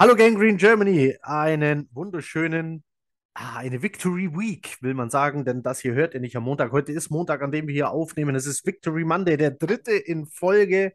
[0.00, 2.82] Hallo Gangrene Germany, einen wunderschönen,
[3.34, 6.72] ah, eine Victory Week, will man sagen, denn das hier hört ihr nicht am Montag.
[6.72, 8.34] Heute ist Montag, an dem wir hier aufnehmen.
[8.34, 10.94] Es ist Victory Monday, der dritte in Folge.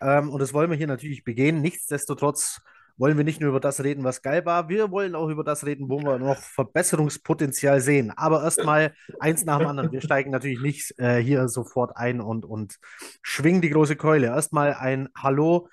[0.00, 1.62] Ähm, und das wollen wir hier natürlich begehen.
[1.62, 2.60] Nichtsdestotrotz
[2.96, 5.64] wollen wir nicht nur über das reden, was geil war, wir wollen auch über das
[5.64, 8.12] reden, wo wir noch Verbesserungspotenzial sehen.
[8.16, 9.92] Aber erstmal eins nach dem anderen.
[9.92, 12.80] Wir steigen natürlich nicht äh, hier sofort ein und, und
[13.22, 14.26] schwingen die große Keule.
[14.26, 15.68] Erstmal ein Hallo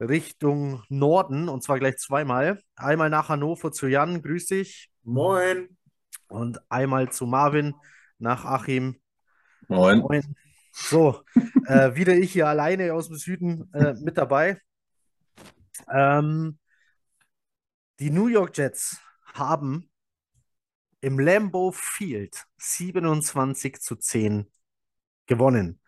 [0.00, 2.62] Richtung Norden und zwar gleich zweimal.
[2.76, 4.90] Einmal nach Hannover zu Jan, grüß dich.
[5.02, 5.76] Moin.
[6.28, 7.74] Und einmal zu Marvin
[8.18, 9.00] nach Achim.
[9.68, 10.00] Moin.
[10.00, 10.36] Moin.
[10.72, 11.22] So,
[11.66, 14.60] äh, wieder ich hier alleine aus dem Süden äh, mit dabei.
[15.90, 16.58] Ähm,
[17.98, 18.98] die New York Jets
[19.34, 19.90] haben
[21.00, 24.50] im Lambeau Field 27 zu 10
[25.26, 25.80] gewonnen.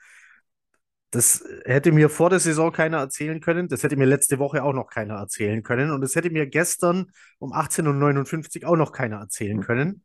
[1.10, 3.68] Das hätte mir vor der Saison keiner erzählen können.
[3.68, 5.90] Das hätte mir letzte Woche auch noch keiner erzählen können.
[5.90, 10.04] Und das hätte mir gestern um 18.59 Uhr auch noch keiner erzählen können.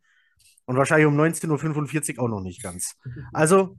[0.66, 2.96] Und wahrscheinlich um 19.45 Uhr auch noch nicht ganz.
[3.34, 3.78] Also,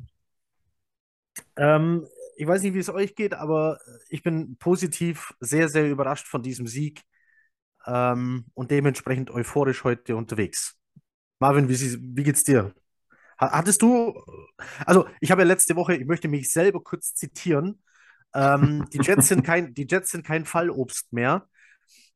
[1.57, 6.29] ähm, ich weiß nicht, wie es euch geht, aber ich bin positiv sehr, sehr überrascht
[6.29, 7.03] von diesem Sieg
[7.87, 10.77] ähm, und dementsprechend euphorisch heute unterwegs.
[11.41, 11.77] Marvin, wie,
[12.17, 12.75] wie geht's dir?
[13.39, 14.15] Hattest du,
[14.87, 17.83] also ich habe ja letzte Woche, ich möchte mich selber kurz zitieren,
[18.35, 21.47] ähm, die, Jets sind kein, die Jets sind kein Fallobst mehr.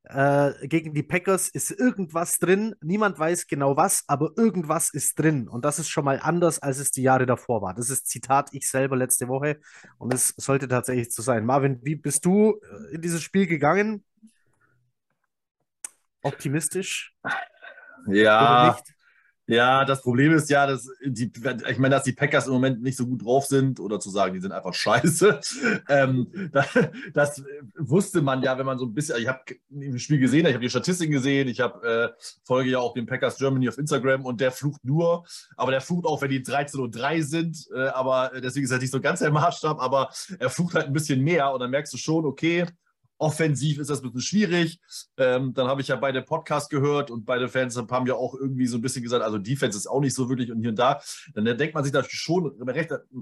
[0.05, 2.75] Äh, gegen die Packers ist irgendwas drin.
[2.81, 5.49] Niemand weiß genau was, aber irgendwas ist drin.
[5.49, 7.75] Und das ist schon mal anders, als es die Jahre davor war.
[7.75, 9.61] Das ist Zitat ich selber letzte Woche.
[9.99, 11.45] Und es sollte tatsächlich so sein.
[11.45, 14.05] Marvin, wie bist du äh, in dieses Spiel gegangen?
[16.23, 17.15] Optimistisch?
[18.07, 18.79] Ja,
[19.51, 21.33] ja, das Problem ist ja, dass die,
[21.69, 24.35] ich meine, dass die Packers im Moment nicht so gut drauf sind oder zu sagen,
[24.35, 25.41] die sind einfach scheiße.
[25.89, 26.69] Ähm, das,
[27.15, 27.45] das,
[27.77, 29.41] wusste man ja, wenn man so ein bisschen, ich habe
[29.71, 33.07] im Spiel gesehen, ich habe die Statistiken gesehen, ich habe äh, folge ja auch dem
[33.07, 35.25] Packers Germany auf Instagram und der flucht nur,
[35.57, 38.79] aber der flucht auch, wenn die 13 und 3 sind, äh, aber deswegen ist er
[38.79, 41.93] nicht so ganz der Maßstab, aber er flucht halt ein bisschen mehr und dann merkst
[41.93, 42.67] du schon, okay,
[43.21, 44.81] Offensiv ist das ein bisschen schwierig.
[45.19, 48.67] Ähm, dann habe ich ja beide Podcasts gehört und beide Fans haben ja auch irgendwie
[48.67, 51.03] so ein bisschen gesagt, also Defense ist auch nicht so wirklich und hier und da.
[51.35, 52.47] Dann denkt man sich natürlich schon,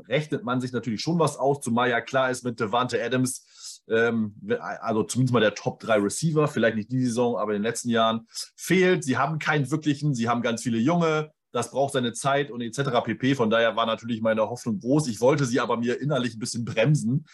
[0.09, 4.37] rechnet, man sich natürlich schon was aus, zumal ja klar ist mit Devante Adams, ähm,
[4.81, 7.89] also zumindest mal der Top 3 Receiver, vielleicht nicht die Saison, aber in den letzten
[7.89, 9.03] Jahren fehlt.
[9.03, 13.03] Sie haben keinen wirklichen, sie haben ganz viele junge, das braucht seine Zeit und etc.
[13.03, 13.35] pp.
[13.35, 15.09] Von daher war natürlich meine Hoffnung groß.
[15.09, 17.27] Ich wollte sie aber mir innerlich ein bisschen bremsen,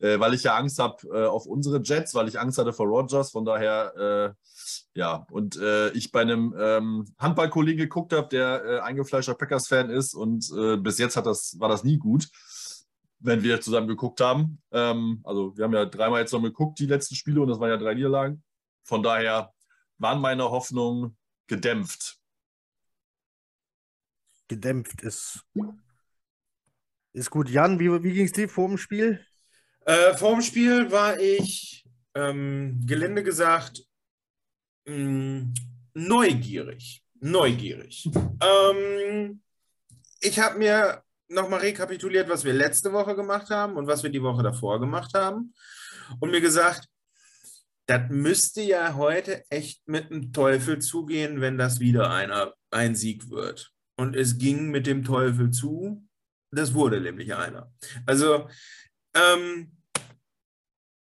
[0.00, 2.86] äh, weil ich ja Angst habe äh, auf unsere Jets, weil ich Angst hatte vor
[2.86, 3.30] Rogers.
[3.30, 8.80] Von daher, äh, ja, und äh, ich bei einem ähm, Handballkollegen geguckt habe, der äh,
[8.80, 12.28] eingefleischter Packers-Fan ist und äh, bis jetzt hat das, war das nie gut
[13.22, 14.62] wenn wir zusammen geguckt haben.
[14.72, 17.68] Ähm, also wir haben ja dreimal jetzt noch geguckt, die letzten Spiele, und das waren
[17.68, 18.42] ja drei Niederlagen.
[18.82, 19.52] Von daher
[19.98, 22.20] waren meine Hoffnungen gedämpft
[24.50, 25.46] gedämpft ist.
[27.12, 27.48] Ist gut.
[27.48, 29.24] Jan, wie, wie ging es dir vor dem Spiel?
[29.84, 33.82] Äh, vor dem Spiel war ich, ähm, gelinde gesagt,
[34.86, 35.54] mh, mm,
[35.94, 37.02] neugierig.
[37.20, 38.08] Neugierig.
[38.42, 39.42] Ähm,
[40.20, 44.22] ich habe mir nochmal rekapituliert, was wir letzte Woche gemacht haben und was wir die
[44.22, 45.52] Woche davor gemacht haben.
[46.20, 46.88] Und mir gesagt,
[47.84, 53.28] das müsste ja heute echt mit dem Teufel zugehen, wenn das wieder einer, ein Sieg
[53.28, 56.08] wird und es ging mit dem Teufel zu.
[56.50, 57.70] Das wurde nämlich einer.
[58.06, 58.48] Also
[59.14, 59.76] ähm,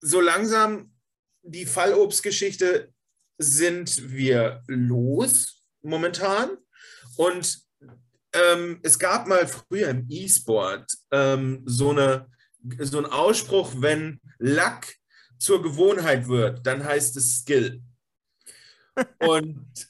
[0.01, 0.93] so langsam
[1.41, 2.93] die Fallobstgeschichte
[3.37, 6.57] sind wir los momentan.
[7.17, 7.59] Und
[8.33, 12.27] ähm, es gab mal früher im E-Sport ähm, so, eine,
[12.79, 14.95] so einen Ausspruch, wenn Lack
[15.37, 17.81] zur Gewohnheit wird, dann heißt es Skill.
[19.19, 19.88] Und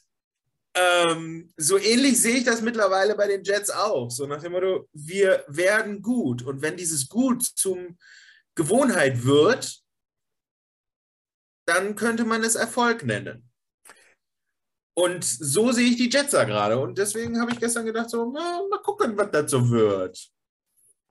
[0.76, 4.10] ähm, so ähnlich sehe ich das mittlerweile bei den Jets auch.
[4.10, 6.44] So nach dem Motto, wir werden gut.
[6.44, 7.98] Und wenn dieses Gut zum
[8.56, 9.82] Gewohnheit wird,
[11.66, 13.50] dann könnte man es Erfolg nennen.
[14.96, 16.78] Und so sehe ich die Jets da gerade.
[16.78, 20.30] Und deswegen habe ich gestern gedacht, so, na, mal gucken, was so wird.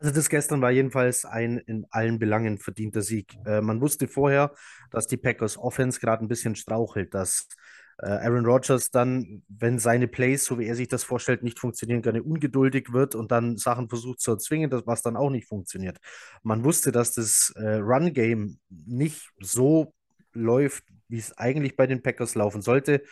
[0.01, 3.35] Also das gestern war jedenfalls ein in allen Belangen verdienter Sieg.
[3.45, 4.55] Äh, man wusste vorher,
[4.91, 7.49] dass die Packers Offense gerade ein bisschen strauchelt, dass
[7.99, 12.23] Aaron Rodgers dann, wenn seine Plays, so wie er sich das vorstellt, nicht funktionieren, gerne
[12.23, 15.99] ungeduldig wird und dann Sachen versucht zu erzwingen, was dann auch nicht funktioniert.
[16.43, 19.93] Man wusste, dass das äh, Run-Game nicht so
[20.33, 23.03] läuft, wie es eigentlich bei den Packers laufen sollte.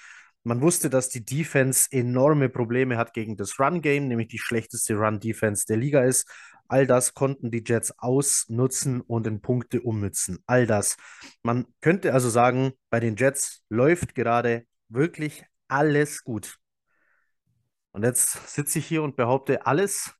[0.44, 5.67] Man wusste, dass die Defense enorme Probleme hat gegen das Run-Game, nämlich die schlechteste Run-Defense
[5.67, 6.31] der Liga ist.
[6.69, 10.38] All das konnten die Jets ausnutzen und in Punkte ummützen.
[10.47, 10.97] All das.
[11.43, 16.59] Man könnte also sagen, bei den Jets läuft gerade wirklich alles gut.
[17.93, 20.15] Und jetzt sitze ich hier und behaupte alles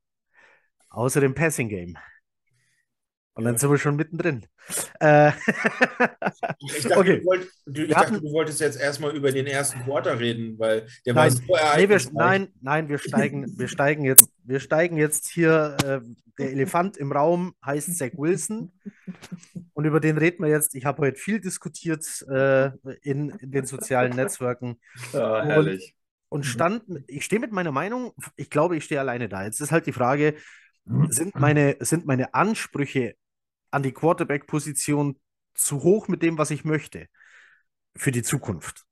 [0.91, 1.97] außer dem Passing Game.
[3.37, 4.47] Und dann sind wir schon mittendrin.
[4.99, 5.29] Äh,
[6.59, 7.19] ich dachte, okay.
[7.19, 10.87] du, wollt, du, ich dachte du wolltest jetzt erstmal über den ersten Quarter reden, weil
[11.05, 14.97] der nein, war so nee, wir, nein, nein, wir steigen, wir steigen jetzt, wir steigen
[14.97, 15.77] jetzt hier.
[15.85, 16.01] Äh,
[16.39, 18.73] der Elefant im Raum heißt Zach Wilson.
[19.73, 20.75] Und über den reden wir jetzt.
[20.75, 22.71] Ich habe heute viel diskutiert äh,
[23.03, 24.79] in, in, den sozialen Netzwerken.
[25.13, 25.95] Ja, herrlich.
[26.29, 29.45] Und, und stand, ich stehe mit meiner Meinung, ich glaube, ich stehe alleine da.
[29.45, 30.35] Jetzt ist halt die Frage,
[31.09, 33.17] sind meine, sind meine Ansprüche
[33.77, 35.21] an die Quarterback-Position
[35.55, 37.09] zu hoch mit dem, was ich möchte
[37.95, 38.87] für die Zukunft.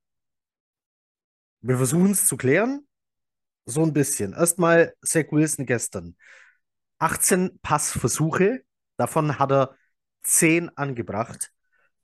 [1.62, 2.86] Wir versuchen es zu klären.
[3.64, 4.34] So ein bisschen.
[4.34, 6.16] Erstmal Zach Wilson gestern.
[6.98, 8.62] 18 Passversuche,
[8.98, 9.74] davon hat er
[10.22, 11.50] 10 angebracht.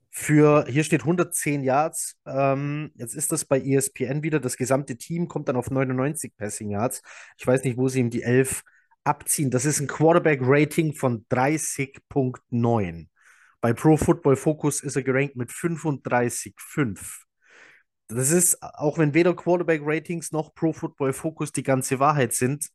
[0.09, 2.17] Für, hier steht 110 Yards.
[2.25, 4.39] Ähm, jetzt ist das bei ESPN wieder.
[4.39, 7.03] Das gesamte Team kommt dann auf 99 Passing Yards.
[7.37, 8.63] Ich weiß nicht, wo sie ihm die 11
[9.03, 9.51] abziehen.
[9.51, 13.07] Das ist ein Quarterback-Rating von 30.9.
[13.61, 17.25] Bei Pro Football Focus ist er gerankt mit 35,5.
[18.07, 22.69] Das ist, auch wenn weder Quarterback-Ratings noch Pro Football Focus die ganze Wahrheit sind,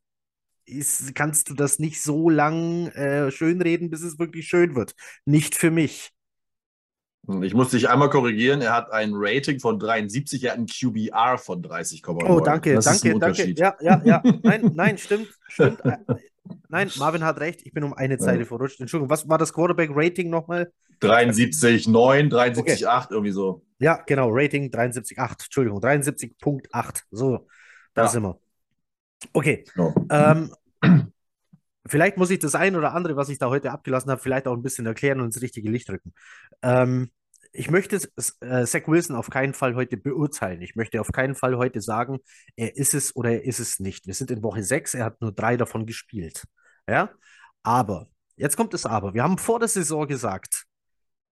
[0.65, 4.95] ist, kannst du das nicht so lang äh, schönreden, bis es wirklich schön wird.
[5.25, 6.11] Nicht für mich.
[7.41, 11.37] Ich muss dich einmal korrigieren, er hat ein Rating von 73, er hat ein QBR
[11.37, 12.25] von 30,9.
[12.25, 13.51] Oh, danke, das danke, danke.
[13.51, 14.23] Ja, ja, ja.
[14.43, 15.83] Nein, nein, stimmt, stimmt.
[15.83, 15.97] Äh,
[16.69, 18.45] nein, Marvin hat recht, ich bin um eine Zeile ja.
[18.45, 18.79] verrutscht.
[18.79, 20.71] Entschuldigung, was war das Quarterback-Rating nochmal?
[21.01, 23.07] 73,9, 73,8, okay.
[23.09, 23.61] irgendwie so.
[23.79, 27.03] Ja, genau, Rating 73,8, Entschuldigung, 73,8.
[27.11, 27.45] So,
[27.93, 28.07] da ja.
[28.07, 28.39] sind wir.
[29.33, 29.65] Okay.
[29.75, 29.93] No.
[30.09, 30.51] Ähm,
[31.89, 34.53] vielleicht muss ich das ein oder andere, was ich da heute abgelassen habe, vielleicht auch
[34.53, 36.13] ein bisschen erklären und ins richtige Licht rücken.
[36.61, 37.11] Ähm,
[37.53, 40.61] ich möchte äh, Zach Wilson auf keinen Fall heute beurteilen.
[40.61, 42.19] Ich möchte auf keinen Fall heute sagen,
[42.55, 44.05] er ist es oder er ist es nicht.
[44.07, 46.43] Wir sind in Woche 6, er hat nur drei davon gespielt.
[46.87, 47.09] Ja,
[47.63, 49.13] aber, jetzt kommt das Aber.
[49.13, 50.65] Wir haben vor der Saison gesagt,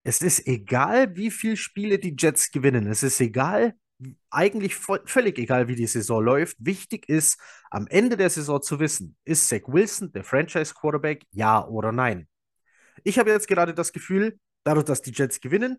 [0.03, 2.87] es ist egal, wie viele Spiele die Jets gewinnen.
[2.87, 3.75] Es ist egal,
[4.29, 6.57] eigentlich völlig egal, wie die Saison läuft.
[6.59, 7.39] Wichtig ist,
[7.71, 12.27] am Ende der Saison zu wissen, ist Zach Wilson der Franchise Quarterback, ja oder nein?
[13.03, 15.77] Ich habe jetzt gerade das Gefühl, dadurch, dass die Jets gewinnen,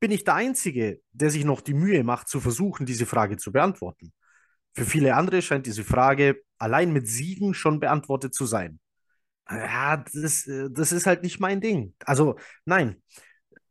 [0.00, 3.52] bin ich der Einzige, der sich noch die Mühe macht, zu versuchen, diese Frage zu
[3.52, 4.12] beantworten.
[4.74, 8.80] Für viele andere scheint diese Frage allein mit Siegen schon beantwortet zu sein.
[9.48, 11.94] Ja, das, das ist halt nicht mein Ding.
[12.04, 13.02] Also, nein,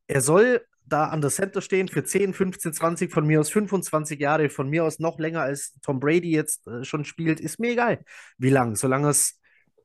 [0.07, 4.19] er soll da an der Center stehen für 10, 15, 20, von mir aus 25
[4.19, 7.71] Jahre, von mir aus noch länger als Tom Brady jetzt äh, schon spielt, ist mir
[7.71, 8.03] egal,
[8.38, 9.39] wie lang, solange es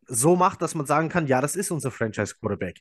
[0.06, 2.80] so macht, dass man sagen kann, ja, das ist unser Franchise Quarterback.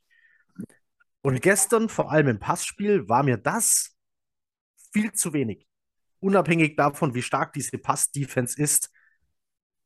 [1.21, 3.95] Und gestern, vor allem im Passspiel, war mir das
[4.93, 5.67] viel zu wenig.
[6.19, 8.91] Unabhängig davon, wie stark diese Pass-Defense ist,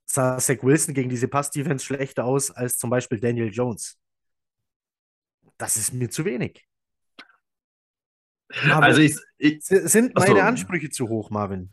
[0.06, 3.98] sah Zach Wilson gegen diese Pass-Defense schlechter aus als zum Beispiel Daniel Jones.
[5.58, 6.69] Das ist mir zu wenig.
[8.70, 10.42] Aber also ich, ich, sind meine achso.
[10.42, 11.72] Ansprüche zu hoch, Marvin?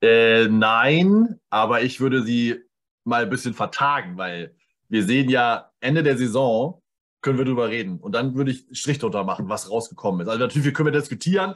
[0.00, 2.60] Äh, nein, aber ich würde sie
[3.04, 4.54] mal ein bisschen vertagen, weil
[4.88, 6.82] wir sehen ja Ende der Saison
[7.20, 7.98] können wir drüber reden.
[7.98, 10.28] Und dann würde ich Strich drunter machen, was rausgekommen ist.
[10.28, 11.54] Also natürlich können wir diskutieren.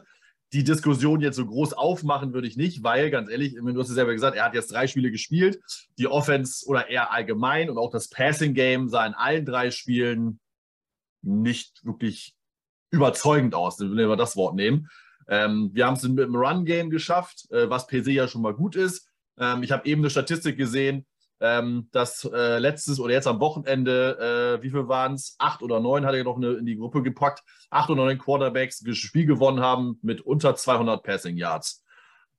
[0.53, 3.97] Die Diskussion jetzt so groß aufmachen würde ich nicht, weil, ganz ehrlich, du hast es
[3.97, 5.61] selber gesagt, er hat jetzt drei Spiele gespielt.
[5.99, 10.39] Die Offense oder eher allgemein und auch das Passing Game sah in allen drei Spielen
[11.23, 12.36] nicht wirklich
[12.91, 14.89] überzeugend aus, wenn wir das Wort nehmen.
[15.29, 18.55] Ähm, wir haben es mit dem Run-Game geschafft, äh, was per se ja schon mal
[18.55, 19.09] gut ist.
[19.39, 21.07] Ähm, ich habe eben eine Statistik gesehen,
[21.41, 25.35] ähm, dass äh, letztes oder jetzt am Wochenende, äh, wie viel waren es?
[25.39, 27.43] Acht oder neun hat er noch eine, in die Gruppe gepackt.
[27.71, 31.85] Acht oder neun Quarterbacks das Spiel gewonnen haben mit unter 200 Passing Yards.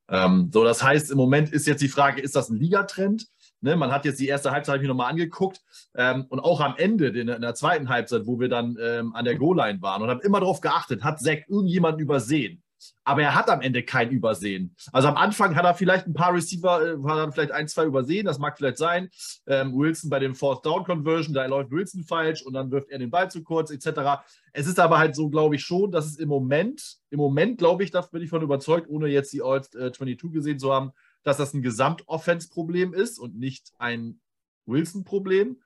[0.09, 3.27] Ähm, so, das heißt, im Moment ist jetzt die Frage, ist das ein Ligatrend?
[3.61, 5.61] Ne, man hat jetzt die erste Halbzeit mir nochmal angeguckt
[5.95, 9.25] ähm, und auch am Ende, in, in der zweiten Halbzeit, wo wir dann ähm, an
[9.25, 12.61] der Goal-Line waren und haben immer darauf geachtet, hat Zack irgendjemanden übersehen?
[13.03, 14.75] aber er hat am Ende kein Übersehen.
[14.91, 17.85] Also am Anfang hat er vielleicht ein paar Receiver, äh, hat er vielleicht ein, zwei
[17.85, 19.09] übersehen, das mag vielleicht sein.
[19.47, 22.99] Ähm, Wilson bei dem Fourth Down Conversion, da läuft Wilson falsch und dann wirft er
[22.99, 24.21] den Ball zu kurz, etc.
[24.53, 27.83] Es ist aber halt so, glaube ich schon, dass es im Moment, im Moment glaube
[27.83, 30.91] ich, da bin ich von überzeugt, ohne jetzt die All äh, 22 gesehen zu haben,
[31.27, 34.21] dass das ein Gesamtoffense-Problem ist und nicht ein
[34.65, 35.61] Wilson-Problem.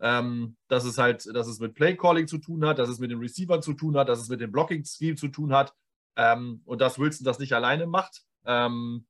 [0.00, 3.10] Ähm, dass es halt, dass es mit Play Calling zu tun hat, dass es mit
[3.10, 5.72] den Receivern zu tun hat, dass es mit dem Blocking Scheme zu tun hat
[6.16, 8.22] ähm, und dass Wilson das nicht alleine macht.
[8.44, 9.06] Ähm,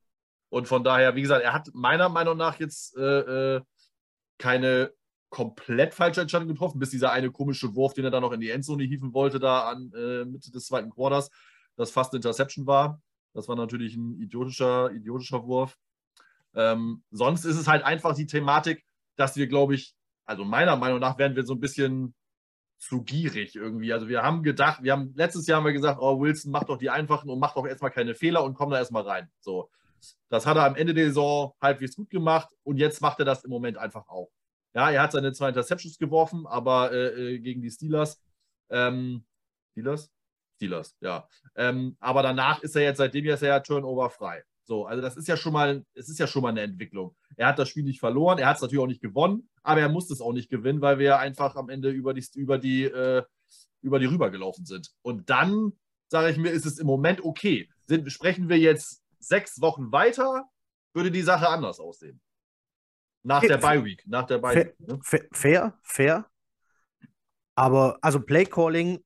[0.51, 3.61] und von daher, wie gesagt, er hat meiner Meinung nach jetzt äh, äh,
[4.39, 4.93] keine
[5.31, 8.51] komplett falsche Entscheidung getroffen, bis dieser eine komische Wurf, den er dann noch in die
[8.51, 11.29] Endzone hieven wollte, da an äh, Mitte des zweiten Quarters,
[11.75, 13.03] das fast Interception war.
[13.35, 15.77] Das war natürlich ein idiotischer, idiotischer Wurf.
[16.59, 18.85] Ähm, sonst ist es halt einfach die Thematik,
[19.17, 19.95] dass wir, glaube ich,
[20.27, 22.15] also meiner Meinung nach werden wir so ein bisschen
[22.79, 23.93] zu gierig irgendwie.
[23.93, 26.77] Also wir haben gedacht, wir haben letztes Jahr haben wir gesagt, oh Wilson, mach doch
[26.77, 29.31] die einfachen und mach doch erstmal keine Fehler und komm da erstmal rein.
[29.41, 29.71] So.
[30.29, 33.45] Das hat er am Ende der Saison halbwegs gut gemacht und jetzt macht er das
[33.45, 34.31] im Moment einfach auch.
[34.75, 38.21] Ja, er hat seine zwei Interceptions geworfen, aber äh, äh gegen die Steelers.
[38.69, 39.25] Ähm,
[39.73, 40.11] Steelers?
[40.57, 41.29] Steelers, ja.
[41.55, 44.45] Ähm, aber danach ist er jetzt, seitdem ist er ja Turnover frei.
[44.69, 47.17] So, also das ist ja schon mal, es ist ja schon mal eine Entwicklung.
[47.37, 49.89] Er hat das Spiel nicht verloren, er hat es natürlich auch nicht gewonnen, aber er
[49.89, 53.23] musste es auch nicht gewinnen, weil wir einfach am Ende über die, über die, äh,
[53.81, 54.91] über die rübergelaufen sind.
[55.01, 55.73] Und dann,
[56.09, 57.71] sage ich mir, ist es im Moment okay.
[57.87, 60.45] Sind, sprechen wir jetzt sechs Wochen weiter,
[60.93, 62.21] würde die Sache anders aussehen.
[63.23, 64.03] Nach der Bye Week.
[64.07, 65.01] Nach der Bye fair, ne?
[65.33, 66.31] fair, fair.
[67.55, 69.03] Aber also Play Calling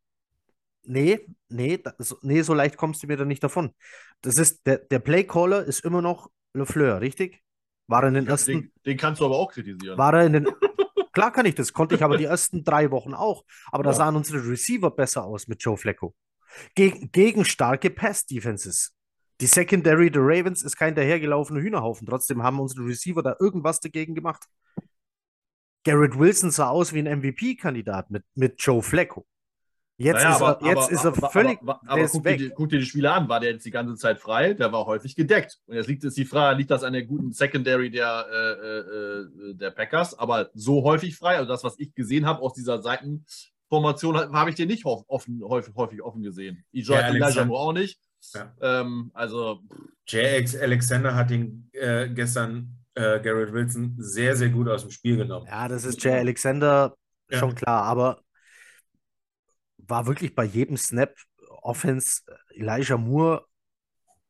[0.84, 3.72] Nee, nee, das, nee, so leicht kommst du mir da nicht davon.
[4.20, 7.42] Das ist, der, der Playcaller ist immer noch LeFleur, richtig?
[7.86, 8.52] War er in den ja, ersten.
[8.52, 9.98] Den, den, kannst du aber auch kritisieren.
[9.98, 10.48] War er in den.
[11.12, 13.44] Klar kann ich das, konnte ich aber die ersten drei Wochen auch.
[13.70, 13.90] Aber ja.
[13.90, 16.14] da sahen unsere Receiver besser aus mit Joe Flacco.
[16.74, 18.94] Gegen, gegen starke Pass-Defenses.
[19.40, 22.06] Die Secondary der Ravens ist kein dahergelaufener Hühnerhaufen.
[22.06, 24.44] Trotzdem haben unsere Receiver da irgendwas dagegen gemacht.
[25.84, 29.26] Garrett Wilson sah aus wie ein MVP-Kandidat mit, mit Joe Flacco.
[29.99, 31.61] Jetzt, naja, ist, aber, er, jetzt aber, ist er aber, völlig.
[31.62, 33.28] Aber, aber guck, dir, guck, dir, die Spiele an.
[33.28, 34.54] War der jetzt die ganze Zeit frei?
[34.54, 35.58] Der war häufig gedeckt.
[35.66, 39.54] Und jetzt liegt es die Frage, liegt das an der guten Secondary der, äh, äh,
[39.54, 40.18] der Packers?
[40.18, 44.56] Aber so häufig frei, also das, was ich gesehen habe aus dieser Seitenformation, habe ich
[44.56, 46.64] den nicht offen, häufig, häufig offen gesehen.
[46.72, 48.00] Elijah, ja, Elijah auch nicht.
[48.34, 48.52] Ja.
[48.61, 49.61] Ähm, also.
[50.06, 55.16] JX Alexander hat ihn äh, gestern äh, Garrett Wilson sehr, sehr gut aus dem Spiel
[55.16, 55.46] genommen.
[55.46, 56.96] Ja, das ist Jay Alexander
[57.30, 57.54] schon ja.
[57.54, 57.82] klar.
[57.84, 58.20] Aber
[59.86, 61.14] war wirklich bei jedem Snap
[61.62, 63.44] Offense äh, Elijah Moore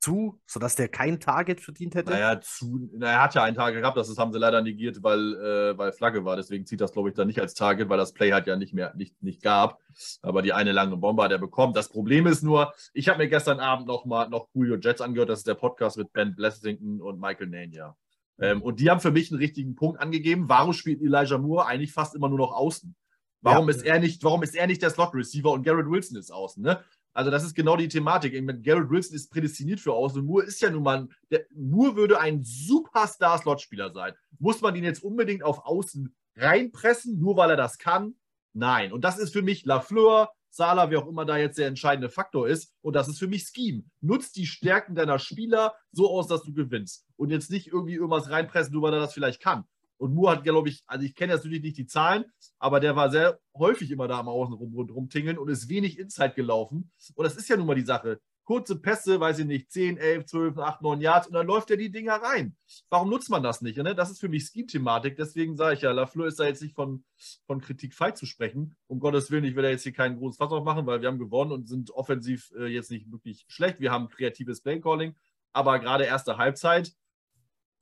[0.03, 2.11] zu, sodass der kein Target verdient hätte?
[2.11, 5.35] Naja, zu, na, er hat ja ein Target gehabt, das haben sie leider negiert, weil,
[5.35, 6.35] äh, weil Flagge war.
[6.35, 8.75] Deswegen zieht das, glaube ich, dann nicht als Target, weil das Play halt ja nicht
[8.75, 9.79] mehr nicht, nicht gab.
[10.21, 11.73] Aber die eine lange Bombe hat er bekommen.
[11.73, 15.29] Das Problem ist nur, ich habe mir gestern Abend noch mal noch Julio Jets angehört.
[15.29, 17.97] Das ist der Podcast mit Ben Blessington und Michael Nania.
[18.41, 20.49] Ähm, und die haben für mich einen richtigen Punkt angegeben.
[20.49, 22.95] Warum spielt Elijah Moore eigentlich fast immer nur noch außen?
[23.43, 23.75] Warum, ja.
[23.75, 26.63] ist er nicht, warum ist er nicht der Slot-Receiver und Garrett Wilson ist außen?
[26.63, 26.83] Ne?
[27.13, 28.33] Also, das ist genau die Thematik.
[28.63, 30.25] Garrett Wilson ist prädestiniert für außen.
[30.25, 34.15] Moore ist ja nun mal, der, Moore würde ein Superstar-Slot-Spieler sein.
[34.39, 38.15] Muss man ihn jetzt unbedingt auf außen reinpressen, nur weil er das kann?
[38.55, 38.93] Nein.
[38.93, 42.47] Und das ist für mich Lafleur, Sala, wie auch immer da jetzt der entscheidende Faktor
[42.47, 42.73] ist.
[42.83, 43.85] Und das ist für mich Scheme.
[44.01, 47.07] Nutzt die Stärken deiner Spieler so aus, dass du gewinnst.
[47.17, 49.65] Und jetzt nicht irgendwie irgendwas reinpressen, nur weil er das vielleicht kann.
[50.03, 52.25] Und Moore hat, glaube ich, also ich kenne natürlich nicht die Zahlen,
[52.59, 56.35] aber der war sehr häufig immer da am Außen rum, rumtingeln und ist wenig Inside
[56.35, 56.91] gelaufen.
[57.15, 58.21] Und das ist ja nun mal die Sache.
[58.43, 61.77] Kurze Pässe, weiß ich nicht, 10, 11, 12, 8, 9 Yards und dann läuft er
[61.77, 62.57] die Dinger rein.
[62.91, 63.79] Warum nutzt man das nicht?
[63.79, 63.95] Ne?
[63.95, 65.15] Das ist für mich Scheme-Thematik.
[65.15, 67.05] Deswegen sage ich ja, Lafleur ist da jetzt nicht von,
[67.47, 68.75] von Kritik frei zu sprechen.
[68.89, 71.21] Um Gottes Willen, ich will da jetzt hier keinen großen Fass aufmachen, weil wir haben
[71.21, 73.79] gewonnen und sind offensiv äh, jetzt nicht wirklich schlecht.
[73.79, 75.15] Wir haben kreatives Playcalling,
[75.53, 76.93] aber gerade erste Halbzeit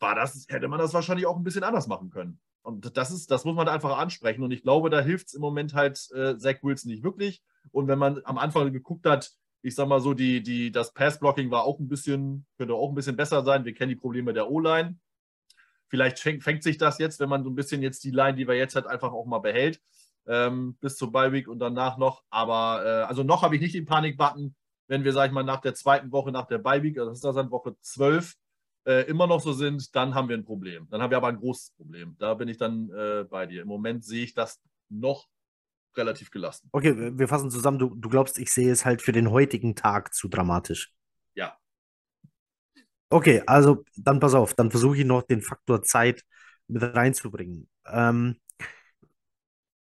[0.01, 2.41] war das, hätte man das wahrscheinlich auch ein bisschen anders machen können.
[2.63, 4.43] Und das ist, das muss man einfach ansprechen.
[4.43, 7.43] Und ich glaube, da hilft es im Moment halt äh, Zach Wilson nicht wirklich.
[7.71, 11.51] Und wenn man am Anfang geguckt hat, ich sag mal so, die, die, das Pass-Blocking
[11.51, 13.65] war auch ein bisschen, könnte auch ein bisschen besser sein.
[13.65, 14.99] Wir kennen die Probleme der O-Line.
[15.89, 18.47] Vielleicht fängt, fängt, sich das jetzt, wenn man so ein bisschen jetzt die Line, die
[18.47, 19.81] wir jetzt hat, einfach auch mal behält,
[20.27, 22.23] ähm, bis zur Bye-Week und danach noch.
[22.31, 24.55] Aber äh, also noch habe ich nicht den Panik-Button,
[24.87, 27.37] wenn wir, sag ich mal, nach der zweiten Woche, nach der Bye-Week, also das ist
[27.37, 28.37] dann Woche 12,
[28.87, 30.89] äh, immer noch so sind, dann haben wir ein Problem.
[30.91, 32.17] Dann haben wir aber ein großes Problem.
[32.19, 33.63] Da bin ich dann äh, bei dir.
[33.63, 35.29] Im Moment sehe ich das noch
[35.97, 36.69] relativ gelassen.
[36.73, 37.79] Okay, wir fassen zusammen.
[37.79, 40.93] Du, du glaubst, ich sehe es halt für den heutigen Tag zu dramatisch.
[41.35, 41.57] Ja.
[43.11, 46.25] Okay, also dann pass auf, dann versuche ich noch den Faktor Zeit
[46.69, 47.69] mit reinzubringen.
[47.87, 48.37] Ähm,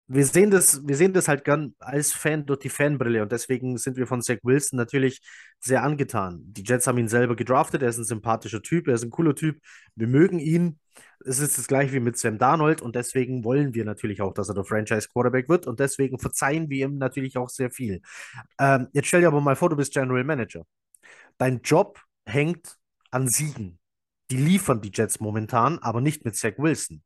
[0.09, 3.77] wir sehen das, wir sehen das halt gern als Fan durch die Fanbrille und deswegen
[3.77, 5.21] sind wir von Zach Wilson natürlich
[5.61, 6.41] sehr angetan.
[6.45, 9.35] Die Jets haben ihn selber gedraftet, er ist ein sympathischer Typ, er ist ein cooler
[9.35, 9.61] Typ,
[9.97, 10.81] wir mögen ihn.
[11.25, 14.49] Es ist das gleiche wie mit Sam Darnold und deswegen wollen wir natürlich auch, dass
[14.49, 18.00] er der Franchise Quarterback wird und deswegen verzeihen wir ihm natürlich auch sehr viel.
[18.59, 20.65] Ähm, jetzt stell dir aber mal vor, du bist General Manager.
[21.37, 22.79] Dein Job hängt
[23.11, 23.79] an Siegen.
[24.31, 27.03] Die liefern die Jets momentan, aber nicht mit Zach Wilson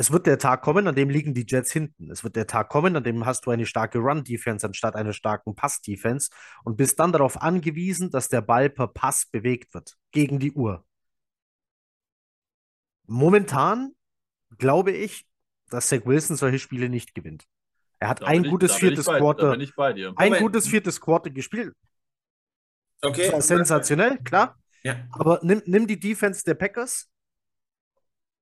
[0.00, 2.10] es wird der Tag kommen, an dem liegen die Jets hinten.
[2.10, 5.54] Es wird der Tag kommen, an dem hast du eine starke Run-Defense anstatt einer starken
[5.54, 6.30] Pass-Defense
[6.64, 10.86] und bist dann darauf angewiesen, dass der Ball per Pass bewegt wird gegen die Uhr.
[13.06, 13.92] Momentan
[14.56, 15.26] glaube ich,
[15.68, 17.44] dass Zach Wilson solche Spiele nicht gewinnt.
[17.98, 19.52] Er hat Da ein gutes ich viertes bei- Quarter,
[20.16, 21.74] ein gutes viertes Quarter gespielt.
[23.02, 23.24] Okay.
[23.24, 24.58] Das war sensationell, klar.
[24.82, 25.06] Ja.
[25.10, 27.09] Aber nimm, nimm die Defense der Packers,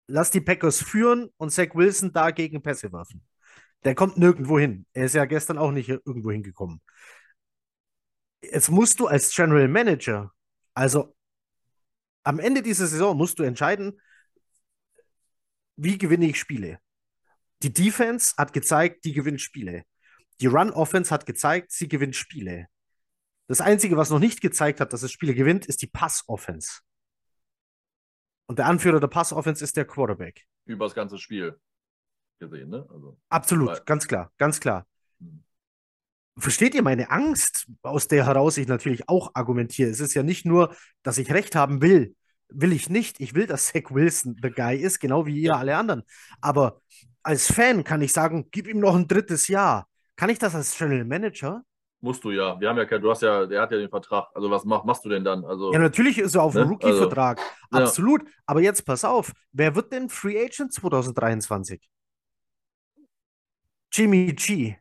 [0.08, 3.22] lass die Packers führen und Zach Wilson dagegen Pässe werfen.
[3.84, 4.86] Der kommt nirgendwo hin.
[4.92, 6.80] Er ist ja gestern auch nicht irgendwo hingekommen.
[8.42, 10.32] Jetzt musst du als General Manager,
[10.74, 11.14] also
[12.24, 14.00] am Ende dieser Saison musst du entscheiden,
[15.76, 16.80] wie gewinne ich Spiele.
[17.62, 19.84] Die Defense hat gezeigt, die gewinnt Spiele.
[20.40, 22.66] Die Run-Offense hat gezeigt, sie gewinnt Spiele.
[23.48, 26.80] Das Einzige, was noch nicht gezeigt hat, dass es Spiele gewinnt, ist die Pass-Offense.
[28.48, 30.44] Und der Anführer der Pass-Offense ist der Quarterback.
[30.64, 31.58] Über das ganze Spiel
[32.40, 32.86] gesehen, ne?
[32.90, 34.86] Also, Absolut, Weil- ganz klar, ganz klar.
[35.20, 35.44] Mhm.
[36.38, 39.90] Versteht ihr meine Angst, aus der heraus ich natürlich auch argumentiere?
[39.90, 42.14] Es ist ja nicht nur, dass ich recht haben will.
[42.48, 43.20] Will ich nicht.
[43.20, 46.02] Ich will, dass Zach Wilson the guy ist, genau wie ihr alle anderen.
[46.40, 46.80] Aber
[47.22, 49.86] als Fan kann ich sagen, gib ihm noch ein drittes Jahr.
[50.16, 51.62] Kann ich das als General Manager?
[52.00, 52.58] Musst du ja.
[52.60, 54.28] Wir haben ja kein, du hast ja, der hat ja den Vertrag.
[54.34, 55.44] Also was mach, machst du denn dann?
[55.44, 56.72] Also, Ja, natürlich ist er auf einem Ne?
[56.74, 57.38] Rookie-Vertrag.
[57.38, 57.78] ja.
[57.80, 58.22] Absolut.
[58.46, 61.80] Aber jetzt pass auf, wer wird denn Free Agent 2023?
[63.92, 64.76] Jimmy G.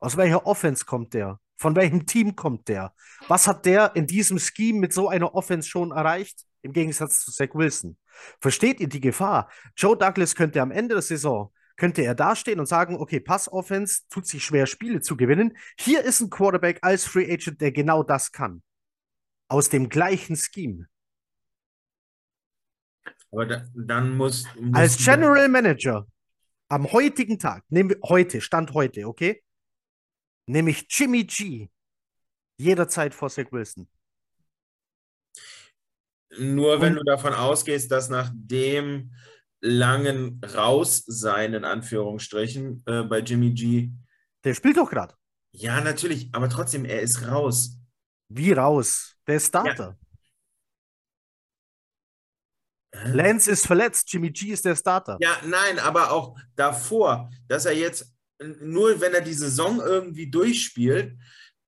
[0.00, 1.38] Aus welcher Offense kommt der?
[1.56, 2.92] Von welchem Team kommt der?
[3.28, 6.44] Was hat der in diesem Scheme mit so einer Offense schon erreicht?
[6.62, 7.96] Im Gegensatz zu Zach Wilson.
[8.40, 9.50] Versteht ihr die Gefahr?
[9.76, 14.26] Joe Douglas könnte am Ende der Saison, könnte er dastehen und sagen, okay, Pass-Offense tut
[14.26, 15.56] sich schwer, Spiele zu gewinnen.
[15.78, 18.62] Hier ist ein Quarterback als Free Agent, der genau das kann.
[19.48, 20.88] Aus dem gleichen Scheme.
[23.30, 26.06] Aber da, dann muss, muss Als General Manager
[26.68, 29.42] am heutigen Tag, nehmen wir heute, Stand heute, okay?
[30.46, 31.68] Nehme ich Jimmy G
[32.56, 33.88] jederzeit vor Zach Wilson.
[36.38, 39.12] Nur wenn Und- du davon ausgehst, dass nach dem
[39.66, 43.90] langen Raussein, in Anführungsstrichen, äh, bei Jimmy G,
[44.44, 45.14] Der spielt doch gerade.
[45.52, 47.78] ja, natürlich, aber trotzdem, er ist raus.
[48.28, 49.16] Wie raus?
[49.26, 49.96] Der ist Starter.
[52.92, 53.08] Hä?
[53.12, 55.16] Lance ist verletzt, Jimmy G ist der Starter.
[55.20, 58.12] Ja, nein, aber auch davor, dass er jetzt
[58.60, 61.16] nur, wenn er die Saison irgendwie durchspielt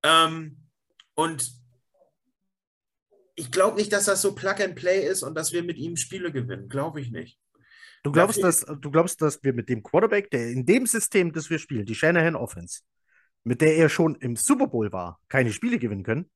[0.02, 0.68] ähm,
[1.14, 1.50] und
[3.34, 5.96] ich glaube nicht, dass das so Plug and Play ist und dass wir mit ihm
[5.96, 6.68] Spiele gewinnen.
[6.68, 7.38] Glaube ich nicht.
[8.06, 11.50] Du glaubst, dass, du glaubst, dass wir mit dem Quarterback, der in dem System, das
[11.50, 12.82] wir spielen, die Shanahan Offense,
[13.42, 16.30] mit der er schon im Super Bowl war, keine Spiele gewinnen können?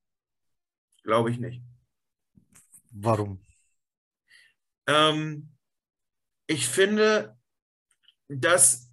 [1.05, 1.63] Glaube ich nicht.
[2.91, 3.41] Warum?
[4.89, 5.51] Ähm,
[6.49, 7.39] ich finde,
[8.27, 8.91] dass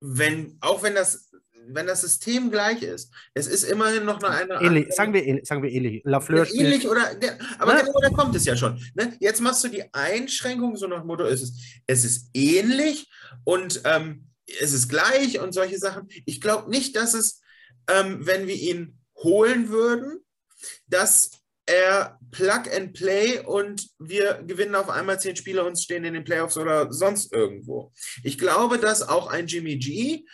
[0.00, 1.23] wenn, auch wenn das,
[1.68, 5.62] wenn das System gleich ist, es ist immerhin noch eine Ähnlich, sagen wir ähnlich, sagen
[5.62, 6.02] wir ähnlich.
[6.04, 7.80] Lafleur ähnlich oder der, aber Ne?
[7.80, 8.80] genau da kommt es ja schon.
[8.94, 9.16] Ne?
[9.20, 13.08] Jetzt machst du die Einschränkung so nach dem Motto, es ist, es ist ähnlich
[13.44, 14.26] und ähm,
[14.60, 16.08] es ist gleich und solche Sachen.
[16.26, 17.40] Ich glaube nicht, dass es,
[17.90, 20.20] ähm, wenn wir ihn holen würden,
[20.86, 21.30] dass
[21.66, 26.24] er Plug and Play und wir gewinnen auf einmal zehn Spiele und stehen in den
[26.24, 27.92] Playoffs oder sonst irgendwo.
[28.22, 30.24] Ich glaube, dass auch ein Jimmy G,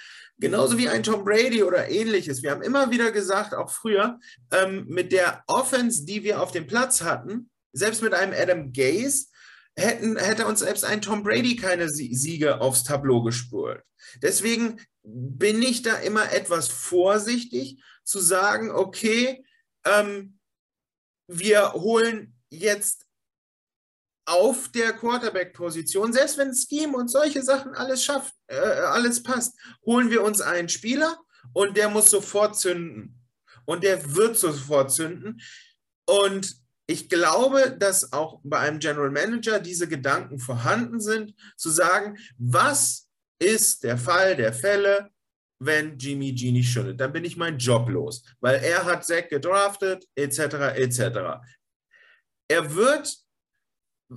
[0.40, 4.18] genauso wie ein Tom Brady oder ähnliches, wir haben immer wieder gesagt, auch früher,
[4.52, 9.26] ähm, mit der Offense, die wir auf dem Platz hatten, selbst mit einem Adam Gaze,
[9.76, 13.82] hätten, hätte uns selbst ein Tom Brady keine Sie Siege aufs Tableau gespurt.
[14.22, 19.44] Deswegen bin ich da immer etwas vorsichtig zu sagen, okay,
[19.84, 20.38] ähm,
[21.26, 23.06] wir holen jetzt
[24.30, 30.10] auf der Quarterback-Position, selbst wenn Scheme und solche Sachen alles schafft, äh, alles passt, holen
[30.10, 31.18] wir uns einen Spieler
[31.52, 33.16] und der muss sofort zünden.
[33.64, 35.40] Und der wird sofort zünden.
[36.06, 42.18] Und ich glaube, dass auch bei einem General Manager diese Gedanken vorhanden sind, zu sagen,
[42.36, 45.10] was ist der Fall der Fälle,
[45.60, 47.00] wenn Jimmy G nicht schüttelt?
[47.00, 50.38] Dann bin ich meinen Job los, weil er hat Zack gedraftet, etc.,
[50.76, 51.00] etc.
[52.48, 53.16] Er wird,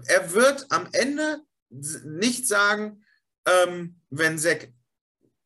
[0.08, 3.03] er wird am Ende nicht sagen,
[3.47, 4.71] ähm, wenn Zack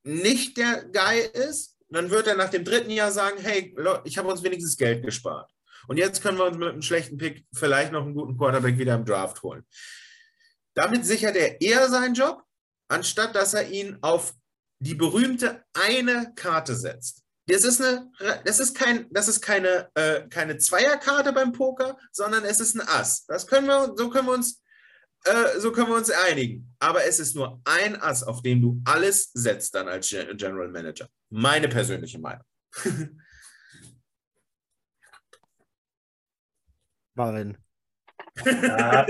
[0.03, 4.29] nicht der Guy ist, dann wird er nach dem dritten Jahr sagen, hey, ich habe
[4.29, 5.51] uns wenigstens Geld gespart.
[5.87, 8.95] Und jetzt können wir uns mit einem schlechten Pick vielleicht noch einen guten Quarterback wieder
[8.95, 9.65] im Draft holen.
[10.73, 12.43] Damit sichert er eher seinen Job,
[12.89, 14.33] anstatt dass er ihn auf
[14.79, 17.23] die berühmte eine Karte setzt.
[17.47, 18.11] Das ist, eine,
[18.43, 22.81] das ist, kein, das ist keine, äh, keine Zweierkarte beim Poker, sondern es ist ein
[22.81, 23.25] Ass.
[23.25, 24.61] Das können wir, so können wir uns,
[25.23, 26.75] äh, so können wir uns einigen.
[26.79, 31.07] Aber es ist nur ein Ass, auf dem du alles setzt dann als General Manager.
[31.29, 32.43] Meine persönliche Meinung.
[37.15, 37.57] Marin.
[38.45, 39.07] Ja,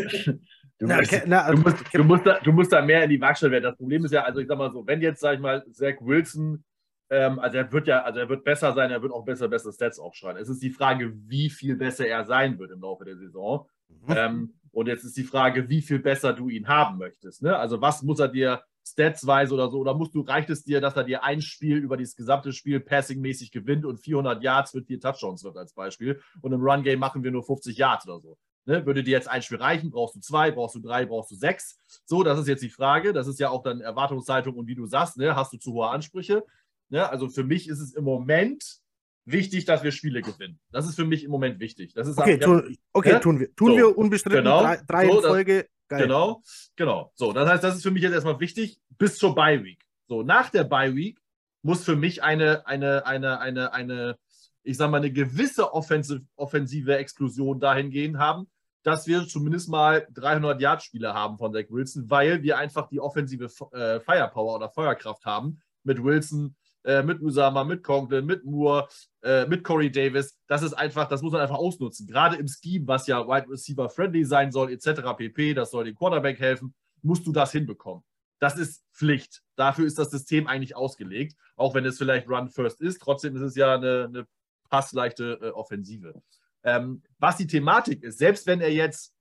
[0.80, 3.20] Du, na, musst, na, du, musst, du, musst da, du musst da mehr in die
[3.20, 3.64] Waagschale werden.
[3.64, 5.96] Das Problem ist ja, also ich sag mal so, wenn jetzt, sag ich mal, Zach
[6.02, 6.64] Wilson,
[7.10, 9.74] ähm, also er wird ja, also er wird besser sein, er wird auch besser, bessere
[9.74, 10.42] Stats aufschreiben.
[10.42, 13.68] Es ist die Frage, wie viel besser er sein wird im Laufe der Saison.
[13.90, 14.16] Mhm.
[14.16, 17.42] Ähm, und jetzt ist die Frage, wie viel besser du ihn haben möchtest.
[17.42, 17.58] Ne?
[17.58, 20.96] Also was muss er dir statsweise oder so, oder musst du, reicht es dir, dass
[20.96, 25.00] er dir ein Spiel über dieses gesamte Spiel passingmäßig gewinnt und 400 Yards mit vier
[25.00, 28.38] Touchdowns wird als Beispiel und im Run-Game machen wir nur 50 Yards oder so.
[28.66, 28.86] Ne?
[28.86, 29.92] Würde dir jetzt ein Spiel reichen?
[29.92, 30.52] Brauchst du zwei?
[30.52, 31.06] Brauchst du drei?
[31.06, 31.80] Brauchst du sechs?
[32.06, 33.14] So, das ist jetzt die Frage.
[33.14, 35.36] Das ist ja auch dann Erwartungshaltung und wie du sagst, ne?
[35.36, 36.44] hast du zu hohe Ansprüche?
[36.90, 37.10] Ne?
[37.10, 38.82] Also für mich ist es im Moment
[39.26, 40.60] wichtig, dass wir Spiele gewinnen.
[40.72, 41.94] Das ist für mich im Moment wichtig.
[41.94, 43.20] Das ist okay, tun, okay ne?
[43.20, 43.56] tun wir.
[43.56, 45.68] Tun so, wir unbestritten genau, drei, drei so, in Folge.
[45.90, 46.42] Das, genau,
[46.76, 47.12] genau.
[47.16, 49.80] So, das heißt, das ist für mich jetzt erstmal wichtig bis zur Bye Week.
[50.08, 51.20] So, nach der Bye Week
[51.62, 54.18] muss für mich eine, eine, eine, eine, eine,
[54.64, 58.48] ich sag mal, eine gewisse offensive, offensive Explosion dahingehend haben,
[58.84, 63.02] dass wir zumindest mal 300 Yard Spiele haben von Zach Wilson, weil wir einfach die
[63.02, 66.56] offensive äh, Firepower oder Feuerkraft haben mit Wilson,
[66.88, 68.88] äh, mit Usama, mit Conklin, mit Moore,
[69.22, 70.38] äh, mit Corey Davis.
[70.48, 72.08] Das ist einfach, das muss man einfach ausnutzen.
[72.08, 75.02] Gerade im Scheme, was ja Wide Receiver friendly sein soll, etc.
[75.18, 75.54] pp.
[75.54, 78.04] Das soll dem Quarterback helfen, musst du das hinbekommen.
[78.40, 79.42] Das ist Pflicht.
[79.58, 81.36] Dafür ist das System eigentlich ausgelegt.
[81.58, 84.28] Auch wenn es vielleicht Run First ist, trotzdem ist es ja eine, eine
[84.70, 86.22] passleichte äh, Offensive.
[86.64, 89.14] Ähm, was die Thematik ist, selbst wenn er jetzt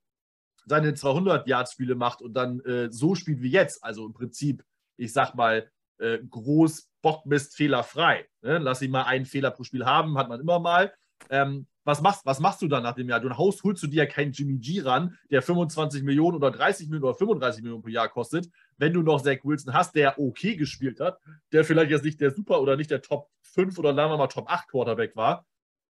[0.65, 4.63] seine 200-Yard-Spiele macht und dann äh, so spielt wie jetzt, also im Prinzip,
[4.95, 8.27] ich sag mal, äh, groß, Bockmist, fehlerfrei.
[8.41, 8.57] Ne?
[8.57, 10.93] Lass ihn mal einen Fehler pro Spiel haben, hat man immer mal.
[11.29, 13.19] Ähm, was, machst, was machst du dann nach dem Jahr?
[13.19, 16.89] Du haust, holst du dir ja keinen Jimmy G ran, der 25 Millionen oder 30
[16.89, 20.55] Millionen oder 35 Millionen pro Jahr kostet, wenn du noch Zach Wilson hast, der okay
[20.55, 21.19] gespielt hat,
[21.51, 24.27] der vielleicht jetzt nicht der Super oder nicht der Top 5 oder sagen wir mal
[24.27, 25.45] Top 8 Quarterback war,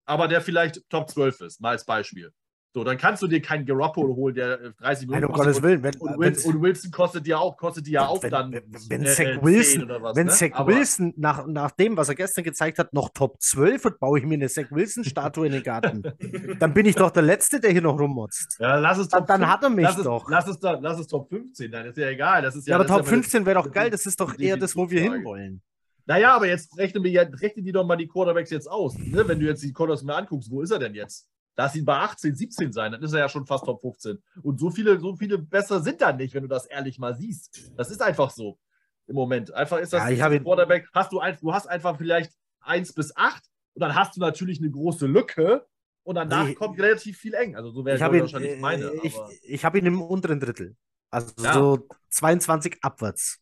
[0.04, 2.32] aber der vielleicht Top 12 ist, mal als Beispiel.
[2.72, 5.62] So, dann kannst du dir keinen Garoppolo holen, der 30 äh, Millionen kostet.
[5.62, 8.60] Willen, wenn, und, Wilson, und, Wilson, kostet ja auch, kostet die ja auch wenn, dann.
[8.88, 10.32] Wenn, äh, Zach Wilson, was, wenn ne?
[10.32, 14.18] Zach Wilson nach, nach dem, was er gestern gezeigt hat, noch Top 12 wird, baue
[14.18, 16.02] ich mir eine Zach Wilson-Statue in den Garten.
[16.60, 18.58] dann bin ich doch der Letzte, der hier noch rummotzt.
[18.60, 20.24] Ja, lass es Top dann, dann hat er mich lass doch.
[20.24, 22.42] Es, lass, es, lass es Top 15, dann ist ja egal.
[22.42, 24.76] Das ist ja, ja aber Top 15 wäre doch geil, das ist doch eher das,
[24.76, 25.62] wo wir hinwollen.
[26.04, 28.96] Naja, aber jetzt rechne, mir, rechne die doch mal die Quarterbacks jetzt aus.
[28.98, 29.26] Ne?
[29.26, 31.26] Wenn du jetzt die Quarterbacks mir anguckst, wo ist er denn jetzt?
[31.56, 34.22] Lass ihn bei 18, 17 sein, dann ist er ja schon fast Top 15.
[34.42, 37.72] Und so viele, so viele besser sind da nicht, wenn du das ehrlich mal siehst.
[37.76, 38.58] Das ist einfach so
[39.06, 39.52] im Moment.
[39.54, 40.88] Einfach ist das ja, ich ein Quarterback.
[40.92, 43.42] Hast du, ein, du hast einfach vielleicht 1 bis 8
[43.74, 45.66] und dann hast du natürlich eine große Lücke
[46.02, 47.56] und danach ich, kommt relativ viel eng.
[47.56, 48.92] Also so wäre ich wahrscheinlich ihn, meine.
[49.02, 50.76] Ich, ich habe ihn im unteren Drittel.
[51.10, 51.52] Also ja.
[51.54, 53.40] so 22 abwärts.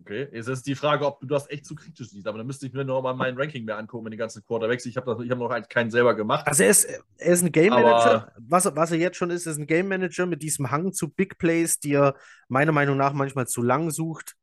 [0.00, 2.26] Okay, jetzt ist die Frage, ob du das echt zu kritisch siehst.
[2.26, 4.86] Aber dann müsste ich mir noch mal mein Ranking mehr angucken mit den ganzen Quarterbacks.
[4.86, 6.46] Ich habe hab noch keinen selber gemacht.
[6.46, 8.32] Also er ist, er ist ein Game Manager.
[8.38, 11.36] Was, was er jetzt schon ist, ist ein Game Manager mit diesem Hang zu Big
[11.36, 12.14] Plays, die er
[12.48, 14.34] meiner Meinung nach manchmal zu lang sucht.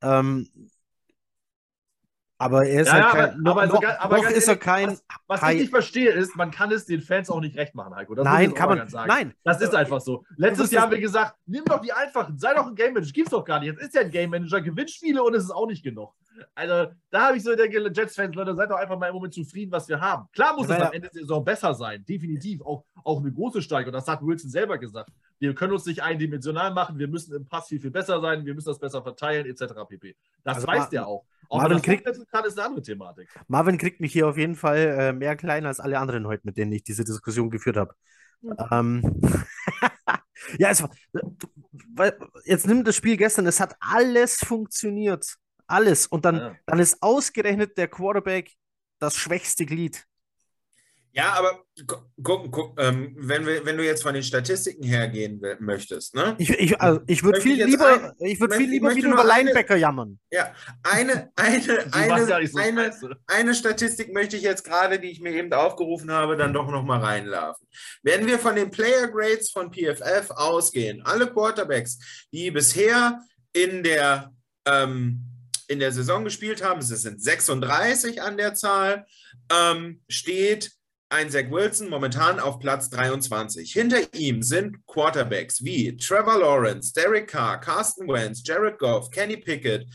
[0.00, 0.48] Ähm,
[2.40, 4.88] aber er ist ja, halt kein, aber, noch, aber, aber noch ist er kein.
[5.26, 7.94] Was, was ich nicht verstehe, ist, man kann es den Fans auch nicht recht machen,
[7.94, 8.14] Heiko.
[8.14, 8.88] Das nein, kann man.
[8.88, 9.08] sagen.
[9.08, 9.34] Nein.
[9.44, 10.24] Das ist einfach so.
[10.36, 13.12] Letztes Jahr haben wir gesagt, nimm doch die einfachen, sei doch ein Game Manager.
[13.12, 13.72] Gibt's doch gar nicht.
[13.72, 16.14] Jetzt ist ja ein Game Manager, gewinnt Spiele und es ist auch nicht genug.
[16.54, 19.70] Also, da habe ich so der Jets-Fans, Leute, seid doch einfach mal im Moment zufrieden,
[19.70, 20.26] was wir haben.
[20.32, 22.02] Klar muss ja, es am Ende der Saison besser sein.
[22.06, 22.62] Definitiv.
[22.62, 23.92] Auch, auch eine große Steigerung.
[23.92, 25.10] Das hat Wilson selber gesagt.
[25.38, 26.98] Wir können uns nicht eindimensional machen.
[26.98, 28.46] Wir müssen im Pass viel, viel besser sein.
[28.46, 29.74] Wir müssen das besser verteilen, etc.
[29.86, 30.16] pp.
[30.42, 31.24] Das also, weiß der auch.
[31.50, 33.28] Auch Marvin kriegt, kann, ist eine andere Thematik.
[33.48, 36.56] Marvin kriegt mich hier auf jeden Fall äh, mehr klein als alle anderen heute, mit
[36.56, 37.94] denen ich diese Diskussion geführt habe.
[38.40, 38.78] Ja.
[38.78, 39.20] Ähm,
[40.58, 40.90] ja, es war,
[41.92, 45.26] weil, jetzt nimmt das Spiel gestern, es hat alles funktioniert.
[45.66, 46.06] Alles.
[46.06, 46.56] Und dann, ja.
[46.66, 48.52] dann ist ausgerechnet der Quarterback
[49.00, 50.06] das schwächste Glied.
[51.12, 51.64] Ja, aber
[52.22, 56.36] guck, guck, ähm, wenn, wir, wenn du jetzt von den Statistiken hergehen möchtest, ne?
[56.38, 59.74] Ich, ich, also ich würde viel lieber, ein, ich würd viel lieber wieder über Linebacker
[59.74, 60.20] jammern.
[60.30, 62.92] Ja, eine, eine, eine, so eine,
[63.26, 67.00] eine Statistik möchte ich jetzt gerade, die ich mir eben aufgerufen habe, dann doch nochmal
[67.00, 67.66] reinlaufen.
[68.04, 71.98] Wenn wir von den Player Grades von PFF ausgehen, alle Quarterbacks,
[72.32, 73.18] die bisher
[73.52, 74.32] in der,
[74.64, 75.26] ähm,
[75.66, 79.06] in der Saison gespielt haben, es sind 36 an der Zahl,
[79.52, 80.70] ähm, steht
[81.10, 83.72] ein Zach Wilson momentan auf Platz 23.
[83.72, 89.86] Hinter ihm sind Quarterbacks wie Trevor Lawrence, Derek Carr, Carsten Wentz, Jared Goff, Kenny Pickett,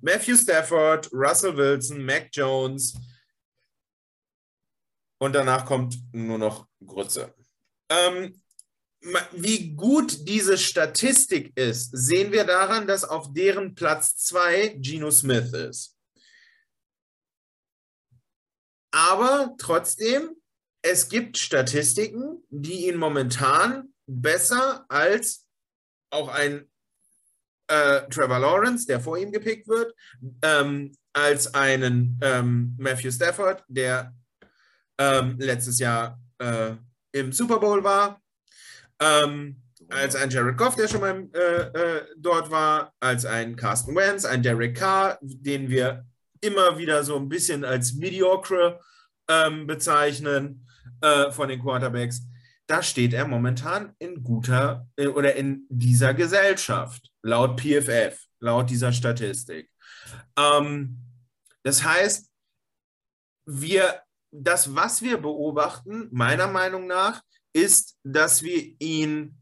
[0.00, 2.94] Matthew Stafford, Russell Wilson, Mac Jones.
[5.18, 7.34] Und danach kommt nur noch Grütze.
[7.88, 8.40] Ähm,
[9.32, 15.52] wie gut diese Statistik ist, sehen wir daran, dass auf deren Platz 2 Geno Smith
[15.52, 15.96] ist.
[18.92, 20.39] Aber trotzdem
[20.82, 25.46] es gibt Statistiken, die ihn momentan besser als
[26.10, 26.68] auch ein
[27.68, 29.94] äh, Trevor Lawrence, der vor ihm gepickt wird,
[30.42, 34.14] ähm, als einen ähm, Matthew Stafford, der
[34.98, 36.72] ähm, letztes Jahr äh,
[37.12, 38.20] im Super Bowl war,
[39.00, 43.94] ähm, als ein Jared Goff, der schon mal äh, äh, dort war, als ein Carsten
[43.94, 46.04] Wentz, ein Derek Carr, den wir
[46.40, 48.80] immer wieder so ein bisschen als mediocre
[49.28, 50.66] ähm, bezeichnen
[51.00, 52.22] äh, von den Quarterbacks.
[52.66, 58.92] Da steht er momentan in guter äh, oder in dieser Gesellschaft, laut PFF, laut dieser
[58.92, 59.70] Statistik.
[60.36, 60.98] Ähm,
[61.62, 62.30] das heißt,
[63.46, 69.36] wir, das, was wir beobachten, meiner Meinung nach, ist, dass wir ihn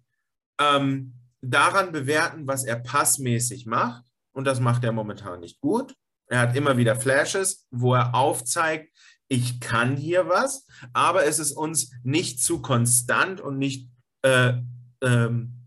[0.59, 4.05] ähm, daran bewerten, was er passmäßig macht.
[4.33, 5.95] Und das macht er momentan nicht gut.
[6.27, 8.93] Er hat immer wieder Flashes, wo er aufzeigt,
[9.29, 13.89] ich kann hier was, aber es ist uns nicht zu konstant und nicht
[14.23, 14.55] äh,
[15.03, 15.59] ähm,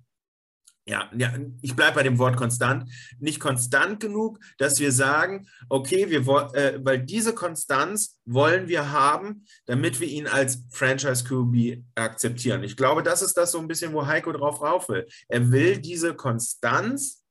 [0.88, 6.10] ja, ja, ich bleibe bei dem Wort konstant, nicht konstant genug, dass wir sagen, okay,
[6.10, 6.22] wir
[6.56, 12.64] äh, weil diese Konstanz wollen wir haben, damit wir ihn als Franchise QB akzeptieren.
[12.64, 15.08] Ich glaube, das ist das so ein bisschen, wo Heiko drauf rauf will.
[15.28, 17.24] Er will diese Konstanz,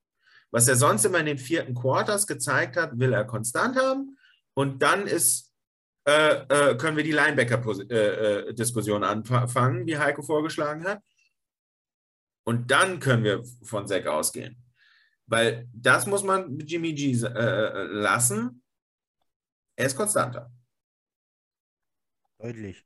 [0.49, 4.17] was er sonst immer in den vierten Quarters gezeigt hat, will er konstant haben
[4.53, 5.50] und dann ist
[6.05, 11.01] äh, äh, können wir die Linebacker-Diskussion äh, äh, anfangen, wie Heiko vorgeschlagen hat.
[12.43, 14.57] Und dann können wir von Zack ausgehen.
[15.27, 18.63] Weil das muss man Jimmy G äh, äh, lassen.
[19.75, 20.51] Er ist konstanter.
[22.39, 22.85] Deutlich.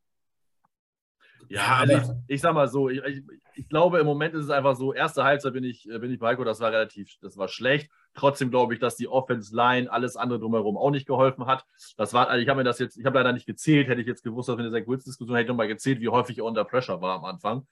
[1.47, 3.23] Ja, aber ich, ich sag mal so, ich, ich,
[3.55, 6.29] ich, glaube, im Moment ist es einfach so, erste Halbzeit bin ich, bin ich bei
[6.29, 7.89] Heiko, das war relativ, das war schlecht.
[8.13, 11.65] Trotzdem glaube ich, dass die Offense Line, alles andere drumherum auch nicht geholfen hat.
[11.97, 14.07] Das war, also ich habe mir das jetzt, ich habe leider nicht gezählt, hätte ich
[14.07, 16.63] jetzt gewusst, dass wir in der Zach-Witz-Diskussion hätte ich nochmal gezählt, wie häufig er unter
[16.65, 17.67] Pressure war am Anfang.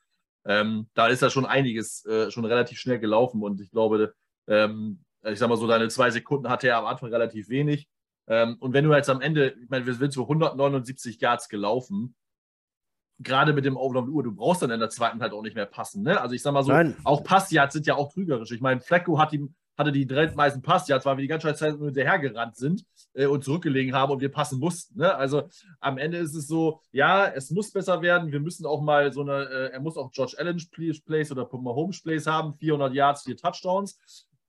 [0.45, 4.13] Ähm, da ist ja schon einiges äh, schon relativ schnell gelaufen und ich glaube,
[4.47, 7.87] ähm, ich sag mal so, deine zwei Sekunden hatte er am Anfang relativ wenig.
[8.27, 12.15] Ähm, und wenn du jetzt am Ende, ich meine, wir sind so 179 Yards gelaufen,
[13.19, 15.65] gerade mit dem Overlauf Uhr, du brauchst dann in der zweiten halt auch nicht mehr
[15.65, 16.03] passen.
[16.03, 16.19] Ne?
[16.19, 16.95] Also ich sag mal so, Nein.
[17.03, 18.51] auch Passyards sind ja auch trügerisch.
[18.51, 21.87] Ich meine, Flecko hat ihm hatte die drittmeisten Passyards, weil wir die ganze Zeit nur
[21.87, 24.99] hinterhergerannt sind äh, und zurückgelegen haben und wir passen mussten.
[24.99, 25.15] Ne?
[25.15, 25.49] Also
[25.79, 28.31] am Ende ist es so, ja, es muss besser werden.
[28.31, 30.61] Wir müssen auch mal so eine, äh, er muss auch George Allen
[31.05, 33.99] Plays oder Mahomes Plays haben, 400 Yards, vier Touchdowns.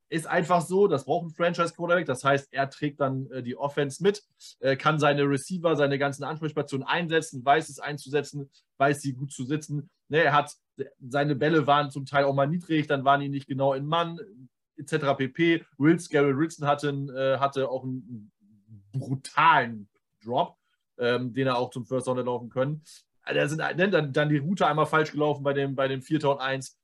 [0.09, 2.05] Ist einfach so, das braucht ein Franchise-Quarterback.
[2.05, 4.23] Das heißt, er trägt dann äh, die Offense mit,
[4.59, 9.45] äh, kann seine Receiver, seine ganzen Ansprechstationen einsetzen, weiß es einzusetzen, weiß sie gut zu
[9.45, 9.89] sitzen.
[10.09, 10.53] Ne, er hat
[10.99, 14.19] seine Bälle waren zum Teil auch mal niedrig, dann waren die nicht genau in Mann
[14.77, 15.15] etc.
[15.17, 15.65] pp.
[15.77, 18.31] Wills, Gary Wilson hatte, äh, hatte auch einen
[18.91, 19.89] brutalen
[20.23, 20.57] Drop,
[20.97, 22.83] ähm, den er auch zum First Down laufen können.
[23.25, 26.41] Da sind dann, dann die Route einmal falsch gelaufen bei dem, bei dem 4 und
[26.41, 26.77] 1.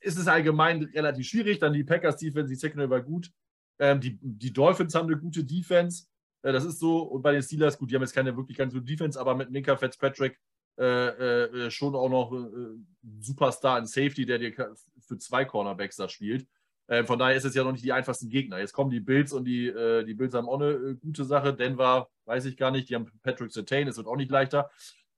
[0.00, 1.58] Ist es allgemein relativ schwierig.
[1.58, 3.30] Dann die Packers Defense, die Secondary war gut.
[3.78, 6.06] Ähm, die, die Dolphins haben eine gute Defense.
[6.42, 7.02] Äh, das ist so.
[7.02, 9.50] Und bei den Steelers, gut, die haben jetzt keine wirklich ganz gute Defense, aber mit
[9.50, 10.38] Minka Fitzpatrick
[10.78, 12.76] äh, äh, schon auch noch äh,
[13.20, 14.52] Superstar in Safety, der dir
[15.00, 16.46] für zwei Cornerbacks da spielt.
[16.86, 18.58] Äh, von daher ist es ja noch nicht die einfachsten Gegner.
[18.58, 21.54] Jetzt kommen die Bills und die, äh, die Bills haben auch eine äh, gute Sache.
[21.54, 22.88] Denver weiß ich gar nicht.
[22.88, 24.70] Die haben Patrick Sertain, es wird auch nicht leichter.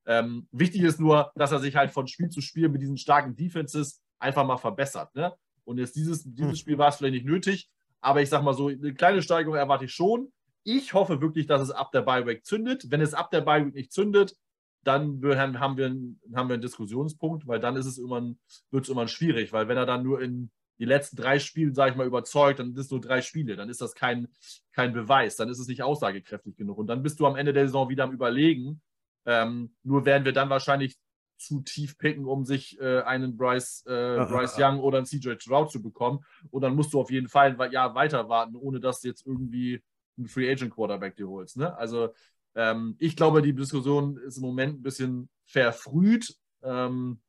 [0.07, 3.37] Ähm, wichtig ist nur, dass er sich halt von Spiel zu Spiel mit diesen starken
[3.37, 5.15] Defenses einfach mal verbessert.
[5.15, 5.35] Ne?
[5.65, 6.57] Und jetzt dieses, dieses hm.
[6.57, 9.87] Spiel war es vielleicht nicht nötig, aber ich sag mal so, eine kleine Steigerung erwarte
[9.87, 10.33] ich schon.
[10.63, 12.91] Ich hoffe wirklich, dass es ab der Buyback zündet.
[12.91, 14.37] Wenn es ab der Buyback nicht zündet,
[14.83, 18.39] dann haben wir, einen, haben wir einen Diskussionspunkt, weil dann ist es irgendwann,
[18.71, 21.91] wird es irgendwann schwierig, weil wenn er dann nur in die letzten drei Spiele, sage
[21.91, 23.55] ich mal, überzeugt, dann sind es nur drei Spiele.
[23.55, 24.29] Dann ist das kein,
[24.73, 25.37] kein Beweis.
[25.37, 26.79] Dann ist es nicht aussagekräftig genug.
[26.79, 28.81] Und dann bist du am Ende der Saison wieder am Überlegen.
[29.27, 30.97] Ähm, nur werden wir dann wahrscheinlich
[31.41, 35.71] zu tief picken, um sich äh, einen Bryce, äh, Bryce Young oder einen CJ Stroud
[35.71, 36.21] zu bekommen.
[36.51, 39.27] Und dann musst du auf jeden Fall ein Jahr weiter warten, ohne dass du jetzt
[39.27, 39.83] irgendwie
[40.19, 41.57] einen Free Agent Quarterback dir holst.
[41.57, 41.77] Ne?
[41.77, 42.11] Also
[42.55, 46.37] ähm, ich glaube, die Diskussion ist im Moment ein bisschen verfrüht.
[46.63, 47.21] Ähm,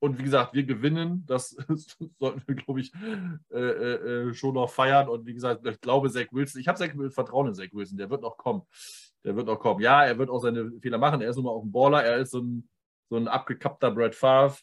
[0.00, 1.24] und wie gesagt, wir gewinnen.
[1.26, 1.50] Das
[2.18, 2.92] sollten wir, glaube ich,
[3.50, 5.08] äh, äh, äh, schon noch feiern.
[5.08, 7.98] Und wie gesagt, ich glaube, Zach Wilson, ich habe Zach Wilson, Vertrauen in Zach Wilson,
[7.98, 8.62] der wird noch kommen.
[9.24, 9.80] Der wird noch kommen.
[9.80, 11.20] Ja, er wird auch seine Fehler machen.
[11.20, 12.02] Er ist nun mal auch ein Baller.
[12.02, 12.68] Er ist so ein,
[13.10, 14.56] so ein abgekappter Brad Favre.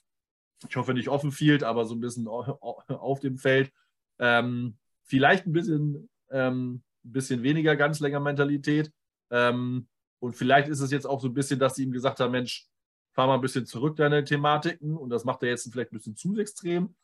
[0.67, 3.71] Ich hoffe nicht offen Field, aber so ein bisschen auf dem Feld.
[4.17, 8.91] Ähm, vielleicht ein bisschen, ähm, bisschen weniger ganz länger Mentalität.
[9.29, 9.87] Ähm,
[10.19, 12.67] und vielleicht ist es jetzt auch so ein bisschen, dass sie ihm gesagt haben: Mensch,
[13.13, 16.15] fahr mal ein bisschen zurück deine Thematiken und das macht er jetzt vielleicht ein bisschen
[16.15, 16.95] zu extrem.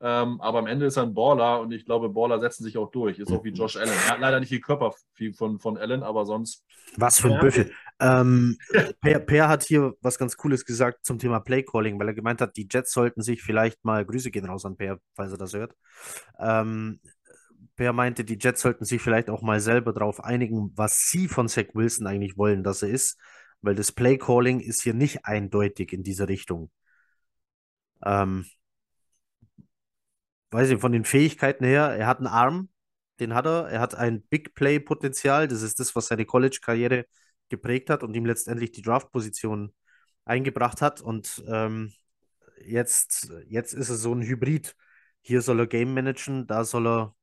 [0.00, 2.90] Ähm, aber am Ende ist er ein Baller und ich glaube, Baller setzen sich auch
[2.90, 3.18] durch.
[3.18, 3.88] Ist auch wie Josh Allen.
[3.88, 4.94] Er hat leider nicht die Körper
[5.34, 6.64] von, von Allen, aber sonst.
[6.96, 7.40] Was für ein ja.
[7.40, 7.72] Büffel.
[7.98, 8.58] Ähm,
[9.00, 12.56] per, per, hat hier was ganz Cooles gesagt zum Thema Playcalling, weil er gemeint hat,
[12.56, 15.74] die Jets sollten sich vielleicht mal, Grüße gehen raus an Per, falls er das hört.
[16.38, 17.00] Ähm,
[17.76, 21.48] Per meinte, die Jets sollten sich vielleicht auch mal selber darauf einigen, was sie von
[21.48, 23.18] Zach Wilson eigentlich wollen, dass er ist,
[23.62, 26.70] weil das Playcalling ist hier nicht eindeutig in diese Richtung.
[28.04, 28.46] Ähm,
[30.50, 32.68] weiß ich, von den Fähigkeiten her, er hat einen Arm,
[33.20, 37.06] den hat er, er hat ein Big Play-Potenzial, das ist das, was seine College-Karriere
[37.48, 39.72] geprägt hat und ihm letztendlich die Draft-Position
[40.24, 41.00] eingebracht hat.
[41.00, 41.92] Und ähm,
[42.64, 44.74] jetzt, jetzt ist er so ein Hybrid.
[45.22, 47.14] Hier soll er Game managen, da soll er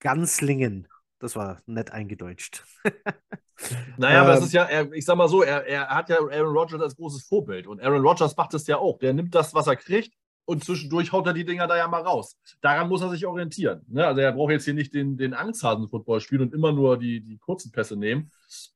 [0.00, 0.88] Ganzlingen.
[1.18, 2.64] Das war nett eingedeutscht.
[3.96, 4.46] naja, aber das ähm.
[4.46, 7.26] ist ja, er, ich sag mal so, er, er hat ja Aaron Rodgers als großes
[7.26, 8.98] Vorbild und Aaron Rodgers macht es ja auch.
[8.98, 10.14] Der nimmt das, was er kriegt
[10.48, 12.38] und zwischendurch haut er die Dinger da ja mal raus.
[12.62, 13.82] Daran muss er sich orientieren.
[13.86, 14.06] Ne?
[14.06, 17.36] Also er braucht jetzt hier nicht den, den Angsthasen-Football spielen und immer nur die, die
[17.36, 18.30] kurzen Pässe nehmen.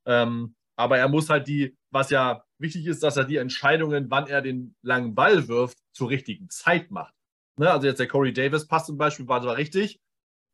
[0.04, 4.26] Ähm, aber er muss halt die, was ja wichtig ist, dass er die Entscheidungen, wann
[4.26, 7.14] er den langen Ball wirft, zur richtigen Zeit macht.
[7.56, 7.70] Ne?
[7.70, 9.98] Also jetzt der Corey Davis Pass zum Beispiel war zwar richtig,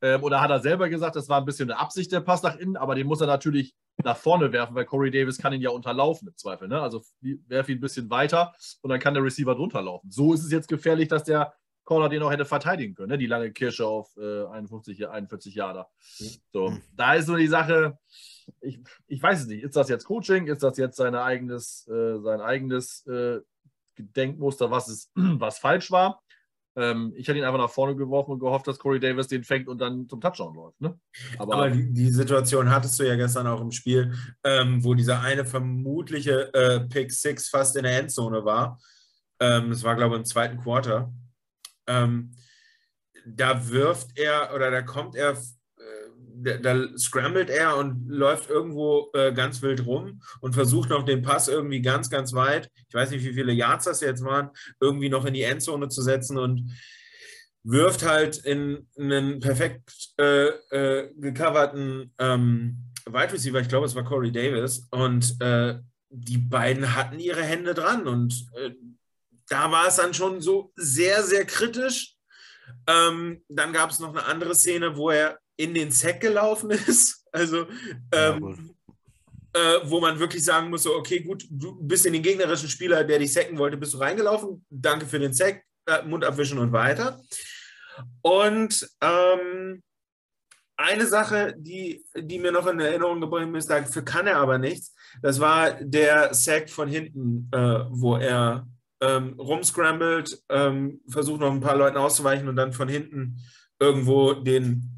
[0.01, 2.55] ähm, oder hat er selber gesagt, das war ein bisschen eine Absicht, der Pass nach
[2.55, 5.71] innen, aber den muss er natürlich nach vorne werfen, weil Corey Davis kann ihn ja
[5.71, 6.69] unterlaufen im Zweifel.
[6.69, 6.81] Ne?
[6.81, 10.11] Also werf ihn ein bisschen weiter und dann kann der Receiver drunter laufen.
[10.11, 11.53] So ist es jetzt gefährlich, dass der
[11.85, 13.19] Corner den auch hätte verteidigen können, ne?
[13.19, 15.87] die lange Kirsche auf äh, 51, 41 Jahre.
[16.53, 17.99] So, da ist nur die Sache,
[18.61, 22.19] ich, ich weiß es nicht, ist das jetzt Coaching, ist das jetzt sein eigenes, äh,
[22.21, 23.41] sein eigenes äh,
[23.97, 26.23] Denkmuster, was, ist, was falsch war?
[26.79, 29.67] Ähm, ich hatte ihn einfach nach vorne geworfen und gehofft, dass Corey Davis den fängt
[29.67, 30.81] und dann zum Touchdown läuft.
[30.81, 30.97] Ne?
[31.37, 34.15] Aber, Aber die, die, Situation hattest du ja gestern auch im Spiel,
[34.45, 38.79] ähm, wo dieser eine vermutliche äh, Pick Six fast in der Endzone war.
[39.41, 41.13] Ähm, das war, glaube ich, im zweiten Quarter.
[41.89, 42.31] Ähm,
[43.27, 45.37] da wirft er oder da kommt er
[46.41, 51.49] da, scrambelt er und läuft irgendwo äh, ganz wild rum und versucht noch den Pass
[51.49, 55.25] irgendwie ganz, ganz weit, ich weiß nicht, wie viele Yards das jetzt waren, irgendwie noch
[55.25, 56.73] in die Endzone zu setzen und
[57.65, 64.05] wirft halt in einen perfekt äh, äh, gecoverten ähm, Wide Receiver, ich glaube, es war
[64.05, 65.79] Corey Davis, und äh,
[66.11, 68.71] die beiden hatten ihre Hände dran und äh,
[69.49, 72.15] da war es dann schon so sehr, sehr kritisch.
[72.87, 77.17] Ähm, dann gab es noch eine andere Szene, wo er in den Sack gelaufen ist.
[77.31, 77.67] Also,
[78.11, 78.75] ähm,
[79.55, 82.71] ja, äh, wo man wirklich sagen muss: so, okay, gut, du bist in den gegnerischen
[82.71, 84.65] Spieler, der dich sacken wollte, bist du reingelaufen.
[84.71, 87.21] Danke für den Sack, äh, Mund abwischen und weiter.
[88.23, 89.83] Und ähm,
[90.79, 94.95] eine Sache, die, die mir noch in Erinnerung geblieben ist, dafür kann er aber nichts.
[95.21, 98.67] Das war der Sack von hinten, äh, wo er
[99.01, 103.39] ähm, rumscrambled, ähm, versucht noch ein paar Leuten auszuweichen und dann von hinten
[103.79, 104.98] irgendwo den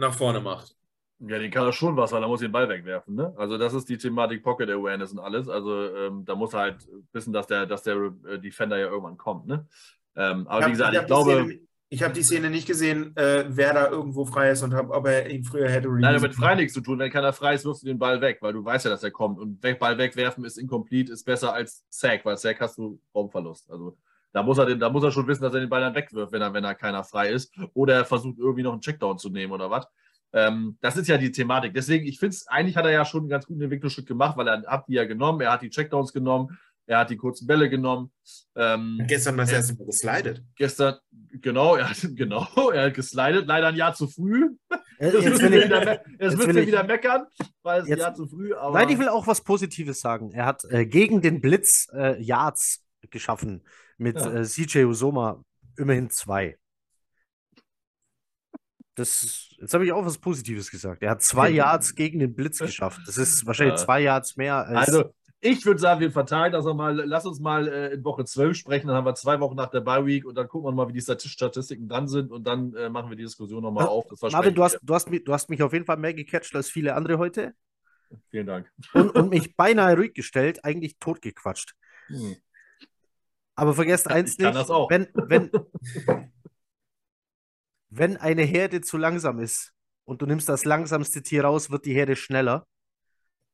[0.00, 0.74] nach vorne macht.
[1.20, 3.14] Ja, den kann er schon was, weil er muss den Ball wegwerfen.
[3.14, 3.34] Ne?
[3.36, 5.48] Also das ist die Thematik Pocket Awareness und alles.
[5.48, 9.18] Also ähm, da muss er halt wissen, dass der, dass der äh, Defender ja irgendwann
[9.18, 9.46] kommt.
[9.46, 9.66] Ne?
[10.16, 11.32] Ähm, aber hab, wie gesagt, ich, ich glaube...
[11.32, 11.60] Szene,
[11.92, 15.06] ich habe die Szene nicht gesehen, äh, wer da irgendwo frei ist und hab, ob
[15.08, 17.00] er ihn früher hätte Nein, damit frei nichts zu tun.
[17.00, 19.10] Wenn keiner frei ist, wirfst du den Ball weg, weil du weißt ja, dass er
[19.10, 19.40] kommt.
[19.40, 23.70] Und Ball wegwerfen ist incomplete, ist besser als Sack, weil Sack hast du Raumverlust.
[23.70, 23.98] Also
[24.32, 26.32] da muss er, den, da muss er schon wissen, dass er den Ball dann wegwirft,
[26.32, 27.52] wenn er, wenn er keiner frei ist.
[27.74, 29.86] Oder er versucht irgendwie noch einen Checkdown zu nehmen oder was.
[30.32, 31.74] Ähm, das ist ja die Thematik.
[31.74, 34.46] Deswegen, ich finde es, eigentlich hat er ja schon einen ganz guten Entwicklungsschritt gemacht, weil
[34.46, 37.68] er hat die ja genommen, er hat die Checkdowns genommen, er hat die kurzen Bälle
[37.68, 38.12] genommen.
[38.54, 40.44] Ähm, gestern das erste Mal geslidet.
[40.56, 40.96] Gestern,
[41.32, 44.50] genau, er hat, genau, er hat geslidet, leider ein Jahr zu früh.
[45.00, 47.26] Jetzt, jetzt will ich, wieder, jetzt jetzt will ich, wieder meckern,
[47.62, 48.54] weil es ein Jahr zu früh.
[48.54, 50.30] Aber Nein, ich will auch was Positives sagen.
[50.32, 53.62] Er hat äh, gegen den Blitz äh, Yards geschaffen
[54.00, 54.32] mit ja.
[54.32, 55.42] äh, CJ Usoma
[55.76, 56.56] immerhin zwei.
[58.94, 61.02] Das, jetzt habe ich auch was Positives gesagt.
[61.02, 63.00] Er hat zwei Yards gegen den Blitz geschafft.
[63.06, 63.84] Das ist wahrscheinlich ja.
[63.84, 64.88] zwei Yards mehr als.
[64.88, 66.94] Also, ich würde sagen, wir verteilen das mal.
[66.96, 68.88] Lass uns mal äh, in Woche 12 sprechen.
[68.88, 70.92] Dann haben wir zwei Wochen nach der Bye Week und dann gucken wir mal, wie
[70.92, 74.04] die Statistiken dran sind und dann äh, machen wir die Diskussion nochmal auf.
[74.32, 76.68] Marvin, du hast, du, hast mich, du hast mich auf jeden Fall mehr gecatcht als
[76.68, 77.54] viele andere heute.
[78.28, 78.70] Vielen Dank.
[78.92, 81.74] Und, und mich beinahe ruhig gestellt, eigentlich totgequatscht.
[82.08, 82.36] Hm.
[83.60, 85.50] Aber vergesst eins nicht, wenn, wenn,
[87.90, 89.74] wenn eine Herde zu langsam ist
[90.06, 92.66] und du nimmst das langsamste Tier raus, wird die Herde schneller.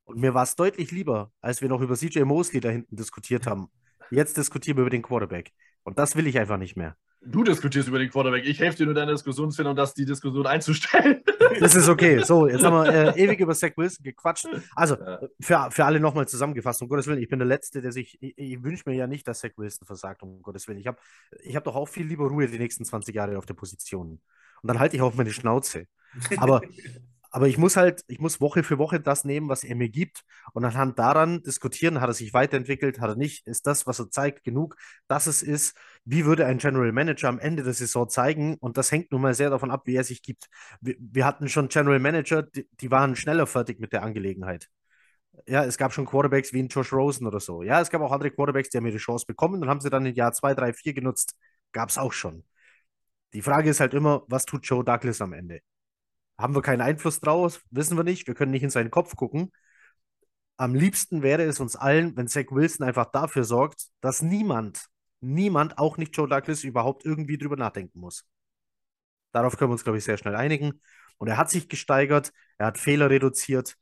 [0.05, 3.49] Und mir war es deutlich lieber, als wir noch über CJ Mosley da hinten diskutiert
[3.49, 3.69] haben.
[4.13, 5.53] Jetzt diskutieren wir über den Quarterback.
[5.83, 6.97] Und das will ich einfach nicht mehr.
[7.29, 8.45] Du diskutierst über den Quarterback.
[8.47, 11.22] Ich helfe dir nur deine Diskussionsfindung, das die Diskussion einzustellen.
[11.61, 12.22] Das ist okay.
[12.24, 14.49] So, jetzt haben wir äh, ewig über Zach Wilson gequatscht.
[14.74, 14.97] Also,
[15.41, 18.18] für, für alle nochmal zusammengefasst, um Gottes Willen, ich bin der Letzte, der sich.
[18.20, 20.79] Ich, ich wünsche mir ja nicht, dass Zach Wilson versagt, um Gottes Willen.
[20.79, 20.99] Ich habe
[21.45, 24.20] ich hab doch auch viel lieber Ruhe die nächsten 20 Jahre auf der Position.
[24.62, 25.87] Und dann halte ich auch meine Schnauze.
[26.37, 26.62] Aber,
[27.37, 30.24] Aber ich muss halt, ich muss Woche für Woche das nehmen, was er mir gibt
[30.55, 34.11] und anhand daran diskutieren, hat er sich weiterentwickelt, hat er nicht, ist das, was er
[34.11, 34.76] zeigt, genug,
[35.07, 35.76] dass es ist,
[36.07, 39.34] wie würde ein General Manager am Ende der Saison zeigen und das hängt nun mal
[39.34, 40.49] sehr davon ab, wie er sich gibt.
[40.80, 44.70] Wir, wir hatten schon General Manager, die, die waren schneller fertig mit der Angelegenheit.
[45.47, 47.62] Ja, es gab schon Quarterbacks wie ein Josh Rosen oder so.
[47.62, 50.07] Ja, es gab auch andere Quarterbacks, die haben ihre Chance bekommen und haben sie dann
[50.07, 51.34] im Jahr 2, 3, 4 genutzt.
[51.72, 52.45] Gab es auch schon.
[53.34, 55.61] Die Frage ist halt immer, was tut Joe Douglas am Ende?
[56.39, 57.62] Haben wir keinen Einfluss drauf?
[57.70, 58.26] Wissen wir nicht.
[58.26, 59.53] Wir können nicht in seinen Kopf gucken.
[60.59, 64.87] Am liebsten wäre es uns allen, wenn Zach Wilson einfach dafür sorgt, dass niemand,
[65.20, 68.24] niemand, auch nicht Joe Douglas, überhaupt irgendwie drüber nachdenken muss.
[69.32, 70.80] Darauf können wir uns, glaube ich, sehr schnell einigen.
[71.18, 73.76] Und er hat sich gesteigert, er hat Fehler reduziert.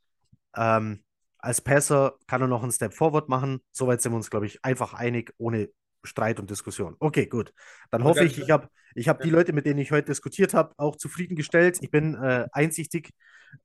[0.55, 1.03] Ähm,
[1.37, 3.61] als Passer kann er noch einen Step Forward machen.
[3.71, 5.69] Soweit sind wir uns, glaube ich, einfach einig, ohne
[6.03, 6.95] Streit und Diskussion.
[6.99, 7.53] Okay, gut.
[7.91, 10.73] Dann hoffe ich, ich habe ich hab die Leute, mit denen ich heute diskutiert habe,
[10.77, 11.77] auch zufriedengestellt.
[11.81, 13.11] Ich bin äh, einsichtig.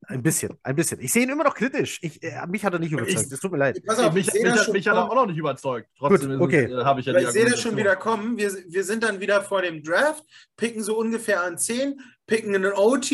[0.06, 1.00] Ein bisschen, ein bisschen.
[1.00, 1.98] Ich sehe ihn immer noch kritisch.
[2.02, 3.32] Ich, äh, mich hat er nicht überzeugt.
[3.32, 3.82] Es tut mir leid.
[3.86, 5.88] Pass auf, mich, mich, mich, mich hat er auch noch nicht überzeugt.
[5.98, 6.64] Trotzdem Gut, okay.
[6.64, 8.36] Äh, ich ja ich sehe das schon wieder kommen.
[8.36, 10.24] Wir, wir sind dann wieder vor dem Draft,
[10.56, 13.10] picken so ungefähr an 10, picken einen OT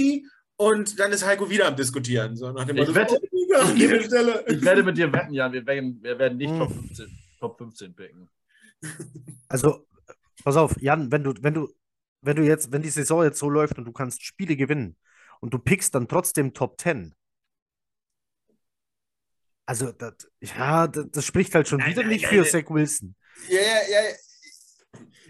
[0.56, 2.36] und dann ist Heiko wieder am Diskutieren.
[2.36, 3.90] So nach dem ich, wette, oh, ich, ich,
[4.64, 6.58] werde mit dir wetten, Jan, wir werden, wir werden nicht hm.
[6.58, 8.28] Top, 15, Top 15 picken.
[9.48, 9.86] Also,
[10.44, 11.68] pass auf, Jan, wenn du, wenn du,
[12.20, 14.96] wenn du jetzt, wenn die Saison jetzt so läuft und du kannst Spiele gewinnen
[15.40, 17.14] und du pickst dann trotzdem Top 10.
[19.66, 22.70] Also, das, ja, das, das spricht halt schon nein, wieder nein, nicht nein, für Zach
[22.70, 23.16] Wilson.
[23.48, 24.00] Ja, ja,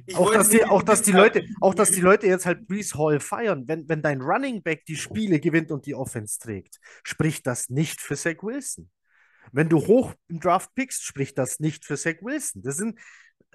[0.08, 0.18] ja.
[0.18, 3.18] auch, dass die, auch, dass die Leute, auch dass die Leute jetzt halt Brees Hall
[3.18, 7.70] feiern, wenn, wenn dein Running Back die Spiele gewinnt und die Offense trägt, spricht das
[7.70, 8.90] nicht für Zach Wilson.
[9.52, 12.62] Wenn du hoch im Draft pickst, spricht das nicht für Zach Wilson.
[12.62, 12.98] Das sind,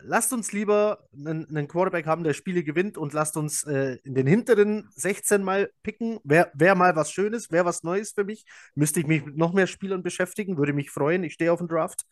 [0.04, 4.16] lasst uns lieber einen, einen, Quarterback haben, der Spiele gewinnt und lasst uns äh, in
[4.16, 6.20] den hinteren 16 mal picken.
[6.24, 8.46] Wäre wär mal was Schönes, wäre was Neues für mich.
[8.76, 11.24] Müsste ich mich mit noch mehr Spielern beschäftigen, würde mich freuen.
[11.24, 12.06] Ich stehe auf den Draft.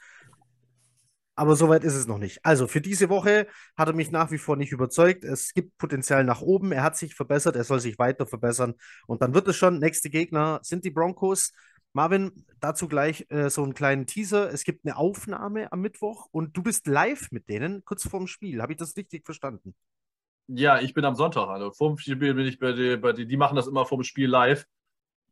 [1.35, 2.43] Aber soweit ist es noch nicht.
[2.43, 5.23] Also für diese Woche hat er mich nach wie vor nicht überzeugt.
[5.23, 6.73] Es gibt Potenzial nach oben.
[6.73, 7.55] Er hat sich verbessert.
[7.55, 8.73] Er soll sich weiter verbessern.
[9.07, 9.79] Und dann wird es schon.
[9.79, 11.53] Nächste Gegner sind die Broncos.
[11.93, 14.51] Marvin, dazu gleich äh, so einen kleinen Teaser.
[14.51, 18.61] Es gibt eine Aufnahme am Mittwoch und du bist live mit denen kurz vorm Spiel.
[18.61, 19.73] Habe ich das richtig verstanden?
[20.47, 21.47] Ja, ich bin am Sonntag.
[21.47, 24.29] Also vorm Spiel bin ich bei dir, bei die, die machen das immer vorm Spiel
[24.29, 24.65] live.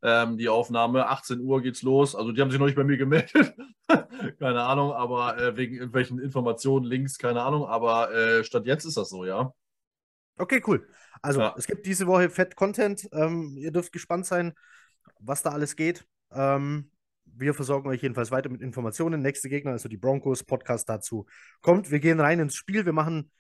[0.03, 2.15] Ähm, die Aufnahme, 18 Uhr geht's los.
[2.15, 3.55] Also die haben sich noch nicht bei mir gemeldet.
[4.39, 7.65] keine Ahnung, aber äh, wegen irgendwelchen Informationen, Links, keine Ahnung.
[7.65, 9.51] Aber äh, statt jetzt ist das so, ja.
[10.37, 10.87] Okay, cool.
[11.21, 11.55] Also ja.
[11.57, 13.07] es gibt diese Woche Fett Content.
[13.11, 14.53] Ähm, ihr dürft gespannt sein,
[15.19, 16.05] was da alles geht.
[16.31, 16.91] Ähm,
[17.39, 19.21] wir versorgen euch jedenfalls weiter mit Informationen.
[19.21, 21.27] Nächste Gegner, also die Broncos, Podcast dazu
[21.61, 21.91] kommt.
[21.91, 22.85] Wir gehen rein ins Spiel.
[22.85, 23.31] Wir machen,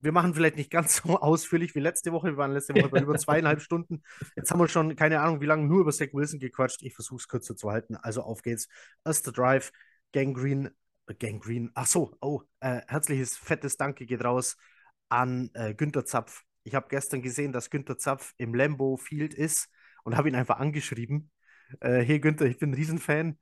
[0.00, 2.28] wir machen vielleicht nicht ganz so ausführlich wie letzte Woche.
[2.28, 4.02] Wir waren letzte Woche bei über zweieinhalb Stunden.
[4.36, 6.82] Jetzt haben wir schon keine Ahnung, wie lange nur über Zach Wilson gequatscht.
[6.82, 7.96] Ich versuche es kürzer zu halten.
[7.96, 8.68] Also auf geht's.
[9.04, 9.72] Erster Drive,
[10.12, 10.72] Gangrene,
[11.06, 11.70] äh, Gangrene.
[11.74, 14.56] Ach so, oh, äh, herzliches, fettes Danke geht raus
[15.08, 16.44] an äh, Günther Zapf.
[16.62, 19.68] Ich habe gestern gesehen, dass Günther Zapf im Lambo Field ist
[20.04, 21.30] und habe ihn einfach angeschrieben
[21.80, 23.38] äh, hey Günther, ich bin ein Riesenfan.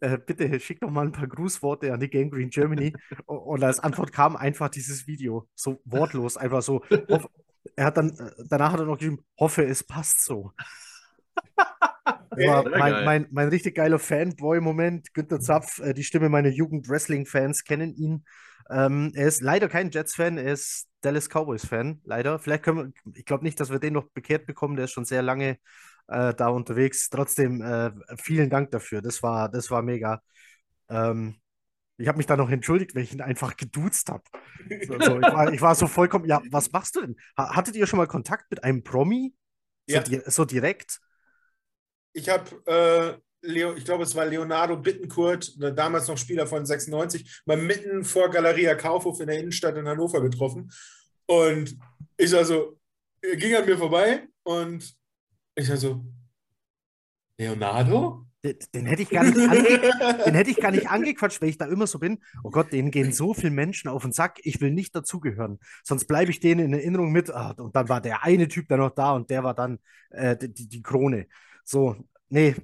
[0.00, 2.92] Äh, bitte schick doch mal ein paar Grußworte an die Gang Green Germany.
[3.26, 5.48] Und als Antwort kam einfach dieses Video.
[5.54, 6.82] So wortlos, einfach so.
[7.08, 7.28] Hoff,
[7.76, 10.52] er hat dann, äh, danach hat er noch geschrieben, hoffe, es passt so.
[12.30, 15.12] War mein, mein, mein, richtig geiler Fanboy-Moment.
[15.12, 18.24] Günther Zapf, äh, die Stimme meiner Jugend-Wrestling-Fans kennen ihn.
[18.70, 22.38] Ähm, er ist leider kein Jets-Fan, er ist Dallas Cowboys-Fan, leider.
[22.38, 25.04] Vielleicht können wir, ich glaube nicht, dass wir den noch bekehrt bekommen, der ist schon
[25.04, 25.58] sehr lange
[26.08, 27.08] äh, da unterwegs.
[27.08, 29.02] Trotzdem äh, vielen Dank dafür.
[29.02, 30.22] Das war, das war mega.
[30.88, 31.36] Ähm,
[31.98, 34.24] ich habe mich da noch entschuldigt, weil ich ihn einfach geduzt habe.
[34.86, 37.16] So, so, ich, war, ich, war, so vollkommen, ja, was machst du denn?
[37.36, 39.34] Hattet ihr schon mal Kontakt mit einem Promi?
[39.86, 40.02] So, ja.
[40.02, 41.00] di so direkt?
[42.12, 46.64] Ich habe, äh, Leo, ich glaube, es war Leonardo Bittenkurt, ne, damals noch Spieler von
[46.64, 50.70] 96, mal mitten vor Galeria Kaufhof in der Innenstadt in Hannover getroffen.
[51.26, 51.76] Und
[52.16, 52.78] ich sah so,
[53.20, 54.94] ging an mir vorbei und
[55.54, 56.04] ich also,
[57.38, 58.26] Leonardo?
[58.44, 59.36] Den, den, hätte ich gar nicht
[60.26, 62.18] den hätte ich gar nicht angequatscht, weil ich da immer so bin.
[62.42, 64.40] Oh Gott, denen gehen so viele Menschen auf den Sack.
[64.42, 65.60] Ich will nicht dazugehören.
[65.84, 67.30] Sonst bleibe ich denen in Erinnerung mit.
[67.30, 69.78] Ah, und dann war der eine Typ da noch da und der war dann
[70.10, 71.28] äh, die, die Krone.
[71.64, 71.96] So,
[72.30, 72.56] nee,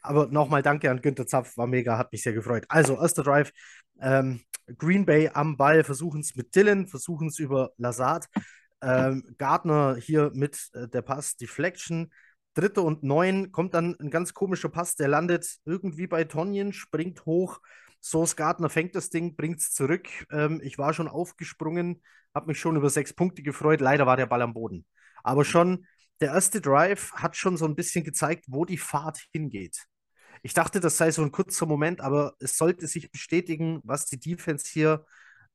[0.00, 2.64] aber nochmal danke an Günther Zapf, war mega, hat mich sehr gefreut.
[2.68, 3.52] Also, erster Drive,
[4.00, 4.40] ähm,
[4.78, 8.26] Green Bay am Ball, versuchen es mit Dylan, versuchen es über Lazard.
[8.82, 12.12] Ähm, Gardner hier mit äh, der Pass Deflection.
[12.56, 17.26] Dritte und neun kommt dann ein ganz komischer Pass, der landet irgendwie bei Tonjen, springt
[17.26, 17.60] hoch.
[18.02, 20.08] Source Gardner fängt das Ding, bringt es zurück.
[20.30, 22.02] Ähm, ich war schon aufgesprungen,
[22.34, 23.80] habe mich schon über sechs Punkte gefreut.
[23.80, 24.86] Leider war der Ball am Boden.
[25.22, 25.86] Aber schon
[26.20, 29.84] der erste Drive hat schon so ein bisschen gezeigt, wo die Fahrt hingeht.
[30.42, 34.18] Ich dachte, das sei so ein kurzer Moment, aber es sollte sich bestätigen, was die
[34.18, 35.04] Defense hier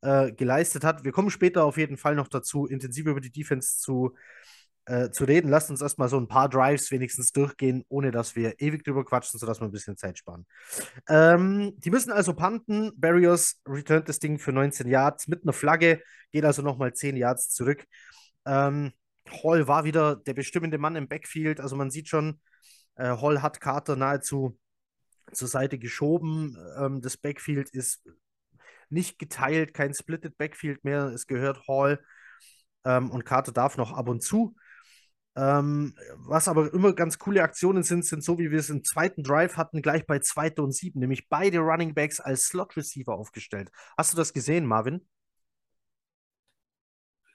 [0.01, 1.03] äh, geleistet hat.
[1.03, 4.15] Wir kommen später auf jeden Fall noch dazu, intensiv über die Defense zu,
[4.85, 5.49] äh, zu reden.
[5.49, 9.39] Lasst uns erstmal so ein paar Drives wenigstens durchgehen, ohne dass wir ewig drüber quatschen,
[9.39, 10.45] sodass wir ein bisschen Zeit sparen.
[11.07, 12.91] Ähm, die müssen also panten.
[12.95, 16.01] Barrios returnt das Ding für 19 Yards mit einer Flagge,
[16.31, 17.85] geht also nochmal 10 Yards zurück.
[18.45, 18.91] Ähm,
[19.43, 21.59] Hall war wieder der bestimmende Mann im Backfield.
[21.59, 22.39] Also man sieht schon,
[22.95, 24.57] äh, Hall hat Carter nahezu
[25.31, 26.57] zur Seite geschoben.
[26.77, 28.03] Ähm, das Backfield ist
[28.89, 31.05] nicht geteilt, kein Splitted Backfield mehr.
[31.05, 32.03] Es gehört Hall
[32.83, 34.55] ähm, und Carter darf noch ab und zu.
[35.35, 39.23] Ähm, was aber immer ganz coole Aktionen sind, sind so, wie wir es im zweiten
[39.23, 43.71] Drive hatten, gleich bei zweiter und sieben, nämlich beide Running Backs als Slot Receiver aufgestellt.
[43.97, 45.07] Hast du das gesehen, Marvin?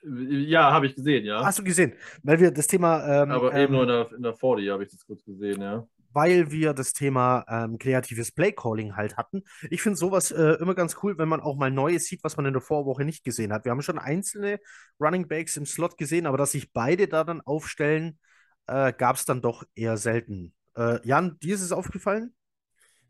[0.09, 1.45] Ja, habe ich gesehen, ja.
[1.45, 1.95] Hast du gesehen?
[2.23, 3.23] Weil wir das Thema.
[3.23, 5.61] Ähm, Aber ähm, eben nur in der, in der 40 habe ich das kurz gesehen,
[5.61, 5.87] ja.
[6.17, 9.43] Weil wir das Thema ähm, kreatives Playcalling halt hatten.
[9.69, 12.47] Ich finde sowas äh, immer ganz cool, wenn man auch mal Neues sieht, was man
[12.47, 13.67] in der Vorwoche nicht gesehen hat.
[13.67, 14.59] Wir haben schon einzelne
[14.99, 18.19] Running Backs im Slot gesehen, aber dass sich beide da dann aufstellen,
[18.67, 20.55] äh, gab es dann doch eher selten.
[20.75, 22.35] Äh, Jan, dir ist es aufgefallen?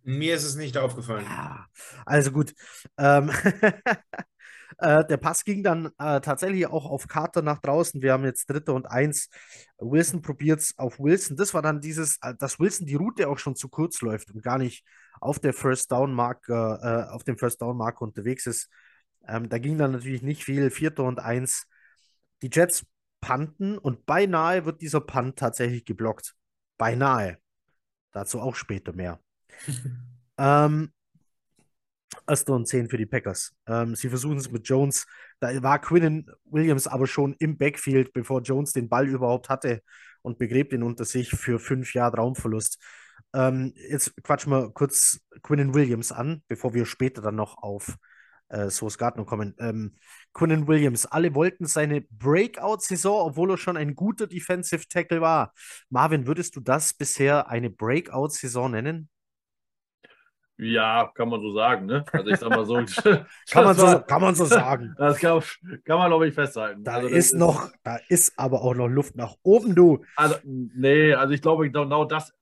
[0.02, 1.24] Mir ist es nicht aufgefallen.
[1.24, 1.66] Ja,
[2.04, 2.54] also gut.
[2.98, 3.30] Ähm,
[4.78, 8.02] Äh, der Pass ging dann äh, tatsächlich auch auf Carter nach draußen.
[8.02, 9.28] Wir haben jetzt dritte und eins.
[9.78, 11.36] Wilson probiert es auf Wilson.
[11.36, 14.42] Das war dann dieses, äh, dass Wilson die Route auch schon zu kurz läuft und
[14.42, 14.84] gar nicht
[15.20, 16.52] auf der First Down Marke,
[16.82, 18.68] äh, auf dem First Down Marke unterwegs ist.
[19.26, 20.70] Ähm, da ging dann natürlich nicht viel.
[20.70, 21.66] Vierte und eins.
[22.42, 22.84] Die Jets
[23.20, 26.34] panten und beinahe wird dieser Punt tatsächlich geblockt.
[26.76, 27.38] Beinahe.
[28.12, 29.20] Dazu auch später mehr.
[30.38, 30.92] ähm,
[32.26, 33.54] Erster und 10 für die Packers.
[33.66, 35.06] Ähm, sie versuchen es mit Jones.
[35.40, 39.82] Da war Quinnen Williams aber schon im Backfield, bevor Jones den Ball überhaupt hatte
[40.22, 42.82] und begräbt ihn unter sich für fünf Jahre Raumverlust.
[43.34, 47.96] Ähm, jetzt quatschen wir kurz Quinnen Williams an, bevor wir später dann noch auf
[48.48, 49.54] äh, Source Gardner kommen.
[49.58, 49.96] Ähm,
[50.32, 55.52] Quinnen Williams, alle wollten seine Breakout-Saison, obwohl er schon ein guter Defensive Tackle war.
[55.90, 59.08] Marvin, würdest du das bisher eine Breakout-Saison nennen?
[60.58, 62.04] Ja, kann man so sagen, ne?
[62.12, 62.76] Also ich sag mal so.
[63.50, 64.94] kann, man so kann man so sagen.
[64.98, 65.42] Das kann,
[65.84, 66.82] kann man, glaube ich, festhalten.
[66.82, 70.04] Da also ist noch, da ist aber auch noch Luft nach oben, du.
[70.16, 72.32] Also, nee, also ich glaube genau das,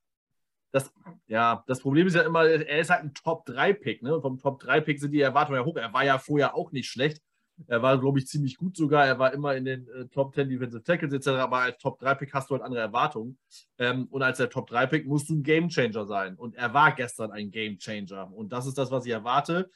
[0.70, 0.92] das,
[1.26, 4.14] ja, das Problem ist ja immer, er ist halt ein Top-3-Pick, ne?
[4.14, 5.76] Und vom Top-3-Pick sind die Erwartungen ja hoch.
[5.76, 7.20] Er war ja vorher auch nicht schlecht.
[7.66, 9.06] Er war, glaube ich, ziemlich gut sogar.
[9.06, 11.28] Er war immer in den äh, Top 10 Defensive Tackles etc.
[11.40, 13.38] Aber als Top 3-Pick hast du halt andere Erwartungen.
[13.78, 16.34] Ähm, und als der Top 3-Pick musst du ein Gamechanger sein.
[16.34, 18.32] Und er war gestern ein Gamechanger.
[18.32, 19.70] Und das ist das, was ich erwarte.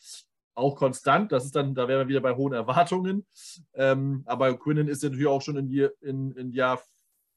[0.54, 1.30] Auch konstant.
[1.30, 3.26] Das ist dann, da wären wir wieder bei hohen Erwartungen.
[3.74, 6.80] Ähm, aber Quinnen ist natürlich auch schon in, die, in, in Jahr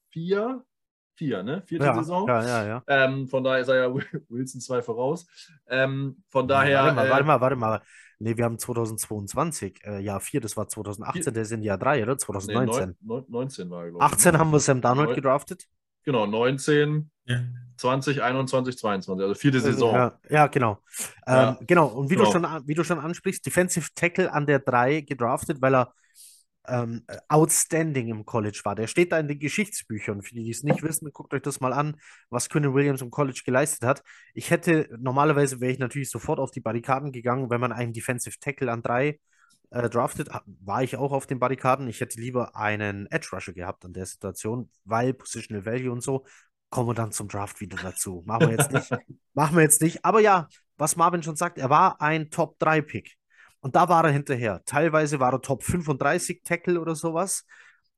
[0.09, 0.63] 4.
[1.13, 1.61] Vier, ne?
[1.65, 2.27] Vierte ja, Saison.
[2.27, 2.83] Ja, ja, ja.
[2.87, 3.93] Ähm, von daher ist er ja
[4.29, 5.27] Wilson 2 voraus.
[5.67, 6.83] Ähm, von daher.
[6.83, 7.81] Warte mal, warte mal, warte mal.
[8.21, 11.31] Nee, wir haben 2022, äh, Jahr 4, das war 2018, Vier.
[11.31, 12.17] der ist in Jahr 3, oder?
[12.17, 12.95] 2019.
[13.01, 14.11] Nee, 19 war er, glaube ich.
[14.13, 15.67] 18 haben wir Sam Darnold Neun, gedraftet.
[16.03, 17.39] Genau, 19, ja.
[17.77, 19.95] 20, 21, 22, also vierte Saison.
[19.95, 20.77] Ja, ja genau.
[21.25, 21.57] Ja.
[21.59, 22.25] Ähm, genau, und wie, genau.
[22.25, 25.93] Du schon, wie du schon ansprichst, Defensive Tackle an der 3 gedraftet, weil er
[26.67, 28.75] ähm, outstanding im College war.
[28.75, 30.21] Der steht da in den Geschichtsbüchern.
[30.21, 31.97] Für die, die es nicht wissen, guckt euch das mal an,
[32.29, 34.03] was Quinnen Williams im College geleistet hat.
[34.33, 38.37] Ich hätte, normalerweise wäre ich natürlich sofort auf die Barrikaden gegangen, wenn man einen Defensive
[38.39, 39.19] Tackle an drei
[39.71, 40.29] äh, draftet.
[40.45, 41.87] War ich auch auf den Barrikaden.
[41.87, 46.25] Ich hätte lieber einen Edge Rusher gehabt an der Situation, weil Positional Value und so.
[46.69, 48.23] Kommen wir dann zum Draft wieder dazu.
[48.25, 48.89] Machen wir jetzt nicht.
[49.33, 50.05] Machen wir jetzt nicht.
[50.05, 50.47] Aber ja,
[50.77, 53.17] was Marvin schon sagt, er war ein Top-3-Pick.
[53.61, 54.61] Und da war er hinterher.
[54.65, 57.45] Teilweise war er Top 35 Tackle oder sowas.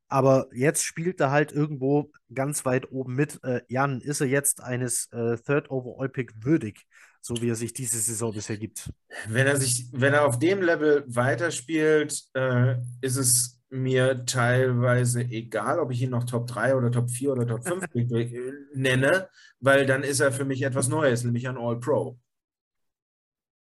[0.10, 3.40] Aber jetzt spielt er halt irgendwo ganz weit oben mit.
[3.44, 6.86] Äh, Jan, ist er jetzt eines äh, Third Overall Pick würdig,
[7.20, 8.92] so wie er sich diese Saison bisher gibt?
[9.28, 15.80] Wenn er sich, wenn er auf dem Level weiterspielt, äh, ist es mir teilweise egal,
[15.80, 17.86] ob ich ihn noch Top 3 oder Top 4 oder Top 5
[18.76, 19.30] nenne,
[19.62, 22.20] weil dann ist er für mich etwas Neues, nämlich ein All-Pro.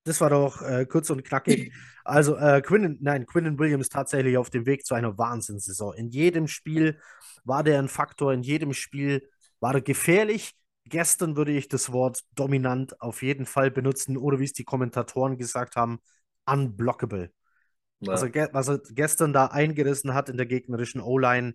[0.06, 1.72] Das war doch äh, kurz und knackig.
[2.08, 5.92] Also äh, Quinnen, nein, Quinnen Williams tatsächlich auf dem Weg zu einer Wahnsinnssaison.
[5.96, 7.00] In jedem Spiel
[7.42, 9.28] war der ein Faktor, in jedem Spiel
[9.58, 10.54] war er gefährlich.
[10.84, 15.36] Gestern würde ich das Wort dominant auf jeden Fall benutzen oder wie es die Kommentatoren
[15.36, 15.98] gesagt haben,
[16.44, 17.32] unblockable.
[17.98, 18.12] Ja.
[18.12, 21.54] Also, was er gestern da eingerissen hat in der gegnerischen O-Line,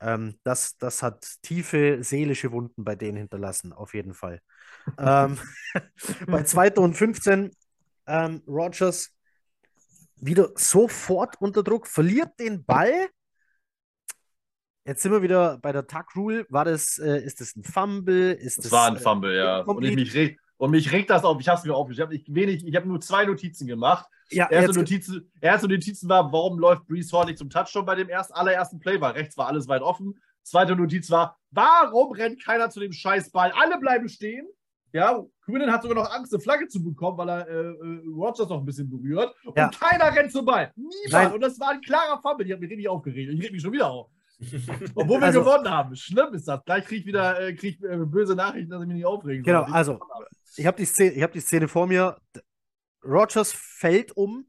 [0.00, 4.40] ähm, das, das hat tiefe seelische Wunden bei denen hinterlassen, auf jeden Fall.
[4.98, 5.38] ähm,
[6.26, 6.72] bei 2.
[6.78, 7.52] und 15
[8.06, 9.10] ähm, Rogers
[10.16, 13.08] wieder sofort unter Druck, verliert den Ball.
[14.86, 16.46] Jetzt sind wir wieder bei der Tuck Rule.
[16.50, 18.32] War das, äh, ist das ein Fumble?
[18.32, 19.60] Ist Es das, war ein äh, Fumble, ja.
[19.60, 21.40] Und, ich mich reg, und mich regt das auf.
[21.40, 22.12] Ich habe es mir aufgeschrieben.
[22.12, 24.06] Ich habe wenig, ich habe nur zwei Notizen gemacht.
[24.30, 28.08] Ja, Erste, Notizen, erste Notizen war, warum läuft Brees Hall nicht zum Touchdown bei dem
[28.08, 29.00] erst, allerersten Play?
[29.00, 30.18] Weil rechts war alles weit offen.
[30.42, 33.52] Zweite Notiz war, warum rennt keiner zu dem Scheißball?
[33.52, 34.46] Alle bleiben stehen.
[34.94, 38.48] Ja, Quinnen hat sogar noch Angst, eine Flagge zu bekommen, weil er äh, äh, Rogers
[38.48, 39.34] noch ein bisschen berührt.
[39.44, 39.68] Und Ja.
[39.68, 40.72] keiner rennt zum Ball.
[40.76, 41.10] Niemand.
[41.12, 41.32] Nein.
[41.32, 42.46] Und das war ein klarer Fumble.
[42.46, 43.32] Ich habe mich richtig aufgeregt.
[43.34, 44.08] Ich reg mich schon wieder auf.
[44.94, 45.96] Obwohl wir Also- gewonnen haben.
[45.96, 46.64] Schlimm ist das.
[46.64, 49.52] Gleich kriege ich wieder äh, krieg, äh, böse Nachrichten, dass ich mich nicht aufregen soll.
[49.52, 49.98] Genau, also
[50.56, 52.16] ich habe die, Szene, ich hab die Szene vor mir.
[53.04, 54.46] Rogers fällt um.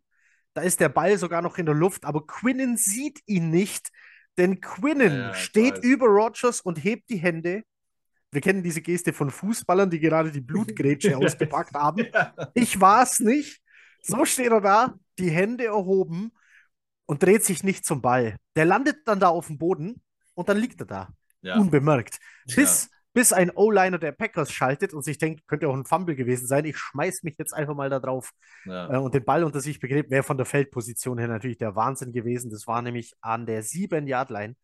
[0.53, 3.89] Da ist der Ball sogar noch in der Luft, aber Quinnen sieht ihn nicht,
[4.37, 5.83] denn Quinnen Ja, steht weiß.
[5.83, 7.63] über Rogers und hebt die Hände.
[8.35, 12.05] Wir kennen diese Geste von Fußballern, die gerade die Blutgrätsche ausgepackt haben.
[12.53, 13.61] Ich war es nicht.
[14.03, 16.31] So steht er da, die Hände erhoben
[17.07, 18.35] und dreht sich nicht zum Ball.
[18.55, 20.01] Der landet dann da auf dem Boden
[20.35, 21.09] und dann liegt er da,
[21.41, 21.57] Ja.
[21.57, 22.19] unbemerkt.
[22.55, 26.47] Bis, bis ein O-Liner der Packers schaltet und sich denkt, könnte auch ein Fumble gewesen
[26.47, 26.65] sein.
[26.65, 28.31] Ich schmeiß mich jetzt einfach mal da drauf
[28.65, 28.93] Ja.
[28.93, 30.11] äh, und den Ball unter sich begräbt.
[30.11, 32.51] Wäre von der Feldposition her natürlich der Wahnsinn gewesen.
[32.51, 34.55] Das war nämlich an der 7-Yard-Line.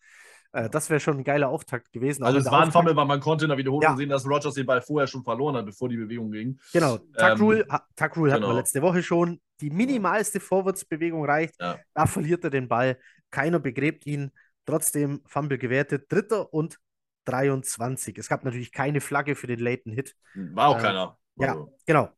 [0.53, 2.23] Äh, das wäre schon ein geiler Auftakt gewesen.
[2.23, 3.95] Also es war ein Fumble, weil man konnte in der Wiederholung Ja.
[3.95, 6.59] sehen, dass Rogers den Ball vorher schon verloren hat, bevor die Bewegung ging.
[6.73, 8.59] Genau, Tuck Ähm, Rule, ha- Tuck Rule hatten wir genau.
[8.59, 9.39] letzte Woche schon.
[9.61, 11.55] Die minimalste Vorwärtsbewegung reicht.
[11.61, 11.77] Ja.
[11.93, 12.97] Da verliert er den Ball.
[13.29, 14.31] Keiner begräbt ihn.
[14.65, 16.05] Trotzdem Fumble gewertet.
[16.11, 16.77] Dritter und
[17.25, 18.17] 23.
[18.17, 20.15] Es gab natürlich keine Flagge für den Laten Hit.
[20.35, 21.17] War auch Äh, keiner.
[21.37, 22.09] Ja, Also, genau.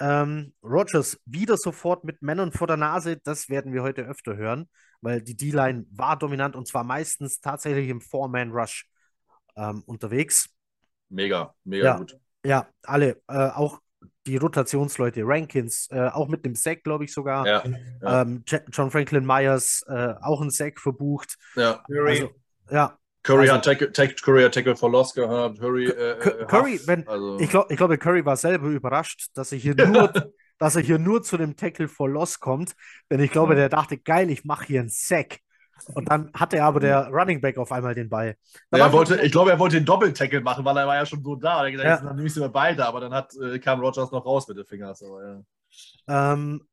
[0.00, 3.18] Ähm, Rogers wieder sofort mit Männern vor der Nase.
[3.24, 4.68] Das werden wir heute öfter hören,
[5.00, 8.86] weil die D-Line war dominant und zwar meistens tatsächlich im Four-Man-Rush
[9.56, 10.48] ähm, unterwegs.
[11.08, 11.96] Mega, mega Ja.
[11.96, 12.16] gut.
[12.44, 13.80] Ja, alle, äh, auch
[14.26, 17.46] die Rotationsleute, Rankins, äh, auch mit dem Sack, glaube ich sogar.
[17.46, 17.64] Ja,
[18.00, 18.22] ja.
[18.22, 21.36] Ähm, John Franklin Myers, äh, auch ein Sack verbucht.
[21.56, 21.82] ja.
[21.88, 22.30] Also,
[22.70, 22.98] ja,
[23.28, 25.60] Curry Also- hat Tackle, Tackle, Curry hat Tackle for Loss gehabt.
[25.60, 29.52] Curry, äh, äh, Curry, wenn, also, ich, glaub, ich glaube, Curry war selber überrascht, dass
[29.52, 30.10] er hier nur,
[30.58, 32.74] dass er hier nur zu dem Tackle for Loss kommt,
[33.10, 35.40] denn ich glaube, der dachte, geil, ich mache hier einen Sack.
[35.94, 38.34] Und dann hatte aber der Running Back auf einmal den Ball.
[38.72, 41.22] Ja, er wollte, ich glaube, er wollte den Doppeltackle machen, weil er war ja schon
[41.22, 41.60] so da.
[41.60, 42.06] Er hat gesagt, Ja.
[42.08, 44.64] dann nehme ich sie beide, aber dann hat, äh, kam Rogers noch raus mit den
[44.64, 45.02] Fingers.
[45.04, 45.44] Aber,
[46.08, 46.32] ja.
[46.32, 46.66] Ähm,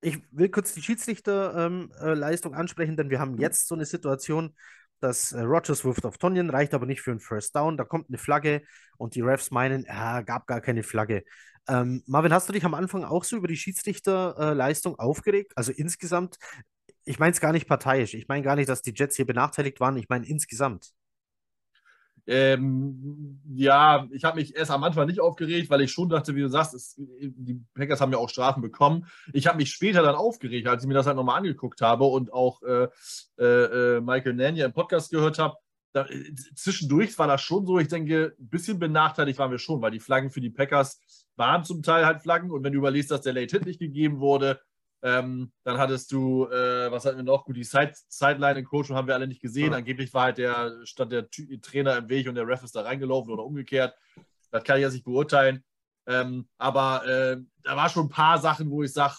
[0.00, 4.54] ich will kurz die Schiedsrichterleistung ähm, äh, ansprechen, denn wir haben jetzt so eine Situation,
[5.00, 7.76] dass äh, Rogers wirft auf Tonyan, reicht aber nicht für einen First Down.
[7.76, 8.62] Da kommt eine Flagge
[8.96, 11.24] und die Refs meinen, ja, gab gar keine Flagge.
[11.68, 15.52] Ähm, Marvin, hast du dich am Anfang auch so über die Schiedsrichterleistung äh, aufgeregt?
[15.56, 16.38] Also insgesamt,
[17.04, 18.14] ich meine es gar nicht parteiisch.
[18.14, 19.96] Ich meine gar nicht, dass die Jets hier benachteiligt waren.
[19.96, 20.92] Ich meine insgesamt.
[22.30, 26.42] Ähm, ja, ich habe mich erst am Anfang nicht aufgeregt, weil ich schon dachte, wie
[26.42, 29.06] du sagst, es, die Packers haben ja auch Strafen bekommen.
[29.32, 32.30] Ich habe mich später dann aufgeregt, als ich mir das halt nochmal angeguckt habe und
[32.30, 32.88] auch äh,
[33.38, 35.56] äh, äh, Michael Nania im Podcast gehört habe.
[35.94, 39.80] Da, äh, zwischendurch war das schon so, ich denke, ein bisschen benachteiligt waren wir schon,
[39.80, 41.00] weil die Flaggen für die Packers
[41.36, 44.20] waren zum Teil halt Flaggen und wenn du überlegst, dass der Late Hit nicht gegeben
[44.20, 44.60] wurde,
[45.02, 47.44] ähm, dann hattest du, äh, was hatten wir noch?
[47.44, 49.72] Gut, die Side Sideline in Coach haben wir alle nicht gesehen.
[49.72, 49.78] Ja.
[49.78, 53.32] Angeblich war halt der, stand der Trainer im Weg und der Ref ist da reingelaufen
[53.32, 53.94] oder umgekehrt.
[54.50, 55.64] Das kann ich jetzt nicht beurteilen.
[56.06, 59.14] Ähm, aber äh, da war schon ein paar Sachen, wo ich sage,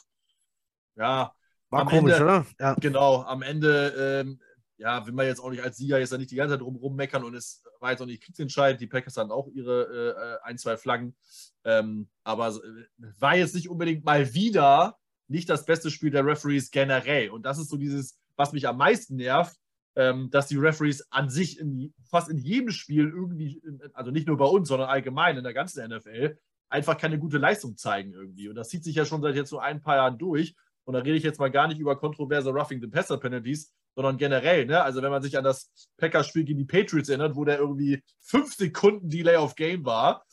[0.95, 1.33] ja,
[1.69, 2.45] War komisch, Ende- oder?
[2.59, 2.73] Ja.
[2.73, 4.41] genau, am Ende, ähm,
[4.77, 6.75] ja, will man jetzt auch nicht als Sieger jetzt da nicht die ganze Zeit drum
[6.75, 8.81] rummeckern und es war jetzt auch nicht Kriegsentscheid.
[8.81, 11.15] Die Packers hatten auch ihre äh, ein, zwei Flaggen.
[11.63, 12.85] Ähm, aber äh,
[13.19, 14.98] war jetzt nicht unbedingt mal wieder
[15.29, 17.29] nicht das beste Spiel der Referees generell.
[17.29, 19.55] Und das ist so dieses, was mich am meisten nervt,
[19.95, 23.61] ähm, dass die Referees an sich in, fast in jedem Spiel irgendwie,
[23.93, 26.37] also nicht nur bei uns, sondern allgemein in der ganzen NFL,
[26.69, 28.47] einfach keine gute Leistung zeigen irgendwie.
[28.49, 30.55] Und das zieht sich ja schon seit jetzt so ein paar Jahren durch.
[30.83, 34.17] Und da rede ich jetzt mal gar nicht über kontroverse Roughing the Passer Penalties, sondern
[34.17, 34.81] generell, ne?
[34.81, 38.55] Also wenn man sich an das Packers-Spiel gegen die Patriots erinnert, wo der irgendwie fünf
[38.55, 40.25] Sekunden Delay of Game war,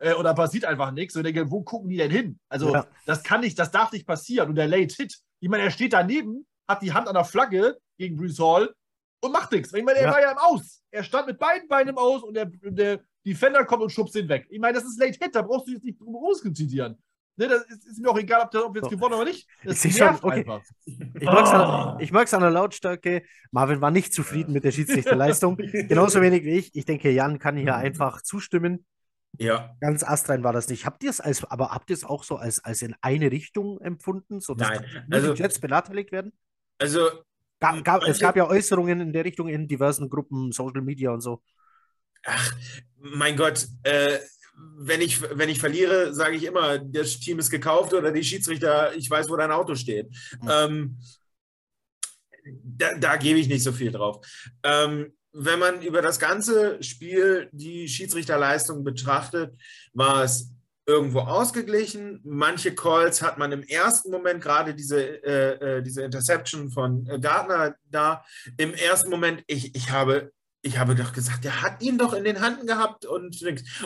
[0.00, 1.16] äh, und da passiert einfach nichts.
[1.16, 2.38] Und ich denke, wo gucken die denn hin?
[2.48, 2.86] Also, Ja.
[3.06, 4.48] das kann nicht, das darf nicht passieren.
[4.50, 7.78] Und der Late Hit, ich meine, er steht daneben, hat die Hand an der Flagge
[7.98, 8.74] gegen Bruce Hall
[9.20, 9.72] und macht nichts.
[9.72, 10.12] Ich meine, er Ja.
[10.12, 10.82] war ja im Aus.
[10.90, 14.28] Er stand mit beiden Beinen im Aus und der, der Defender kommt und schubst ihn
[14.28, 14.46] weg.
[14.50, 16.98] Ich meine, das ist Late Hit, da brauchst du jetzt nicht drum rumdiskutieren.
[17.36, 18.96] Ne, das ist, ist mir auch egal, ob, der, ob wir jetzt So.
[18.96, 19.48] gewonnen oder nicht.
[19.64, 20.30] Das Ich schon, okay.
[20.38, 20.62] einfach.
[20.86, 21.92] Ich mag es Ah.
[21.94, 23.24] an, ich mag's an der Lautstärke.
[23.50, 25.56] Marvin war nicht zufrieden mit der Schiedsrichterleistung.
[25.56, 26.70] Genauso wenig wie ich.
[26.76, 28.86] Ich denke, Jan kann hier einfach zustimmen.
[29.38, 30.86] Ja, Ganz astrein war das nicht.
[30.86, 33.80] Habt ihr es als, aber habt ihr es auch so als, als in eine Richtung
[33.80, 36.32] empfunden, sodass Nein, also- die Jets benachteiligt werden?
[36.78, 37.08] also
[37.60, 41.12] Gab, gab, es Manche- gab ja Äußerungen in der Richtung in diversen Gruppen, Social Media
[41.12, 41.42] und so.
[42.24, 42.52] Ach,
[42.98, 44.18] mein Gott, äh,
[44.76, 48.94] wenn, ich, wenn ich verliere, sage ich immer, das Team ist gekauft oder die Schiedsrichter,
[48.94, 50.14] ich weiß, wo dein Auto steht.
[50.40, 50.48] Hm.
[50.50, 50.98] Ähm,
[52.62, 54.24] da, da gebe ich nicht so viel drauf.
[54.62, 59.54] Ähm, wenn man über das ganze Spiel die Schiedsrichterleistung betrachtet,
[59.92, 60.50] war es
[60.86, 62.20] irgendwo ausgeglichen.
[62.24, 67.18] Manche Calls hat man im ersten Moment, gerade diese, äh, äh diese Interception von äh,
[67.18, 68.24] Gardner da,
[68.56, 70.32] im ersten Moment, ich, ich habe
[70.66, 73.36] ich habe doch gesagt, der hat ihn doch in den Händen gehabt und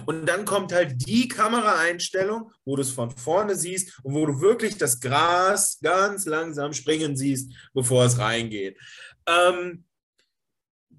[0.07, 4.41] Und dann kommt halt die Kameraeinstellung, wo du es von vorne siehst und wo du
[4.41, 8.79] wirklich das Gras ganz langsam springen siehst, bevor es reingeht.
[9.27, 9.87] Ähm,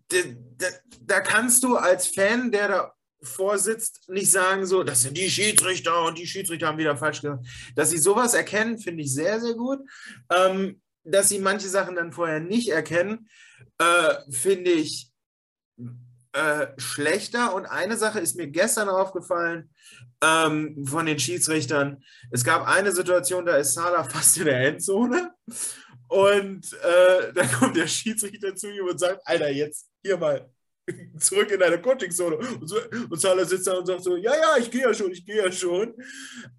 [0.09, 0.67] da,
[1.01, 6.05] da kannst du als Fan, der da vorsitzt, nicht sagen, so, das sind die Schiedsrichter
[6.05, 7.45] und die Schiedsrichter haben wieder falsch gemacht.
[7.75, 9.79] Dass sie sowas erkennen, finde ich sehr, sehr gut.
[10.33, 13.29] Ähm, dass sie manche Sachen dann vorher nicht erkennen,
[13.77, 15.11] äh, finde ich
[16.33, 17.53] äh, schlechter.
[17.55, 19.69] Und eine Sache ist mir gestern aufgefallen
[20.21, 22.03] ähm, von den Schiedsrichtern.
[22.31, 25.33] Es gab eine Situation, da ist Salah fast in der Endzone.
[26.07, 30.49] Und äh, dann kommt der Schiedsrichter zu ihm und sagt, Alter, jetzt hier mal
[31.19, 32.37] zurück in deine Coaching-Zone.
[32.37, 32.77] Und, so,
[33.09, 35.43] und Salah sitzt da und sagt so, ja, ja, ich gehe ja schon, ich gehe
[35.43, 35.93] ja schon.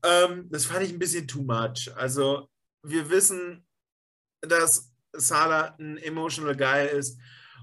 [0.05, 1.91] Ähm, das fand ich ein bisschen too much.
[1.97, 2.49] Also
[2.82, 3.66] wir wissen,
[4.41, 7.18] dass Salah ein emotional Guy ist.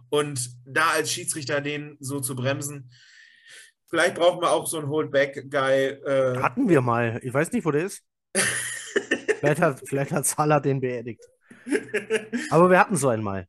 [0.09, 2.91] Und da als Schiedsrichter den so zu bremsen,
[3.89, 5.85] vielleicht brauchen wir auch so einen Holdback-Guy.
[5.85, 7.19] Äh Hatten wir mal.
[7.23, 8.03] Ich weiß nicht, wo der ist.
[9.39, 11.23] vielleicht, hat, vielleicht hat Salah den beerdigt.
[12.49, 13.47] Aber wir hatten so einen mal.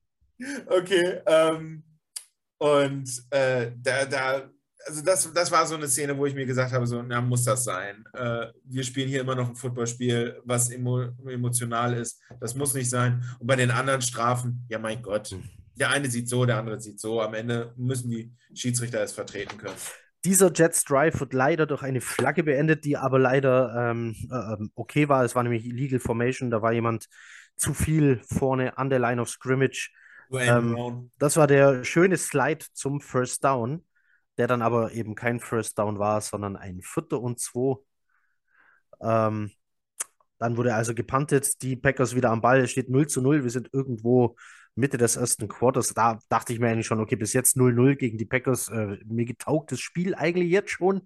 [0.66, 1.20] Okay.
[1.26, 1.84] Ähm,
[2.58, 4.50] und äh, da, da,
[4.86, 7.44] also das, das war so eine Szene, wo ich mir gesagt habe, so, na, muss
[7.44, 8.04] das sein.
[8.14, 12.20] Äh, wir spielen hier immer noch ein Footballspiel, was emo, emotional ist.
[12.40, 13.22] Das muss nicht sein.
[13.38, 15.42] Und bei den anderen Strafen, ja mein Gott, hm.
[15.76, 17.20] der eine sieht so, der andere sieht so.
[17.20, 19.76] Am Ende müssen die Schiedsrichter es vertreten können.
[20.24, 25.08] Dieser Jets Drive wird leider durch eine Flagge beendet, die aber leider ähm, äh, okay
[25.08, 25.24] war.
[25.24, 27.08] Es war nämlich Illegal Formation, da war jemand
[27.56, 29.92] zu viel vorne an der Line of Scrimmage.
[30.32, 33.84] Ähm, das war der schöne Slide zum First Down,
[34.36, 37.76] der dann aber eben kein First Down war, sondern ein Vierter und zwei.
[39.00, 39.50] Ähm,
[40.38, 43.50] dann wurde also gepantet, die Packers wieder am Ball, es steht 0 zu 0, wir
[43.50, 44.36] sind irgendwo
[44.78, 45.92] Mitte des ersten Quarters.
[45.92, 48.68] Da dachte ich mir eigentlich schon, okay, bis jetzt 0-0 gegen die Packers.
[48.68, 51.02] Äh, mir getaugt das Spiel eigentlich jetzt schon.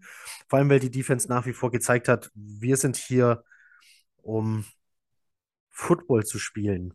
[0.48, 3.42] Vor allem, weil die Defense nach wie vor gezeigt hat, wir sind hier,
[4.18, 4.64] um
[5.70, 6.94] Football zu spielen.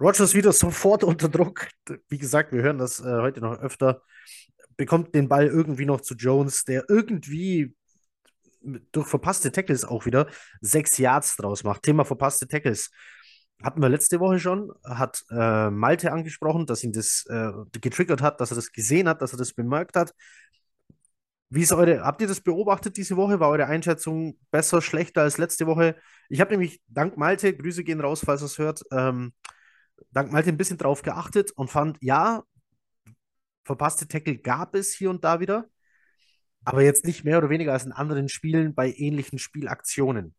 [0.00, 1.68] Rogers wieder sofort unter Druck.
[2.08, 4.02] Wie gesagt, wir hören das äh, heute noch öfter.
[4.76, 7.74] Bekommt den Ball irgendwie noch zu Jones, der irgendwie
[8.92, 10.28] durch verpasste Tackles auch wieder
[10.60, 11.82] sechs Yards draus macht.
[11.82, 12.90] Thema verpasste Tackles.
[13.62, 18.40] Hatten wir letzte Woche schon, hat äh, Malte angesprochen, dass ihn das äh, getriggert hat,
[18.40, 20.14] dass er das gesehen hat, dass er das bemerkt hat.
[21.50, 23.40] Wie ist eure, habt ihr das beobachtet diese Woche?
[23.40, 25.96] War eure Einschätzung besser, schlechter als letzte Woche?
[26.28, 29.32] Ich habe nämlich dank Malte, Grüße gehen raus, falls ihr es hört, ähm,
[30.10, 32.44] dank Malte ein bisschen drauf geachtet und fand, ja,
[33.64, 35.68] verpasste Tackle gab es hier und da wieder,
[36.64, 40.34] aber jetzt nicht mehr oder weniger als in anderen Spielen bei ähnlichen Spielaktionen.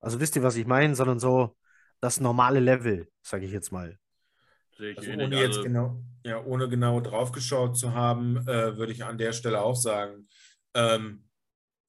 [0.00, 1.56] Also wisst ihr, was ich meine, sondern so
[2.00, 3.98] das normale Level, sage ich jetzt mal.
[4.96, 9.18] Also ohne jetzt also genau, ja, ohne genau draufgeschaut zu haben, äh, würde ich an
[9.18, 10.28] der Stelle auch sagen,
[10.74, 11.24] ähm,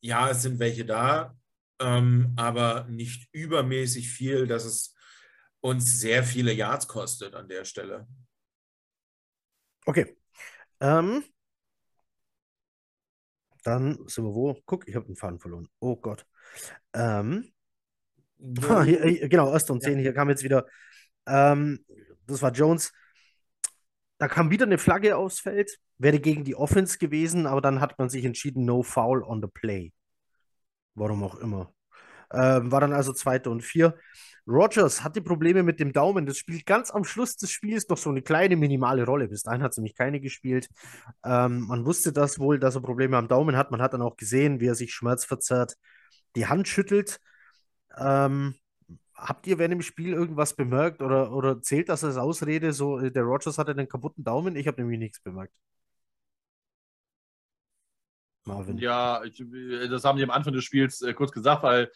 [0.01, 1.37] ja, es sind welche da,
[1.79, 4.95] ähm, aber nicht übermäßig viel, dass es
[5.61, 8.07] uns sehr viele Yards kostet an der Stelle.
[9.85, 10.15] Okay.
[10.79, 11.23] Ähm,
[13.63, 14.57] dann sind wir wo?
[14.65, 15.67] Guck, ich habe den Faden verloren.
[15.79, 16.25] Oh Gott.
[16.93, 17.51] Ähm,
[18.69, 19.99] ah, hier, genau, Ost und 10, ja.
[19.99, 20.65] hier kam jetzt wieder
[21.29, 21.85] ähm,
[22.27, 22.91] das war Jones.
[24.17, 27.97] Da kam wieder eine Flagge aufs Feld, wäre gegen die Offense gewesen, aber dann hat
[27.99, 29.93] man sich entschieden, no foul on the play.
[30.95, 31.73] Warum auch immer.
[32.33, 33.95] Ähm, war dann also zweite und vier.
[34.47, 36.25] Rogers hatte Probleme mit dem Daumen.
[36.25, 39.27] Das spielt ganz am Schluss des Spiels noch so eine kleine minimale Rolle.
[39.27, 40.69] Bis dahin hat sie nämlich keine gespielt.
[41.23, 43.71] Ähm, man wusste das wohl, dass er Probleme am Daumen hat.
[43.71, 45.75] Man hat dann auch gesehen, wie er sich schmerzverzerrt
[46.35, 47.19] die Hand schüttelt.
[47.97, 48.55] Ähm,
[49.15, 52.73] habt ihr während dem Spiel irgendwas bemerkt oder, oder zählt das als Ausrede?
[52.73, 55.53] So, äh, der Rogers hatte einen kaputten Daumen, ich habe nämlich nichts bemerkt.
[58.49, 58.77] Marvin.
[58.77, 59.43] Ja, ich,
[59.89, 61.91] das haben die am Anfang des Spiels äh, kurz gesagt, weil,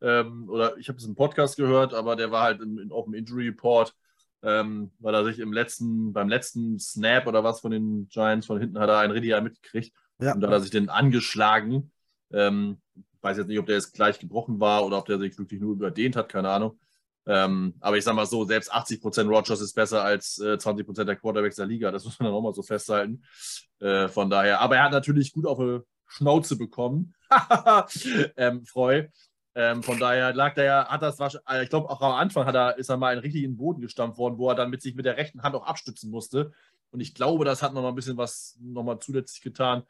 [0.00, 3.04] ähm, oder ich habe es im Podcast gehört, aber der war halt in, in, auf
[3.04, 3.94] dem Injury Report,
[4.42, 8.58] ähm, weil er sich im letzten, beim letzten Snap oder was von den Giants von
[8.58, 9.92] hinten hat er einen Ridia mitgekriegt.
[10.20, 10.34] Ja.
[10.34, 11.92] Und da hat er sich den angeschlagen.
[12.32, 12.80] Ähm,
[13.20, 15.72] weiß jetzt nicht, ob der jetzt gleich gebrochen war oder ob der sich wirklich nur
[15.72, 16.78] überdehnt hat, keine Ahnung.
[17.26, 21.16] Ähm, aber ich sage mal so, selbst 80% Rogers ist besser als äh, 20% der
[21.16, 21.90] Quarterbacks der Liga.
[21.90, 23.22] Das muss man dann auch mal so festhalten.
[23.80, 27.14] Äh, von daher, aber er hat natürlich gut auf eine Schnauze bekommen.
[28.36, 29.06] ähm, Freu.
[29.54, 32.46] Ähm, von daher lag der ja, hat das wahrscheinlich, äh, ich glaube auch am Anfang
[32.46, 34.94] hat er, ist er mal in richtigen Boden gestampft worden, wo er dann mit sich
[34.94, 36.52] mit der rechten Hand auch abstützen musste.
[36.90, 39.82] Und ich glaube, das hat noch mal ein bisschen was nochmal zusätzlich getan.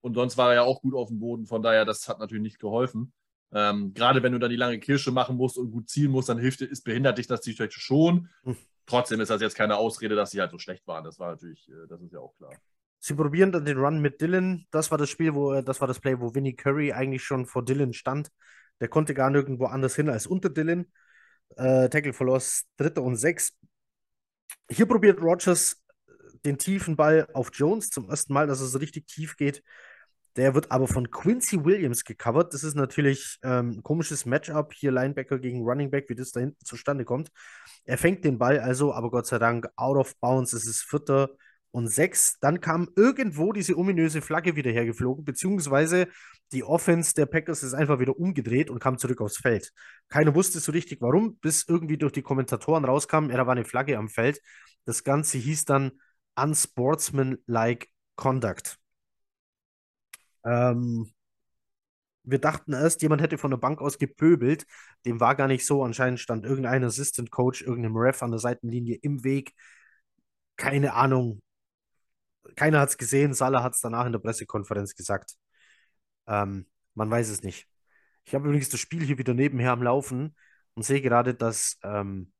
[0.00, 1.46] Und sonst war er ja auch gut auf dem Boden.
[1.46, 3.12] Von daher, das hat natürlich nicht geholfen.
[3.52, 6.38] Ähm, Gerade wenn du dann die lange Kirsche machen musst und gut zielen musst, dann
[6.38, 8.28] hilft ist behindert dich das natürlich schon.
[8.44, 8.56] Hm.
[8.86, 11.04] Trotzdem ist das jetzt keine Ausrede, dass sie halt so schlecht waren.
[11.04, 12.52] Das war natürlich, äh, das ist ja auch klar.
[13.00, 14.66] Sie probieren dann den Run mit Dylan.
[14.70, 17.46] Das war das Spiel, wo äh, das war das Play, wo Vinnie Curry eigentlich schon
[17.46, 18.30] vor Dylan stand.
[18.80, 20.86] Der konnte gar nirgendwo anders hin als unter Dylan.
[21.56, 22.40] Äh, Tackle verlor
[22.76, 23.56] dritter und sechs.
[24.70, 25.82] Hier probiert Rogers
[26.44, 29.62] den tiefen Ball auf Jones zum ersten Mal, dass es richtig tief geht.
[30.36, 32.54] Der wird aber von Quincy Williams gecovert.
[32.54, 36.40] Das ist natürlich ähm, ein komisches Matchup hier, Linebacker gegen Running Back, wie das da
[36.40, 37.30] hinten zustande kommt.
[37.84, 40.52] Er fängt den Ball also, aber Gott sei Dank out of bounds.
[40.52, 41.30] Es ist Vierter
[41.70, 42.38] und sechs.
[42.40, 46.08] Dann kam irgendwo diese ominöse Flagge wieder hergeflogen, beziehungsweise
[46.52, 49.72] die Offense der Packers ist einfach wieder umgedreht und kam zurück aufs Feld.
[50.08, 53.64] Keiner wusste so richtig warum, bis irgendwie durch die Kommentatoren rauskam, ja, da war eine
[53.64, 54.40] Flagge am Feld.
[54.84, 55.92] Das Ganze hieß dann
[56.34, 58.78] Unsportsmanlike Conduct.
[60.44, 61.12] Ähm,
[62.22, 64.66] wir dachten erst, jemand hätte von der Bank aus gepöbelt.
[65.06, 65.82] Dem war gar nicht so.
[65.82, 69.54] Anscheinend stand irgendein Assistant Coach, irgendeinem Ref an der Seitenlinie im Weg.
[70.56, 71.40] Keine Ahnung.
[72.56, 73.34] Keiner hat es gesehen.
[73.34, 75.34] Salah hat es danach in der Pressekonferenz gesagt.
[76.26, 77.68] Ähm, man weiß es nicht.
[78.24, 80.36] Ich habe übrigens das Spiel hier wieder nebenher am Laufen
[80.74, 82.32] und sehe gerade, dass ähm,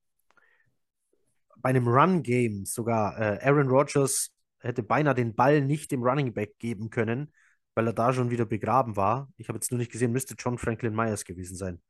[1.57, 6.59] bei einem Run-Game sogar äh, Aaron Rodgers hätte beinahe den Ball nicht dem Running Back
[6.59, 7.33] geben können,
[7.75, 9.31] weil er da schon wieder begraben war.
[9.37, 11.81] Ich habe jetzt nur nicht gesehen, müsste John Franklin Myers gewesen sein.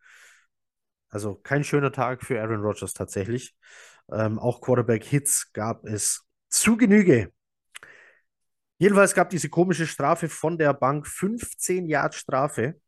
[1.09, 3.57] Also kein schöner Tag für Aaron Rodgers tatsächlich.
[4.13, 7.33] Ähm, auch Quarterback-Hits gab es zu Genüge.
[8.81, 12.81] Jedenfalls gab diese komische Strafe von der Bank 15 Yard Strafe.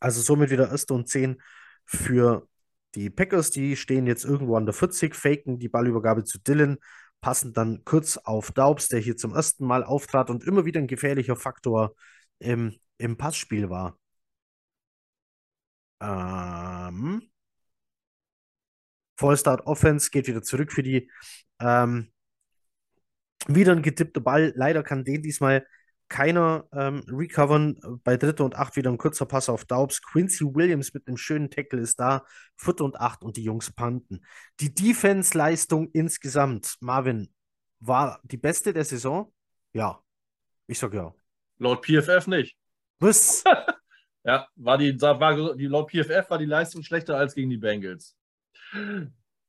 [0.00, 1.40] Also somit wieder erste und 10
[1.84, 2.48] für
[2.96, 3.50] die Packers.
[3.50, 6.78] Die stehen jetzt irgendwo an der 40, faken die Ballübergabe zu Dylan
[7.20, 10.86] passen dann kurz auf Daubs, der hier zum ersten Mal auftrat und immer wieder ein
[10.86, 11.94] gefährlicher Faktor
[12.38, 13.98] im, im Passspiel war.
[16.00, 17.30] Ähm,
[19.16, 21.10] Vollstart Offense geht wieder zurück für die.
[21.60, 22.10] Ähm,
[23.48, 24.52] wieder ein getippter Ball.
[24.56, 25.66] Leider kann den diesmal
[26.08, 27.78] keiner ähm, recovern.
[28.04, 30.02] Bei dritter und acht wieder ein kurzer Pass auf Daubs.
[30.02, 32.24] Quincy Williams mit einem schönen Tackle ist da.
[32.56, 34.24] Vierter und acht und die Jungs panten.
[34.60, 37.32] Die Defense-Leistung insgesamt, Marvin,
[37.78, 39.32] war die beste der Saison?
[39.72, 40.02] Ja.
[40.66, 41.14] Ich sag ja.
[41.58, 42.56] Laut PFF nicht.
[42.98, 43.44] Was?
[44.24, 48.16] ja, war die, war die, laut PFF war die Leistung schlechter als gegen die Bengals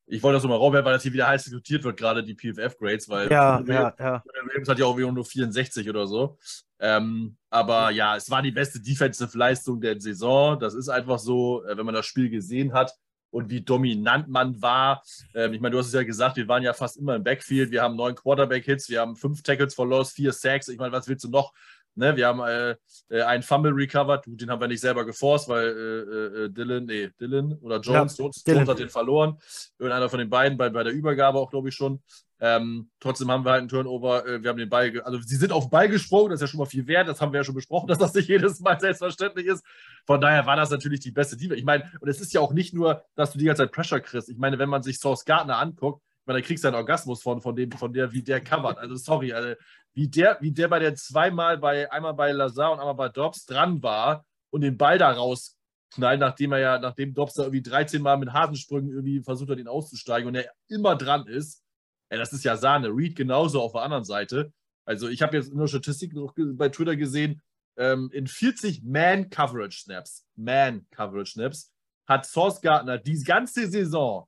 [0.07, 3.09] ich wollte das nochmal rauswerfen, weil das hier wieder heiß diskutiert wird, gerade die PFF-Grades,
[3.09, 4.23] weil ja, ja, ja.
[4.45, 6.37] Williams hat ja auch nur 64 oder so.
[6.79, 10.59] Ähm, aber ja, es war die beste Defensive-Leistung der Saison.
[10.59, 12.93] Das ist einfach so, äh, wenn man das Spiel gesehen hat
[13.29, 15.03] und wie dominant man war.
[15.33, 17.71] Ähm, ich meine, du hast es ja gesagt, wir waren ja fast immer im Backfield.
[17.71, 20.67] Wir haben neun Quarterback-Hits, wir haben fünf Tackles for Loss, vier Sacks.
[20.67, 21.53] Ich meine, was willst du noch?
[21.93, 22.75] Ne, wir haben äh,
[23.09, 27.09] äh, einen Fumble recovered, den haben wir nicht selber geforst, weil äh, äh, Dylan, nee,
[27.19, 28.59] Dylan oder Jones, ja, Jones, Dylan.
[28.59, 29.37] Jones, hat den verloren.
[29.77, 32.01] Irgendeiner von den beiden bei, bei der Übergabe auch, glaube ich, schon.
[32.39, 34.25] Ähm, trotzdem haben wir halt einen Turnover.
[34.25, 36.47] Äh, wir haben den Ball, also sie sind auf den Ball gesprungen, das ist ja
[36.47, 37.09] schon mal viel wert.
[37.09, 39.63] Das haben wir ja schon besprochen, dass das nicht jedes Mal selbstverständlich ist.
[40.05, 41.59] Von daher war das natürlich die beste Defense.
[41.59, 43.99] Ich meine, und es ist ja auch nicht nur, dass du die ganze Zeit Pressure
[43.99, 44.29] kriegst.
[44.29, 46.01] Ich meine, wenn man sich Source Gardner anguckt,
[46.31, 48.77] weil da kriegst du einen Orgasmus von, von dem, von der, wie der covert.
[48.77, 49.55] Also sorry, also,
[49.93, 53.45] wie der, wie der bei der zweimal bei, einmal bei Lazar und einmal bei Dobbs
[53.45, 58.01] dran war und den Ball da rausknallt, nachdem er ja, nachdem Dobbs da irgendwie 13
[58.01, 61.63] Mal mit Hasensprüngen irgendwie versucht hat, ihn auszusteigen und er immer dran ist.
[62.09, 62.87] Ey, das ist ja Sahne.
[62.87, 64.53] Reed genauso auf der anderen Seite.
[64.85, 67.41] Also ich habe jetzt in der Statistik noch bei Twitter gesehen,
[67.77, 71.71] ähm, in 40 Man-Coverage-Snaps, Man-Coverage-Snaps,
[72.07, 74.27] hat Source Gardner die ganze Saison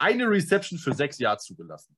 [0.00, 1.96] eine Reception für sechs Jahre zugelassen.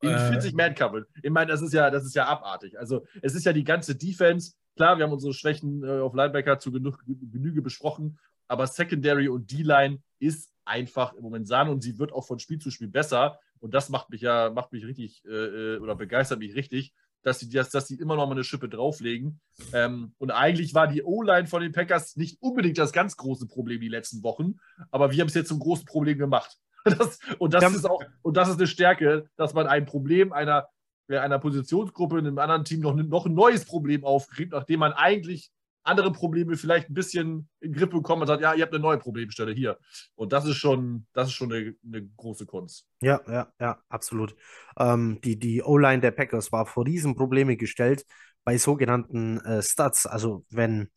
[0.00, 1.06] In äh, 40 Man Coverage.
[1.22, 2.78] Ich meine, das ist ja, das ist ja abartig.
[2.78, 4.52] Also es ist ja die ganze Defense.
[4.76, 9.50] Klar, wir haben unsere Schwächen äh, auf Linebacker zu genug, Genüge besprochen, aber Secondary und
[9.50, 13.40] D-Line ist einfach im Moment Sahne und sie wird auch von Spiel zu Spiel besser.
[13.58, 16.92] Und das macht mich ja, macht mich richtig äh, äh oder begeistert mich richtig,
[17.26, 19.40] dass sie, dass, dass sie immer noch mal eine Schippe drauflegen.
[19.72, 23.80] Ähm, und eigentlich war die O-Line von den Packers nicht unbedingt das ganz große Problem
[23.80, 24.60] die letzten Wochen,
[24.92, 26.56] aber wir haben es jetzt zum großen Problem gemacht.
[26.86, 30.68] Das, und, das ist auch, und das ist eine Stärke, dass man ein Problem einer,
[31.08, 35.50] einer Positionsgruppe in einem anderen Team noch, noch ein neues Problem aufkriegt, nachdem man eigentlich
[35.86, 38.98] andere Probleme vielleicht ein bisschen in Grippe bekommen und sagt, ja, ihr habt eine neue
[38.98, 39.78] Problemstelle hier.
[40.14, 42.86] Und das ist schon, das ist schon eine, eine große Kunst.
[43.00, 44.34] Ja, ja, ja, absolut.
[44.78, 48.04] Ähm, die die O-Line der Packers war vor Riesenprobleme gestellt
[48.44, 50.06] bei sogenannten äh, Stats.
[50.06, 50.90] Also wenn,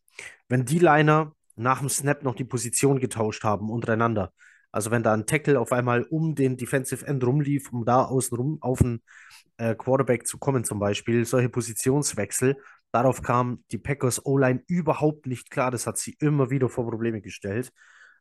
[0.48, 4.32] wenn die Liner nach dem Snap noch die Position getauscht haben untereinander.
[4.72, 8.36] Also wenn da ein Tackle auf einmal um den Defensive End rumlief, um da außen
[8.36, 9.02] rum auf einen
[9.56, 12.56] äh, Quarterback zu kommen zum Beispiel, solche Positionswechsel,
[12.92, 15.70] darauf kam die Packers O-Line überhaupt nicht klar.
[15.70, 17.72] Das hat sie immer wieder vor Probleme gestellt.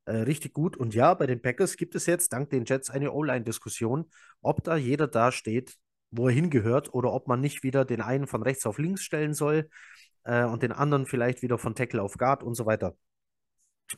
[0.06, 0.78] Äh, richtig gut.
[0.78, 4.10] Und ja, bei den Packers gibt es jetzt dank den Jets eine O-Line-Diskussion,
[4.42, 5.76] ob da jeder da steht,
[6.12, 9.34] wo er hingehört oder ob man nicht wieder den einen von rechts auf links stellen
[9.34, 9.70] soll
[10.24, 12.96] äh, und den anderen vielleicht wieder von Tackle auf Guard und so weiter.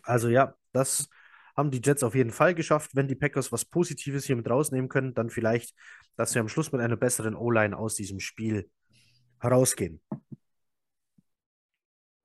[0.03, 1.09] Also ja, das
[1.55, 2.91] haben die Jets auf jeden Fall geschafft.
[2.93, 5.75] Wenn die Packers was Positives hier mit rausnehmen können, dann vielleicht,
[6.15, 8.69] dass wir am Schluss mit einer besseren O-Line aus diesem Spiel
[9.39, 10.01] herausgehen.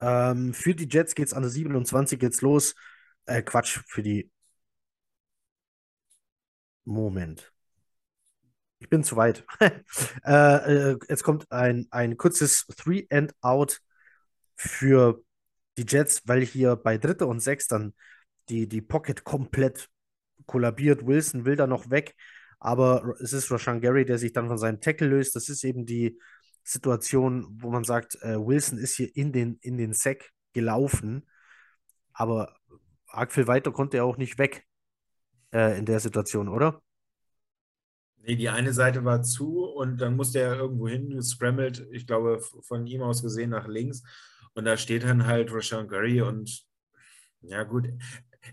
[0.01, 2.75] Ähm, für die Jets geht es an der 27 jetzt los.
[3.27, 4.31] Äh, Quatsch, für die.
[6.85, 7.53] Moment.
[8.79, 9.45] Ich bin zu weit.
[10.25, 13.81] äh, äh, jetzt kommt ein, ein kurzes Three and Out
[14.57, 15.23] für
[15.79, 17.95] die Jets, weil hier bei Dritter und Sechs dann
[18.49, 19.89] die, die Pocket komplett
[20.47, 21.07] kollabiert.
[21.07, 22.15] Wilson will da noch weg,
[22.61, 25.37] aber es ist Rashan Gary, der sich dann von seinem Tackle löst.
[25.37, 26.19] Das ist eben die
[26.67, 31.29] Situation, wo man sagt, äh, Wilson ist hier in den, in den Sack gelaufen,
[32.13, 32.57] aber
[33.07, 34.67] arg viel weiter konnte er auch nicht weg
[35.53, 36.83] äh, in der Situation, oder?
[38.19, 42.41] Nee, die eine Seite war zu und dann musste er irgendwo hin, gescrammelt, ich glaube,
[42.41, 44.03] von ihm aus gesehen nach links.
[44.55, 46.65] Und da steht dann halt Rashawn Gary und
[47.43, 47.89] ja, gut.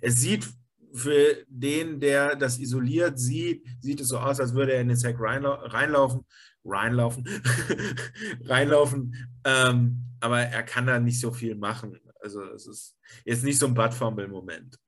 [0.01, 0.47] Es sieht
[0.93, 4.97] für den, der das isoliert sieht, sieht es so aus, als würde er in den
[4.97, 6.26] Sack reinlaufen,
[6.66, 7.28] reinlaufen,
[8.45, 9.16] reinlaufen.
[9.43, 11.99] Ähm, aber er kann da nicht so viel machen.
[12.22, 14.80] Also es ist jetzt nicht so ein Bud Fumble-Moment.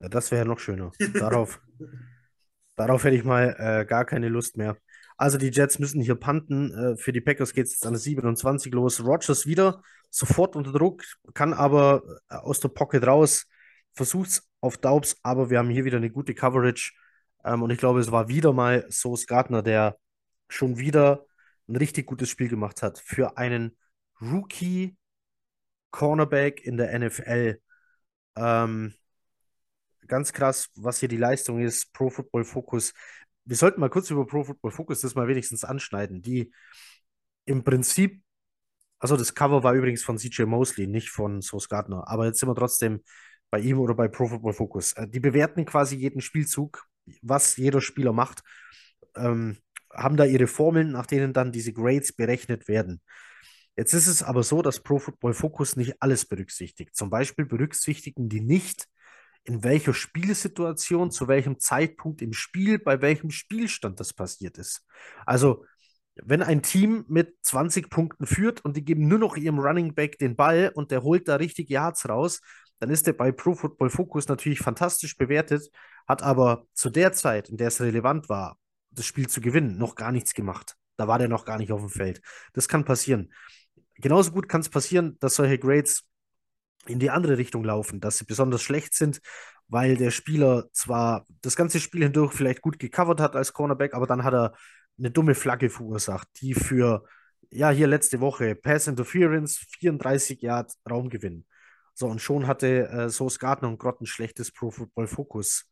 [0.00, 0.92] Ja, das wäre noch schöner.
[1.14, 1.60] Darauf,
[2.76, 4.76] darauf hätte ich mal äh, gar keine Lust mehr.
[5.16, 6.72] Also die Jets müssen hier panten.
[6.72, 9.04] Äh, für die Packers geht es jetzt an der 27 los.
[9.04, 11.02] Rogers wieder sofort unter Druck,
[11.34, 13.46] kann aber äh, aus der Pocket raus,
[13.94, 16.92] versucht es auf Daubs, aber wir haben hier wieder eine gute Coverage.
[17.44, 19.96] Ähm, und ich glaube, es war wieder mal Sauce Gardner, der
[20.48, 21.26] schon wieder
[21.68, 23.76] ein richtig gutes Spiel gemacht hat für einen
[24.20, 24.96] Rookie
[25.90, 27.60] Cornerback in der NFL.
[28.36, 28.94] Ähm,
[30.06, 31.92] ganz krass, was hier die Leistung ist.
[31.92, 32.94] Pro Football Focus
[33.48, 36.52] wir sollten mal kurz über Pro Football Focus das mal wenigstens anschneiden, die
[37.46, 38.22] im Prinzip,
[38.98, 42.50] also das Cover war übrigens von CJ Mosley, nicht von Sauce Gardner, aber jetzt sind
[42.50, 43.02] wir trotzdem
[43.50, 44.92] bei ihm oder bei Pro Football Focus.
[44.92, 46.84] Äh, die bewerten quasi jeden Spielzug,
[47.22, 48.42] was jeder Spieler macht,
[49.16, 49.56] ähm,
[49.98, 53.00] haben da ihre Formeln, nach denen dann diese Grades berechnet werden.
[53.76, 56.96] Jetzt ist es aber so, dass Pro Football Focus nicht alles berücksichtigt.
[56.96, 58.86] Zum Beispiel berücksichtigen die nicht,
[59.44, 64.84] in welcher Spielsituation, zu welchem Zeitpunkt im Spiel, bei welchem Spielstand das passiert ist.
[65.24, 65.64] Also,
[66.16, 70.18] wenn ein Team mit 20 Punkten führt und die geben nur noch ihrem Running Back
[70.18, 72.40] den Ball und der holt da richtig Yards raus,
[72.80, 75.70] dann ist der bei Pro Football Focus natürlich fantastisch bewertet,
[76.06, 78.58] hat aber zu der Zeit, in der es relevant war,
[78.90, 80.76] das Spiel zu gewinnen, noch gar nichts gemacht.
[80.96, 82.20] Da war der noch gar nicht auf dem Feld.
[82.52, 83.32] Das kann passieren.
[83.96, 86.04] Genauso gut kann es passieren, dass solche Grades
[86.86, 89.20] in die andere Richtung laufen, dass sie besonders schlecht sind,
[89.68, 94.06] weil der Spieler zwar das ganze Spiel hindurch vielleicht gut gecovert hat als Cornerback, aber
[94.06, 94.54] dann hat er
[94.98, 97.04] eine dumme Flagge verursacht, die für,
[97.50, 101.46] ja, hier letzte Woche Pass Interference, 34 Yard Raumgewinn.
[101.94, 105.70] So, und schon hatte äh, Soos Gardner und Grott ein schlechtes Pro Football Focus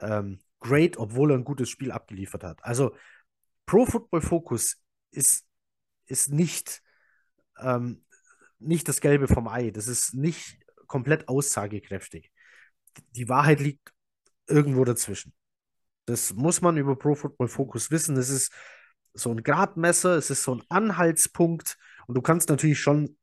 [0.00, 2.64] ähm, Grade, obwohl er ein gutes Spiel abgeliefert hat.
[2.64, 2.94] Also,
[3.66, 4.78] Pro Football Focus
[5.10, 5.46] ist,
[6.06, 6.82] ist nicht
[7.58, 8.04] ähm,
[8.58, 9.70] nicht das Gelbe vom Ei.
[9.70, 12.30] Das ist nicht komplett aussagekräftig.
[13.10, 13.92] Die Wahrheit liegt
[14.46, 15.32] irgendwo dazwischen.
[16.06, 18.16] Das muss man über Pro Football Focus wissen.
[18.16, 18.52] Es ist
[19.14, 23.16] so ein Gradmesser, es ist so ein Anhaltspunkt und du kannst natürlich schon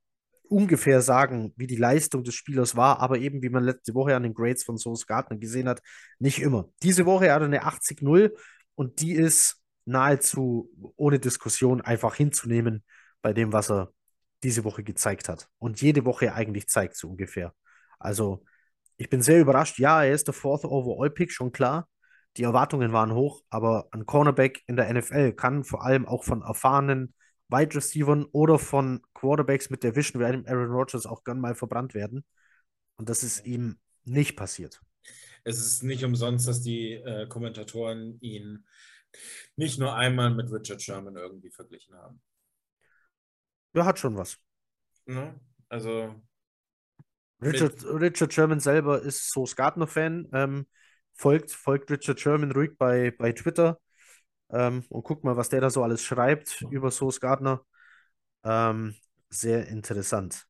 [0.50, 4.24] ungefähr sagen, wie die Leistung des Spielers war, aber eben, wie man letzte Woche an
[4.24, 5.82] den Grades von Source Gardner gesehen hat,
[6.20, 6.70] nicht immer.
[6.84, 8.32] Diese Woche hat er eine 80-0
[8.76, 12.84] und die ist nahezu ohne Diskussion einfach hinzunehmen
[13.22, 13.92] bei dem, was er
[14.44, 15.50] diese Woche gezeigt hat.
[15.58, 17.54] Und jede Woche eigentlich zeigt, so ungefähr.
[18.00, 18.44] Also,
[18.98, 19.80] ich bin sehr überrascht.
[19.80, 21.88] Ja, er ist der Fourth Overall Pick, schon klar.
[22.38, 26.42] Die Erwartungen waren hoch, aber ein Cornerback in der NFL kann vor allem auch von
[26.42, 27.14] erfahrenen
[27.50, 31.56] Wide Receivers oder von Quarterbacks mit der Vision wie einem Aaron Rodgers auch gern mal
[31.56, 32.26] verbrannt werden.
[32.98, 34.82] Und das ist ihm nicht passiert.
[35.44, 38.66] Es ist nicht umsonst, dass die äh, Kommentatoren ihn
[39.56, 42.22] nicht nur einmal mit Richard Sherman irgendwie verglichen haben.
[43.74, 44.38] Ja, hat schon was.
[45.06, 45.40] Ne?
[45.70, 46.16] Also.
[47.42, 50.30] Richard, Richard Sherman selber ist so Gardner-Fan.
[50.34, 50.68] Ähm,
[51.14, 53.80] folgt, folgt Richard Sherman ruhig bei, bei Twitter
[54.52, 57.66] ähm, und guckt mal, was der da so alles schreibt über Source Gardner.
[58.44, 58.96] Ähm,
[59.30, 60.46] sehr interessant.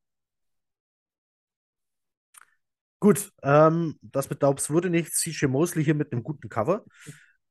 [2.98, 5.14] Gut, ähm, das mit Daubs wurde nicht.
[5.14, 6.84] CJ Mosley hier mit einem guten Cover.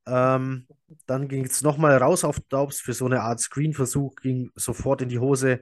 [0.06, 0.68] Ähm,
[1.08, 5.10] dann ging es nochmal raus auf Daubs für so eine Art Screen-Versuch, ging sofort in
[5.10, 5.62] die Hose.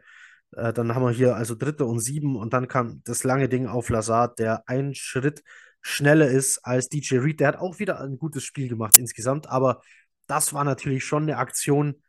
[0.51, 3.67] Äh, dann haben wir hier also dritte und sieben und dann kam das lange Ding
[3.67, 5.43] auf Lazard, der einen Schritt
[5.81, 7.39] schneller ist als DJ Reed.
[7.39, 9.81] Der hat auch wieder ein gutes Spiel gemacht insgesamt, aber
[10.27, 12.01] das war natürlich schon eine Aktion.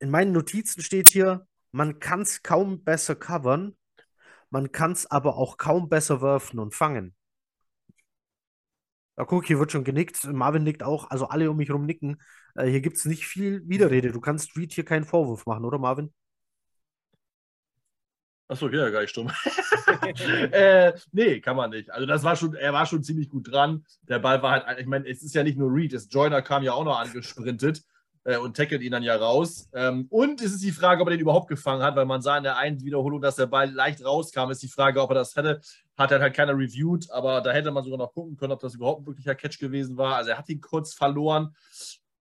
[0.00, 3.76] In meinen Notizen steht hier, man kann es kaum besser covern,
[4.50, 7.14] man kann es aber auch kaum besser werfen und fangen.
[9.18, 10.24] Ja, guck, hier wird schon genickt.
[10.24, 11.10] Marvin nickt auch.
[11.10, 12.22] Also alle um mich herum nicken.
[12.54, 14.12] Äh, hier gibt es nicht viel Widerrede.
[14.12, 16.12] Du kannst Reed hier keinen Vorwurf machen, oder Marvin?
[18.46, 19.30] Achso, okay, ja, gar nicht stumm.
[20.52, 21.90] äh, nee, kann man nicht.
[21.90, 23.84] Also das war schon, er war schon ziemlich gut dran.
[24.02, 26.62] Der Ball war halt, ich meine, es ist ja nicht nur Reed, das Joyner kam
[26.62, 27.82] ja auch noch angesprintet
[28.36, 29.68] und tackelt ihn dann ja raus.
[29.72, 32.36] Ähm, und es ist die Frage, ob er den überhaupt gefangen hat, weil man sah
[32.36, 34.50] in der einen Wiederholung, dass der Ball leicht rauskam.
[34.50, 35.60] Ist die Frage, ob er das hätte.
[35.96, 38.74] Hat er halt keiner reviewed, aber da hätte man sogar noch gucken können, ob das
[38.74, 40.16] überhaupt ein wirklicher Catch gewesen war.
[40.16, 41.54] Also er hat ihn kurz verloren.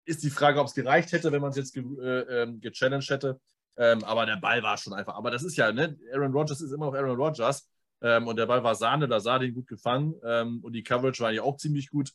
[0.06, 3.10] Ist die Frage, ob es gereicht hätte, wenn man es jetzt ge äh, ähm, gechallenged
[3.10, 3.40] hätte.
[3.76, 5.16] Ähm, aber der Ball war schon einfach.
[5.16, 5.98] Aber das ist ja, ne?
[6.14, 7.68] Aaron Rodgers ist immer noch Aaron Rodgers.
[8.02, 10.16] Ähm, und der Ball war Sahne, da sah den gut gefangen.
[10.24, 12.12] Ähm, und die Coverage war ja auch ziemlich gut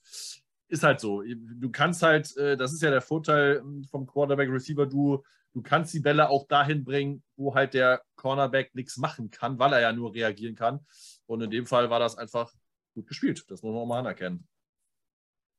[0.72, 1.22] ist halt so.
[1.22, 6.00] Du kannst halt, äh, das ist ja der Vorteil ähm, vom Quarterback-Receiver-Duo, du kannst die
[6.00, 10.14] Bälle auch dahin bringen, wo halt der Cornerback nichts machen kann, weil er ja nur
[10.14, 10.80] reagieren kann.
[11.26, 12.50] Und in dem Fall war das einfach
[12.94, 13.44] gut gespielt.
[13.48, 14.48] Das muss man auch mal anerkennen.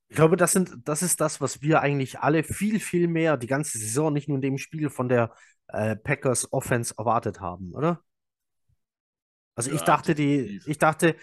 [0.08, 3.46] Ich glaube, das, sind, das ist das, was wir eigentlich alle viel, viel mehr die
[3.46, 5.32] ganze Saison, nicht nur in dem Spiel von der
[5.68, 8.02] äh, Packers Offense erwartet haben, oder?
[9.54, 11.16] Also ja, ich dachte, die, ich dachte,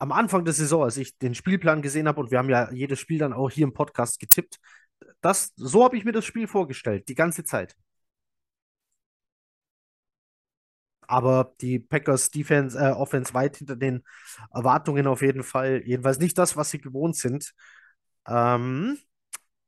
[0.00, 2.98] am Anfang der Saison, als ich den Spielplan gesehen habe, und wir haben ja jedes
[2.98, 4.58] Spiel dann auch hier im Podcast getippt,
[5.20, 7.76] das, so habe ich mir das Spiel vorgestellt, die ganze Zeit.
[11.06, 14.02] Aber die Packers Defense, äh, Offense weit hinter den
[14.52, 15.82] Erwartungen auf jeden Fall.
[15.84, 17.52] Jedenfalls nicht das, was sie gewohnt sind.
[18.28, 18.96] Ähm,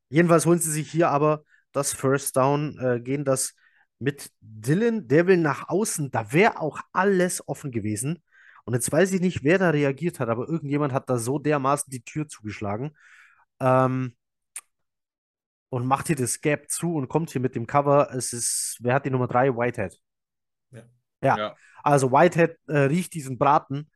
[0.08, 3.54] jedenfalls holen sie sich hier aber das First Down, äh, gehen das
[3.98, 6.10] mit Dylan, der will nach außen.
[6.10, 8.22] Da wäre auch alles offen gewesen.
[8.64, 11.90] Und jetzt weiß ich nicht, wer da reagiert hat, aber irgendjemand hat da so dermaßen
[11.90, 12.96] die Tür zugeschlagen.
[13.60, 14.16] Ähm,
[15.68, 18.10] und macht hier das Gap zu und kommt hier mit dem Cover.
[18.14, 19.56] Es ist, wer hat die Nummer 3?
[19.56, 19.98] Whitehead.
[20.70, 20.82] Ja.
[21.22, 21.38] ja.
[21.38, 21.56] ja.
[21.82, 23.90] Also Whitehead äh, riecht diesen Braten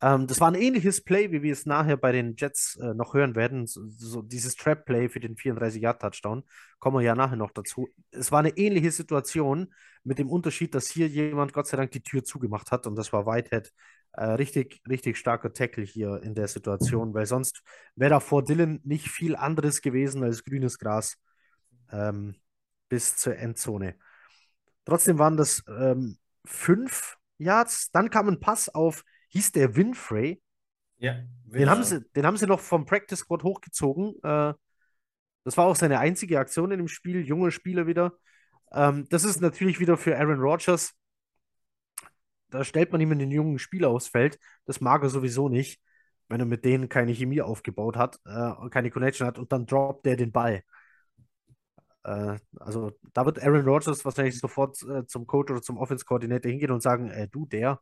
[0.00, 3.14] ähm, das war ein ähnliches Play, wie wir es nachher bei den Jets äh, noch
[3.14, 3.66] hören werden.
[3.66, 6.44] So, so dieses Trap-Play für den 34-Yard-Touchdown.
[6.78, 7.88] Kommen wir ja nachher noch dazu.
[8.10, 9.72] Es war eine ähnliche Situation
[10.04, 13.12] mit dem Unterschied, dass hier jemand Gott sei Dank die Tür zugemacht hat und das
[13.12, 13.72] war Whitehead.
[14.14, 17.62] Äh, richtig, richtig starker Tackle hier in der Situation, weil sonst
[17.96, 21.16] wäre da vor Dylan nicht viel anderes gewesen als grünes Gras
[21.90, 22.36] ähm,
[22.88, 23.96] bis zur Endzone.
[24.84, 27.90] Trotzdem waren das ähm, fünf Yards.
[27.92, 30.42] Dann kam ein Pass auf hieß der Winfrey.
[30.98, 31.16] Ja.
[31.44, 31.60] Winfrey.
[31.60, 34.14] Den haben, sie, den haben sie noch vom Practice Squad hochgezogen.
[34.22, 34.54] Äh,
[35.44, 37.26] das war auch seine einzige Aktion in dem Spiel.
[37.26, 38.12] Junge Spieler wieder.
[38.72, 40.92] Ähm, das ist natürlich wieder für Aaron Rodgers.
[42.52, 44.38] Da stellt man ihm einen jungen Spieler aufs Feld.
[44.66, 45.80] Das mag er sowieso nicht,
[46.28, 50.04] wenn er mit denen keine Chemie aufgebaut hat, äh, keine Connection hat und dann droppt
[50.04, 50.62] der den Ball.
[52.04, 56.70] Äh, also da wird Aaron Rodgers wahrscheinlich sofort äh, zum Coach oder zum Offense-Koordinator hingehen
[56.70, 57.80] und sagen, äh, du, der,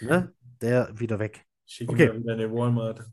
[0.00, 1.44] ne, der wieder weg.
[1.66, 2.14] Schick okay.
[2.14, 3.04] ihn in Walmart.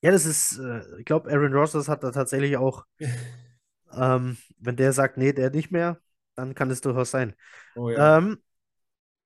[0.00, 2.86] Ja, das ist, äh, ich glaube, Aaron Rodgers hat da tatsächlich auch,
[3.92, 6.00] ähm, wenn der sagt, nee, der nicht mehr,
[6.36, 7.34] dann kann es durchaus sein.
[7.74, 8.18] Oh, ja.
[8.18, 8.38] ähm,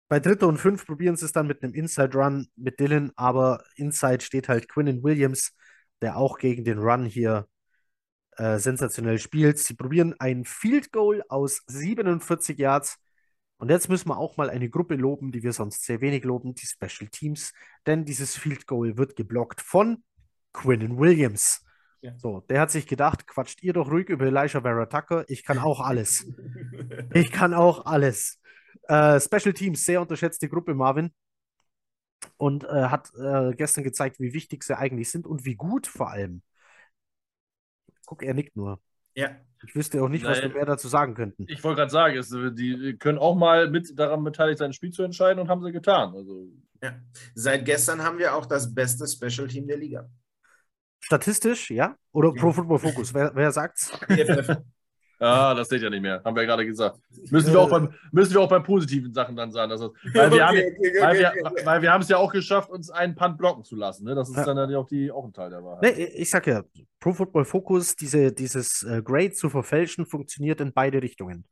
[0.07, 3.63] bei Dritte und Fünf probieren sie es dann mit einem Inside Run mit Dylan, aber
[3.75, 5.53] Inside steht halt Quinnen Williams,
[6.01, 7.47] der auch gegen den Run hier
[8.37, 9.59] äh, sensationell spielt.
[9.59, 12.97] Sie probieren ein Field Goal aus 47 Yards
[13.63, 16.53] und jetzt müssen wir auch mal eine Gruppe loben, die wir sonst sehr wenig loben,
[16.53, 17.53] die Special Teams.
[17.85, 20.03] Denn dieses Field Goal wird geblockt von
[20.51, 21.63] Quinnen Williams.
[22.01, 22.13] Ja.
[22.17, 25.23] So, der hat sich gedacht, quatscht ihr doch ruhig über Elijah Vera Tucker.
[25.29, 26.25] Ich kann auch alles.
[27.13, 28.41] ich kann auch alles.
[28.87, 31.13] Äh, Special Teams, sehr unterschätzte Gruppe, Marvin.
[32.37, 36.09] Und äh, hat äh, gestern gezeigt, wie wichtig sie eigentlich sind und wie gut vor
[36.09, 36.41] allem.
[38.05, 38.81] Guck, er nickt nur.
[39.15, 39.35] Ja.
[39.65, 41.45] Ich wüsste auch nicht, was wir mehr dazu sagen könnten.
[41.47, 44.91] Ich wollte gerade sagen, es, die können auch mal mit daran beteiligt sein, ein Spiel
[44.91, 46.13] zu entscheiden und haben sie getan.
[46.15, 46.47] Also.
[46.81, 46.99] Ja.
[47.33, 50.09] Seit gestern haben wir auch das beste Special Team der Liga.
[50.99, 51.95] Statistisch, ja?
[52.11, 52.41] Oder ja.
[52.41, 53.13] Pro Football Focus?
[53.13, 53.91] Wer, wer sagt's?
[55.19, 56.99] Ah, das seht ihr nicht mehr, haben wir ja gerade gesagt.
[57.29, 59.71] Müssen wir, auch beim, müssen wir auch bei positiven Sachen dann sagen.
[59.71, 61.33] Also, weil, wir haben, weil, wir,
[61.63, 64.03] weil wir haben es ja auch geschafft, uns einen Punt blocken zu lassen.
[64.05, 64.15] Ne?
[64.15, 65.95] Das ist dann ja auch, die, auch ein Teil der Wahrheit.
[65.95, 66.63] Nee, ich sag ja,
[66.99, 71.45] Pro Football Focus, diese, dieses äh, Grade zu verfälschen, funktioniert in beide Richtungen.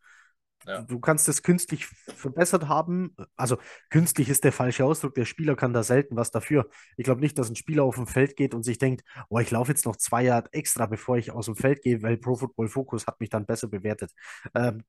[0.66, 0.82] Ja.
[0.82, 3.16] du kannst es künstlich verbessert haben.
[3.36, 3.58] Also
[3.90, 5.16] künstlich ist der falsche Ausdruck.
[5.16, 6.70] Der Spieler kann da selten was dafür.
[6.98, 9.52] Ich glaube nicht, dass ein Spieler auf dem Feld geht und sich denkt, oh, ich
[9.52, 12.68] laufe jetzt noch zwei Jahre extra, bevor ich aus dem Feld gehe, weil Pro Football
[12.68, 14.12] Focus hat mich dann besser bewertet.
[14.56, 14.84] Ähm,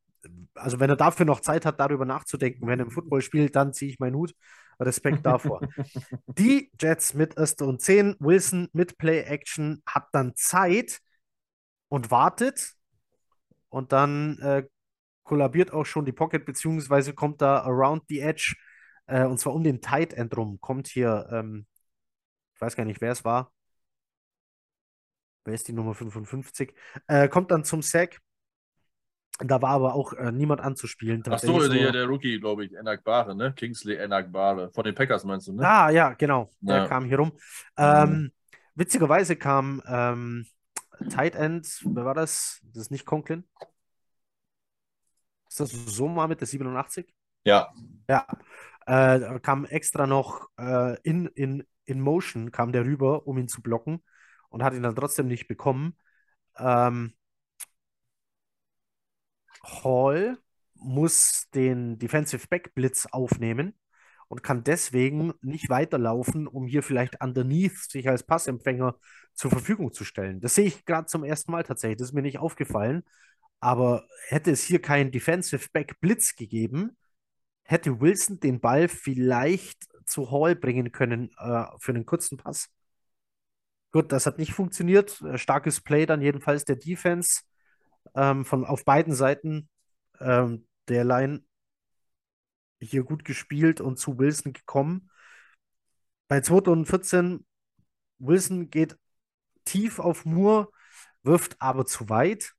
[0.55, 3.73] also wenn er dafür noch Zeit hat, darüber nachzudenken, wenn er im Football spielt, dann
[3.73, 4.35] ziehe ich meinen Hut.
[4.81, 5.61] Respekt davor.
[6.27, 11.01] Die Jets mit Erster und 10, Wilson mit Play-Action hat dann Zeit
[11.89, 12.73] und wartet.
[13.69, 14.65] Und dann äh,
[15.23, 18.55] kollabiert auch schon die Pocket, beziehungsweise kommt da around the edge,
[19.07, 21.67] äh, und zwar um den Tight End rum, kommt hier, ähm,
[22.55, 23.53] ich weiß gar nicht, wer es war.
[25.45, 26.73] Wer ist die Nummer 55?
[27.09, 28.21] Äh, kommt dann zum Sack.
[29.39, 31.23] Da war aber auch äh, niemand anzuspielen.
[31.29, 33.53] Ach so, der, der Rookie, glaube ich, Enagbare, ne?
[33.55, 34.71] Kingsley Enagbare.
[34.73, 35.67] Von den Packers meinst du, ne?
[35.67, 36.51] Ah, ja, genau.
[36.61, 36.87] Der ja.
[36.87, 37.33] kam hier rum.
[37.77, 38.33] Ähm, mhm.
[38.75, 40.47] Witzigerweise kam ähm,
[41.11, 42.61] Tight End, wer war das?
[42.63, 43.45] Das ist nicht Conklin.
[45.53, 47.15] Ist das so mal mit der 87?
[47.45, 47.75] Ja.
[48.09, 48.27] Ja.
[48.87, 53.61] Äh, kam extra noch äh, in, in, in Motion, kam der rüber, um ihn zu
[53.61, 54.03] blocken
[54.49, 55.99] und hat ihn dann trotzdem nicht bekommen.
[56.57, 57.13] Ähm,
[59.63, 60.39] Hall
[60.75, 63.75] muss den Defensive Back Blitz aufnehmen
[64.29, 68.97] und kann deswegen nicht weiterlaufen, um hier vielleicht underneath sich als Passempfänger
[69.35, 70.41] zur Verfügung zu stellen.
[70.41, 71.99] Das sehe ich gerade zum ersten Mal tatsächlich.
[71.99, 73.03] Das ist mir nicht aufgefallen.
[73.63, 76.97] Aber hätte es hier keinen Defensive Back Blitz gegeben,
[77.63, 82.71] hätte Wilson den Ball vielleicht zu Hall bringen können äh, für einen kurzen Pass.
[83.93, 85.23] Gut, das hat nicht funktioniert.
[85.23, 87.43] Äh, starkes Play dann jedenfalls der Defense
[88.17, 89.69] ähm, von auf beiden Seiten
[90.19, 91.45] ähm, der Line
[92.81, 95.09] hier gut gespielt und zu Wilson gekommen.
[96.27, 97.47] Bei 2014,
[98.19, 98.99] Wilson geht
[99.65, 100.69] tief auf Moore,
[101.23, 102.57] wirft aber zu weit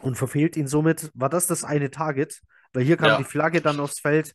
[0.00, 1.10] und verfehlt ihn somit.
[1.14, 2.42] War das das eine Target?
[2.72, 3.18] Weil hier kam ja.
[3.18, 4.34] die Flagge dann aufs Feld.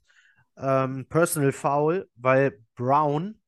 [0.57, 3.39] Ähm, Personal Foul, weil Brown,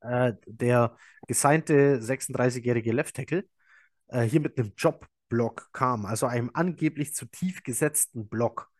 [0.00, 0.96] äh, der
[1.26, 3.44] gesignte 36-jährige Left Tackle,
[4.08, 8.70] äh, hier mit einem Jobblock kam, also einem angeblich zu tief gesetzten Block.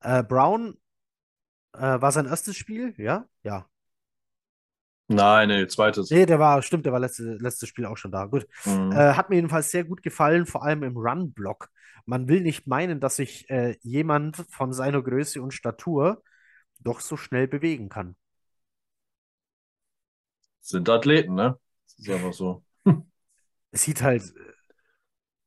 [0.00, 0.78] Äh, Brown
[1.74, 3.26] äh, war sein erstes Spiel, ja?
[3.42, 3.68] Ja.
[5.08, 6.10] Nein, nee, zweites.
[6.10, 8.26] Nee, der war, stimmt, der war letzte, letztes Spiel auch schon da.
[8.26, 8.46] Gut.
[8.64, 8.92] Mhm.
[8.92, 11.70] Äh, hat mir jedenfalls sehr gut gefallen, vor allem im Run-Block.
[12.04, 16.22] Man will nicht meinen, dass sich äh, jemand von seiner Größe und Statur
[16.80, 18.16] doch so schnell bewegen kann.
[20.60, 21.58] Sind Athleten, ne?
[21.86, 22.62] Das ist einfach so.
[23.70, 24.22] Es sieht halt,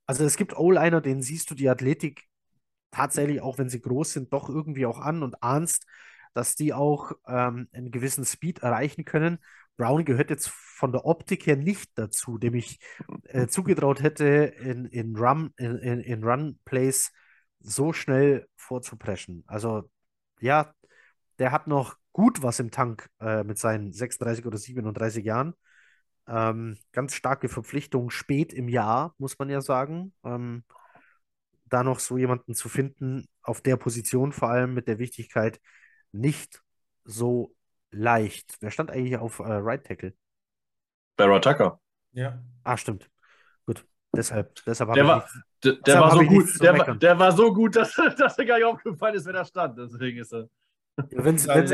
[0.06, 2.24] also es gibt O-Liner, denen siehst du die Athletik
[2.92, 5.86] tatsächlich, auch wenn sie groß sind, doch irgendwie auch an und ahnst,
[6.34, 9.40] dass die auch ähm, einen gewissen Speed erreichen können.
[9.78, 12.80] Brown gehört jetzt von der Optik her nicht dazu, dem ich
[13.26, 17.12] äh, zugetraut hätte, in, in, Run, in, in, in Run-Plays
[17.60, 19.44] so schnell vorzupreschen.
[19.48, 19.90] Also
[20.40, 20.74] ja,
[21.40, 25.54] der hat noch gut was im Tank äh, mit seinen 36 oder 37 Jahren.
[26.28, 30.14] Ähm, ganz starke Verpflichtung spät im Jahr, muss man ja sagen.
[30.24, 30.64] Ähm,
[31.66, 35.60] da noch so jemanden zu finden, auf der Position vor allem mit der Wichtigkeit,
[36.12, 36.62] nicht
[37.04, 37.56] so
[37.92, 38.56] leicht.
[38.60, 40.14] Wer stand eigentlich auf äh, Right Tackle?
[41.18, 41.80] Barra Tucker.
[42.14, 42.42] Ja.
[42.64, 43.10] Ah, stimmt.
[43.66, 43.86] Gut.
[44.16, 45.30] Deshalb, deshalb der war,
[45.64, 48.58] der, der war so gut, der, war, der war so gut, dass, dass er gar
[48.58, 49.78] nicht aufgefallen ist, wenn er stand.
[49.78, 50.50] Deswegen ist er.
[51.10, 51.72] Ja, wenn's, wenn's,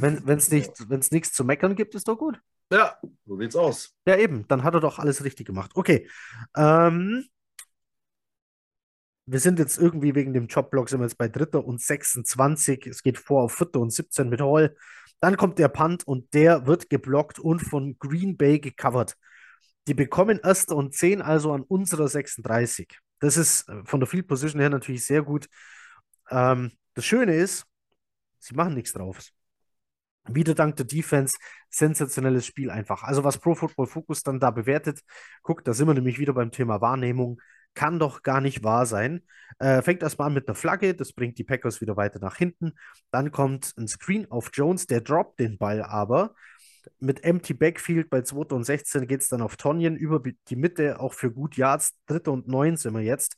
[0.00, 2.40] wenn es nicht, nichts zu meckern gibt, ist doch gut.
[2.72, 2.96] Ja,
[3.26, 3.94] so sieht's aus.
[4.06, 5.72] Ja, eben, dann hat er doch alles richtig gemacht.
[5.74, 6.08] Okay.
[6.56, 7.26] Ähm,
[9.26, 12.86] wir sind jetzt irgendwie wegen dem Jobblock sind wir jetzt bei Dritter und 26.
[12.86, 14.76] Es geht vor auf Vierter und 17 mit Hall.
[15.20, 19.16] Dann kommt der Punt und der wird geblockt und von Green Bay gecovert.
[19.86, 22.98] Die bekommen Erster und 10 also an unserer 36.
[23.20, 25.48] Das ist äh, von der Field Position her natürlich sehr gut.
[26.30, 27.64] Ähm, das Schöne ist,
[28.40, 29.20] sie machen nichts drauf.
[30.28, 31.36] Wieder dank der Defense,
[31.68, 33.02] sensationelles Spiel einfach.
[33.02, 35.02] Also was Pro Football Focus dann da bewertet,
[35.42, 37.40] guckt, da sind wir nämlich wieder beim Thema Wahrnehmung.
[37.74, 39.22] Kann doch gar nicht wahr sein.
[39.58, 42.72] Äh, fängt erstmal an mit einer Flagge, das bringt die Packers wieder weiter nach hinten.
[43.10, 46.34] Dann kommt ein Screen auf Jones, der droppt den Ball aber.
[46.98, 48.54] Mit Empty Backfield bei 2.
[48.54, 51.94] und 16 geht es dann auf Tonjen über die Mitte, auch für gut Yards.
[52.06, 52.30] 3.
[52.30, 53.36] und 9 sind wir jetzt.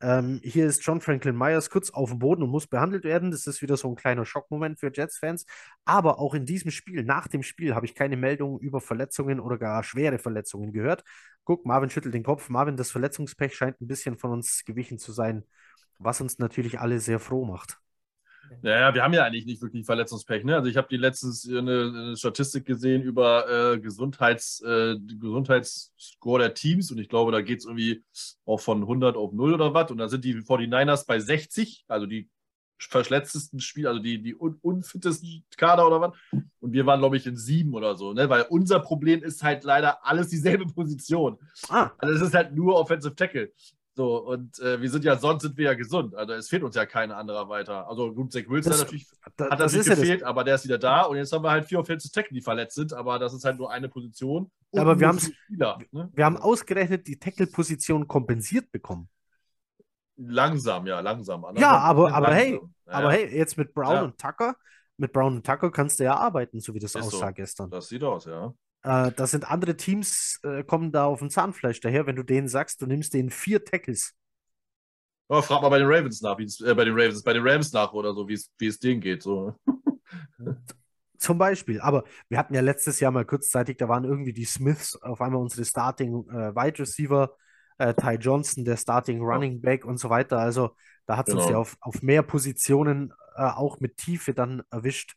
[0.00, 3.30] Ähm, hier ist John Franklin Myers kurz auf dem Boden und muss behandelt werden.
[3.30, 5.44] Das ist wieder so ein kleiner Schockmoment für Jets-Fans.
[5.84, 9.58] Aber auch in diesem Spiel, nach dem Spiel, habe ich keine Meldungen über Verletzungen oder
[9.58, 11.02] gar schwere Verletzungen gehört.
[11.44, 12.48] Guck, Marvin schüttelt den Kopf.
[12.48, 15.44] Marvin, das Verletzungspech scheint ein bisschen von uns gewichen zu sein,
[15.98, 17.78] was uns natürlich alle sehr froh macht.
[18.62, 20.44] Naja, wir haben ja eigentlich nicht wirklich Verletzungspech.
[20.44, 20.56] Ne?
[20.56, 26.54] Also ich habe die letztens eine, eine, Statistik gesehen über äh, Gesundheits, äh, Gesundheitsscore der
[26.54, 28.02] Teams und ich glaube, da geht es irgendwie
[28.44, 32.06] auch von 100 auf 0 oder was und da sind die 49ers bei 60, also
[32.06, 32.28] die
[32.78, 36.12] verschletztesten Spiel, also die, die un unfittesten Kader oder was.
[36.60, 38.28] Und wir waren, glaube ich, in sieben oder so, ne?
[38.28, 41.38] Weil unser Problem ist halt leider alles dieselbe Position.
[41.68, 41.90] Ah.
[41.98, 43.52] Also es ist halt nur Offensive Tackle.
[43.98, 46.14] So, und äh, wir sind ja, sonst sind wir ja gesund.
[46.14, 47.88] Also es fehlt uns ja kein anderer weiter.
[47.88, 50.62] Also gut, Zach Wilson das, natürlich, da, hat das nicht gefehlt, ja aber der ist
[50.62, 51.02] wieder da.
[51.02, 53.58] Und jetzt haben wir halt vier Offensive Tackle, die verletzt sind, aber das ist halt
[53.58, 54.52] nur eine Position.
[54.72, 56.08] aber wir, Spieler, ne?
[56.14, 59.08] wir haben ausgerechnet die Tackle-Position kompensiert bekommen.
[60.16, 61.44] Langsam, ja, langsam.
[61.56, 62.92] ja, aber, aber hey, ja.
[62.92, 64.02] aber hey, jetzt mit Brown ja.
[64.02, 64.54] und Tucker,
[64.96, 67.32] mit Brown und Tucker kannst du ja arbeiten, so wie das Ist aussah so.
[67.32, 67.68] gestern.
[67.68, 68.54] Das sieht aus, ja.
[68.82, 72.48] Äh, das sind andere Teams, äh, kommen da auf dem Zahnfleisch daher, wenn du denen
[72.48, 74.14] sagst, du nimmst denen vier Tackles.
[75.28, 77.92] Oh, frag mal bei den Ravens nach, äh, bei den Ravens, bei den Rams nach
[77.92, 79.22] oder so, wie es denen geht.
[79.22, 79.54] So.
[81.18, 81.80] Zum Beispiel.
[81.80, 85.42] Aber wir hatten ja letztes Jahr mal kurzzeitig, da waren irgendwie die Smiths auf einmal
[85.42, 87.36] unsere Starting äh, Wide Receiver
[87.78, 90.38] äh, Ty Johnson, der Starting Running Back und so weiter.
[90.38, 90.70] Also
[91.06, 91.44] da hat es genau.
[91.44, 95.16] uns ja auf, auf mehr Positionen äh, auch mit Tiefe dann erwischt.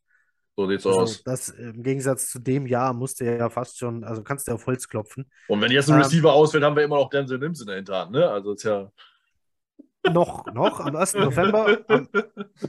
[0.61, 1.23] So sieht's also, aus.
[1.23, 4.87] Das im Gegensatz zu dem Jahr musste ja fast schon, also kannst du auf Holz
[4.87, 5.29] klopfen.
[5.47, 7.77] Und wenn jetzt ein ähm, Receiver ausfällt, haben wir immer noch Denzel Nims in der
[7.77, 8.29] Hinterhand, ne?
[8.29, 8.91] Also ist ja.
[10.11, 11.13] Noch, noch, am 1.
[11.15, 11.79] November.
[11.87, 12.07] Am,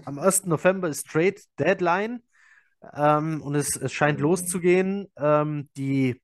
[0.05, 0.47] am 1.
[0.47, 2.23] November ist Trade Deadline.
[2.95, 5.09] Ähm, und es, es scheint loszugehen.
[5.17, 6.21] Ähm, die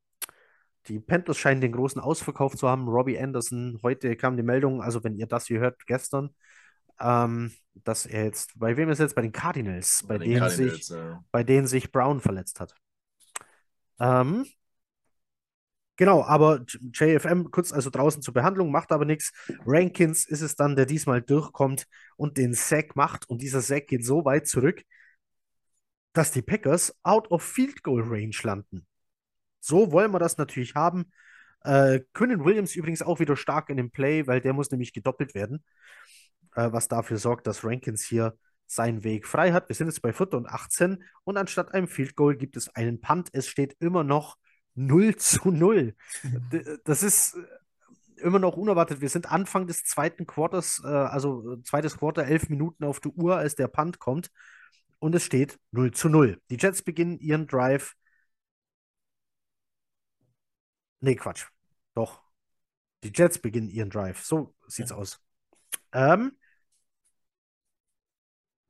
[0.89, 2.89] die Panthers scheinen den großen Ausverkauf zu haben.
[2.89, 6.31] Robbie Anderson, heute kam die Meldung, also wenn ihr das hier hört, gestern,
[7.01, 9.15] ähm, dass er jetzt, bei wem ist er jetzt?
[9.15, 11.25] Bei den Cardinals, bei, bei denen, Cardinals, sich, ja.
[11.31, 12.75] bei denen sich Brown verletzt hat.
[14.01, 14.47] Ähm,
[15.97, 19.33] genau, aber JFM kurz also draußen zur Behandlung, macht aber nichts.
[19.67, 23.29] Rankins ist es dann, der diesmal durchkommt und den Sack macht.
[23.29, 24.83] Und dieser Sack geht so weit zurück,
[26.13, 28.87] dass die Packers out of Field Goal Range landen.
[29.61, 31.11] So wollen wir das natürlich haben.
[31.63, 35.35] Äh, Quinnen Williams übrigens auch wieder stark in dem Play, weil der muss nämlich gedoppelt
[35.35, 35.65] werden,
[36.59, 38.37] äh, was dafür sorgt, dass Rankins hier
[38.67, 39.69] seinen Weg frei hat.
[39.69, 40.35] Wir sind jetzt bei 4.
[40.35, 43.29] und 18 und anstatt einem Field Goal gibt es einen Punt.
[43.33, 44.37] Es steht immer noch
[44.75, 45.95] 0 zu 0.
[46.85, 49.01] das ist äh, immer noch unerwartet.
[49.01, 53.13] Wir sind Anfang des zweiten Quarters, äh, also äh, zweites Quarter, elf Minuten auf der
[53.13, 54.31] Uhr, als der Punt kommt.
[54.99, 56.41] Und es steht 0 zu 0.
[56.51, 57.95] Die Jets beginnen ihren Drive
[61.01, 61.47] Nee, Quatsch.
[61.95, 62.21] Doch.
[63.05, 64.25] Die Jets beginnen ihren Drive.
[64.25, 64.97] So sieht's ja.
[64.97, 65.21] aus.
[65.93, 66.33] Ähm,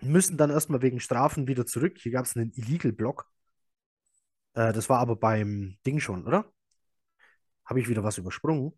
[0.01, 1.99] müssen dann erstmal wegen Strafen wieder zurück.
[1.99, 3.27] Hier gab es einen Illegal-Block.
[4.55, 6.51] Äh, das war aber beim Ding schon, oder?
[7.65, 8.73] Habe ich wieder was übersprungen?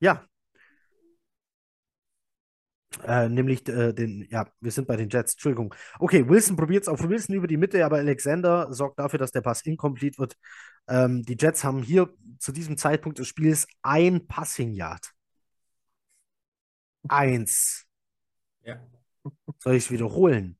[0.00, 0.26] Ja,
[3.04, 5.74] äh, nämlich äh, den, ja, wir sind bei den Jets, Entschuldigung.
[5.98, 9.42] Okay, Wilson probiert es auf Wilson über die Mitte, aber Alexander sorgt dafür, dass der
[9.42, 10.36] Pass incomplete wird.
[10.88, 15.12] Ähm, die Jets haben hier zu diesem Zeitpunkt des Spiels ein Passing Yard.
[17.08, 17.86] Eins.
[18.62, 18.80] Ja.
[19.58, 20.58] Soll ich es wiederholen?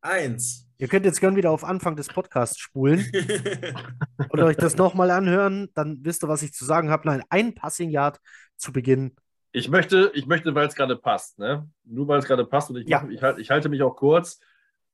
[0.00, 0.68] Eins.
[0.78, 3.06] Ihr könnt jetzt gern wieder auf Anfang des Podcasts spulen
[4.30, 7.06] oder euch das nochmal anhören, dann wisst ihr, was ich zu sagen habe.
[7.06, 8.20] Nein, ein Passing Yard
[8.56, 9.14] zu Beginn
[9.56, 11.70] ich möchte, ich möchte, weil es gerade passt, ne?
[11.84, 13.06] Nur weil es gerade passt und ich, ja.
[13.08, 14.40] ich, ich, halte mich auch kurz.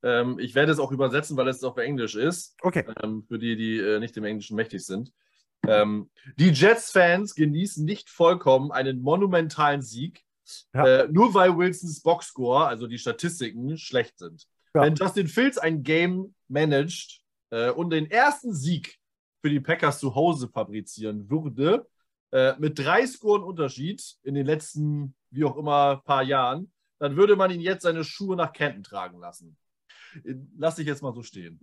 [0.03, 2.57] Ähm, ich werde es auch übersetzen, weil es auf Englisch ist.
[2.61, 2.85] Okay.
[3.03, 5.15] Ähm, für die, die äh, nicht im Englischen mächtig sind.
[5.67, 10.25] Ähm, die Jets-Fans genießen nicht vollkommen einen monumentalen Sieg,
[10.75, 10.87] ja.
[10.87, 14.47] äh, nur weil Wilsons Boxscore, also die Statistiken, schlecht sind.
[14.75, 14.83] Ja.
[14.83, 18.99] Wenn Justin Fields ein Game managt äh, und den ersten Sieg
[19.43, 21.87] für die Packers zu Hause fabrizieren würde,
[22.33, 27.35] äh, mit drei Scoren Unterschied in den letzten, wie auch immer, paar Jahren, dann würde
[27.35, 29.57] man ihn jetzt seine Schuhe nach Kenton tragen lassen.
[30.57, 31.61] Lass dich jetzt mal so stehen.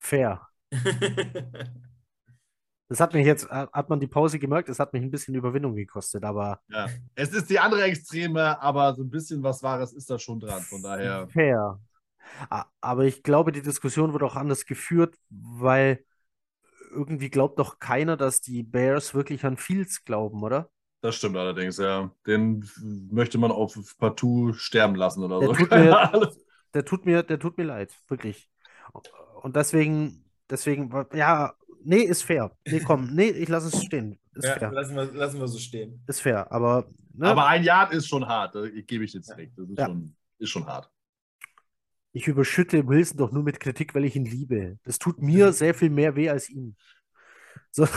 [0.00, 0.48] Fair.
[2.94, 5.74] Das hat mich jetzt, hat man die Pause gemerkt, es hat mich ein bisschen Überwindung
[5.74, 6.60] gekostet, aber.
[6.68, 10.38] Ja, es ist die andere Extreme, aber so ein bisschen was Wahres ist da schon
[10.38, 11.26] dran, von daher.
[11.26, 11.80] Fair.
[12.80, 16.04] Aber ich glaube, die Diskussion wird auch anders geführt, weil
[16.92, 20.70] irgendwie glaubt doch keiner, dass die Bears wirklich an Fields glauben, oder?
[21.00, 22.12] Das stimmt allerdings, ja.
[22.28, 22.64] Den
[23.10, 25.54] möchte man auf partout sterben lassen oder der so.
[25.54, 26.32] Tut mir,
[26.72, 28.48] der, tut mir, der tut mir leid, wirklich.
[29.42, 31.54] Und deswegen, deswegen, ja,
[31.84, 32.56] nee, ist fair.
[32.66, 34.18] Nee, komm, nee, ich lasse es stehen.
[34.34, 34.72] Ist ja, fair.
[34.72, 36.02] Lassen wir, lassen wir so stehen.
[36.06, 36.86] Ist fair, aber.
[37.14, 37.28] Ne?
[37.28, 38.56] Aber ein Jahr ist schon hart,
[38.86, 39.52] gebe ich jetzt recht.
[39.56, 39.86] Das ist, ja.
[39.86, 40.90] schon, ist schon hart.
[42.12, 44.78] Ich überschütte Wilson doch nur mit Kritik, weil ich ihn liebe.
[44.84, 46.76] Das tut mir sehr viel mehr weh als ihm.
[47.70, 47.86] So.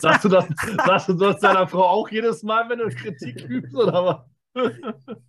[0.00, 0.46] sagst, du das,
[0.86, 4.24] sagst du das deiner Frau auch jedes Mal, wenn du Kritik übst, oder was?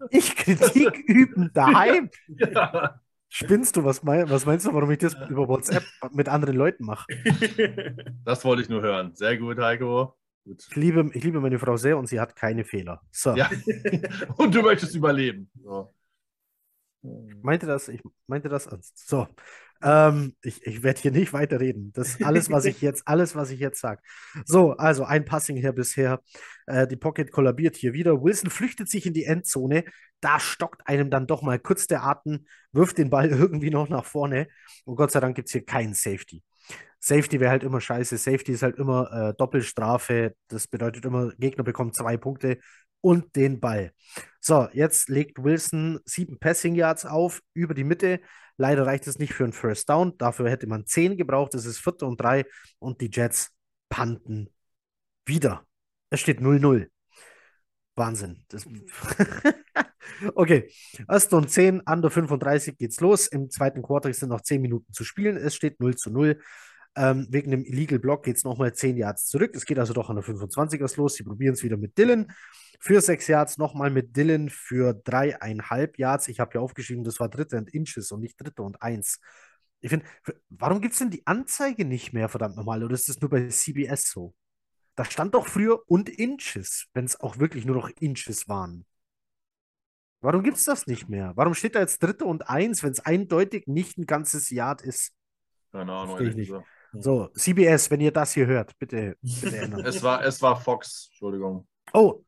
[0.10, 2.10] Ich Kritik üben daheim?
[2.28, 3.00] Ja.
[3.36, 3.84] Spinnst du?
[3.84, 7.08] Was, mein, was meinst du, warum ich das über WhatsApp mit anderen Leuten mache?
[8.26, 9.16] Das wollte ich nur hören.
[9.16, 10.16] Sehr gut, Heiko.
[10.46, 10.64] Gut.
[10.70, 13.02] Ich, liebe, ich liebe meine Frau sehr und sie hat keine Fehler.
[13.12, 13.36] So.
[13.36, 13.50] Ja.
[14.38, 15.50] Und du möchtest überleben.
[15.64, 15.92] So.
[17.42, 19.10] Meinte das, ich meinte das ernst.
[19.10, 19.28] So.
[19.82, 21.92] Ähm, ich ich werde hier nicht weiterreden.
[21.94, 24.02] Das ist alles, was ich jetzt, alles, was ich jetzt sage.
[24.46, 26.22] So, also ein Passing her bisher.
[26.68, 28.22] Äh, die Pocket kollabiert hier wieder.
[28.22, 29.86] Wilson flüchtet sich in die Endzone.
[30.24, 34.06] Da stockt einem dann doch mal kurz der Atem, wirft den Ball irgendwie noch nach
[34.06, 34.48] vorne.
[34.86, 36.44] Und Gott sei Dank gibt es hier keinen Safety.
[37.00, 38.18] Safety wäre halt immer scheiße.
[38.18, 40.36] Safety ist halt immer äh, Doppelstrafe.
[40.48, 42.60] Das bedeutet immer, Gegner bekommt zwei Punkte
[43.02, 43.92] und den Ball.
[44.40, 48.22] So, jetzt legt Wilson sieben Passing Yards auf über die Mitte.
[48.56, 50.18] Leider reicht es nicht für einen First Down.
[50.18, 51.54] Dafür hätte man zehn gebraucht.
[51.56, 52.46] Es ist vierte und drei
[52.80, 53.52] und die Jets
[53.90, 54.50] panten
[55.26, 55.66] wieder.
[56.10, 56.88] Es steht 0-0.
[57.96, 58.46] Wahnsinn.
[58.48, 58.66] Das
[60.36, 60.72] okay,
[61.10, 63.28] erste und 10, under 35 geht's los.
[63.28, 65.38] Im zweiten Quarter sind noch 10 Minuten zu spielen.
[65.38, 66.40] Es steht 0 zu 0.
[66.96, 69.56] Ähm, wegen dem Illegal Block geht es nochmal 10 Yards zurück.
[69.56, 71.16] Es geht also doch an der 25er los.
[71.16, 72.32] Sie probieren es wieder mit Dylan.
[72.80, 76.28] Für 6 Yards nochmal mit Dylan für dreieinhalb Yards.
[76.28, 79.20] Ich habe hier aufgeschrieben, das war dritte und Inches und nicht dritte und eins.
[79.80, 80.06] Ich finde,
[80.50, 82.84] warum gibt es denn die Anzeige nicht mehr, verdammt nochmal?
[82.84, 84.34] Oder ist das nur bei CBS so?
[84.96, 88.86] Da stand doch früher und Inches, wenn es auch wirklich nur noch Inches waren.
[90.24, 91.34] Warum gibt es das nicht mehr?
[91.36, 95.12] Warum steht da jetzt dritte und eins, wenn es eindeutig nicht ein ganzes Yard ist?
[95.74, 96.18] Keine Ahnung.
[96.18, 96.54] Nicht.
[96.94, 99.82] So, CBS, wenn ihr das hier hört, bitte, bitte ändern.
[99.86, 101.68] es, war, es war Fox, Entschuldigung.
[101.92, 102.24] Oh,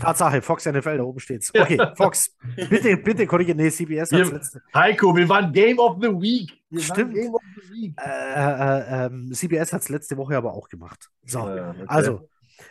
[0.00, 1.52] Tatsache, Fox NFL, da oben steht's.
[1.54, 3.58] Okay, Fox, bitte, bitte korrigiere.
[3.58, 4.62] Nee, CBS hat letzte.
[4.72, 6.50] Heiko, wir waren Game of the Week.
[6.70, 7.14] Wir Stimmt.
[7.14, 7.94] Game of the Week.
[8.00, 11.10] Äh, äh, äh, CBS hat es letzte Woche aber auch gemacht.
[11.26, 11.84] So, okay.
[11.88, 12.30] also,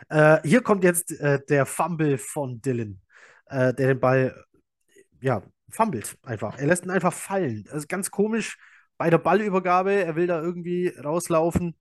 [0.09, 2.99] äh, hier kommt jetzt äh, der Fumble von Dylan,
[3.45, 4.33] äh, der den Ball,
[5.23, 6.57] ja, fummelt einfach.
[6.57, 7.63] Er lässt ihn einfach fallen.
[7.63, 8.57] Das ist ganz komisch
[8.97, 11.75] bei der Ballübergabe, er will da irgendwie rauslaufen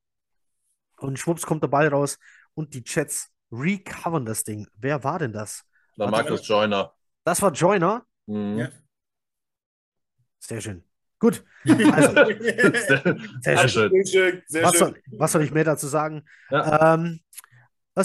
[0.96, 2.18] und schwupps kommt der Ball raus
[2.54, 4.66] und die Jets recovern das Ding.
[4.76, 5.64] Wer war denn das?
[5.96, 6.94] War Markus Joyner.
[7.24, 8.06] Das war Joyner?
[8.26, 8.58] Mhm.
[8.58, 8.68] Ja.
[10.38, 10.84] Sehr schön.
[11.18, 11.44] Gut.
[11.92, 12.72] Also, sehr,
[13.40, 14.06] sehr, schön.
[14.06, 14.42] schön.
[14.46, 16.24] Sehr was, soll, was, soll, ich mehr dazu sagen?
[16.50, 16.94] Ja.
[16.94, 17.20] Ähm,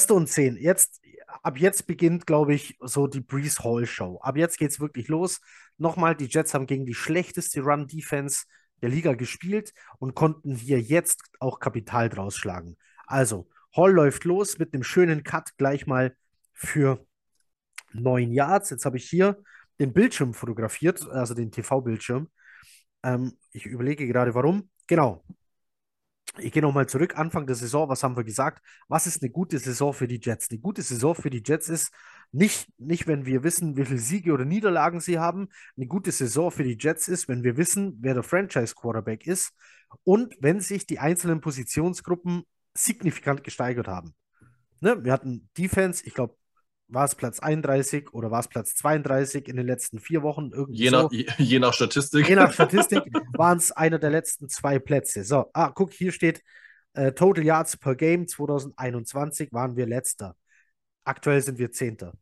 [0.09, 0.57] und zehn.
[0.57, 1.01] Jetzt,
[1.43, 4.19] ab jetzt beginnt, glaube ich, so die Breeze Hall Show.
[4.21, 5.41] Ab jetzt geht es wirklich los.
[5.77, 8.45] Nochmal, die Jets haben gegen die schlechteste Run-Defense
[8.81, 12.77] der Liga gespielt und konnten hier jetzt auch Kapital draus schlagen.
[13.05, 16.15] Also, Hall läuft los mit einem schönen Cut gleich mal
[16.53, 17.05] für
[17.93, 18.69] neun Yards.
[18.69, 19.37] Jetzt habe ich hier
[19.79, 22.29] den Bildschirm fotografiert, also den TV-Bildschirm.
[23.03, 24.69] Ähm, ich überlege gerade, warum.
[24.87, 25.23] Genau.
[26.39, 27.17] Ich gehe nochmal zurück.
[27.17, 28.63] Anfang der Saison, was haben wir gesagt?
[28.87, 30.49] Was ist eine gute Saison für die Jets?
[30.49, 31.91] Eine gute Saison für die Jets ist,
[32.31, 35.49] nicht, nicht, wenn wir wissen, wie viele Siege oder Niederlagen sie haben.
[35.75, 39.53] Eine gute Saison für die Jets ist, wenn wir wissen, wer der Franchise-Quarterback ist
[40.03, 42.43] und wenn sich die einzelnen Positionsgruppen
[42.73, 44.13] signifikant gesteigert haben.
[44.81, 45.03] Ne?
[45.03, 46.35] Wir hatten Defense, ich glaube,
[46.89, 50.51] war es Platz 31 oder war es Platz 32 in den letzten vier Wochen?
[50.53, 51.09] Irgendwie je, nach, so.
[51.11, 52.27] je, je nach Statistik.
[52.27, 53.03] Je nach Statistik
[53.33, 55.23] waren es einer der letzten zwei Plätze.
[55.23, 56.41] So, ah, guck, hier steht
[56.93, 60.35] äh, Total Yards per Game 2021 waren wir letzter.
[61.03, 62.13] Aktuell sind wir Zehnter.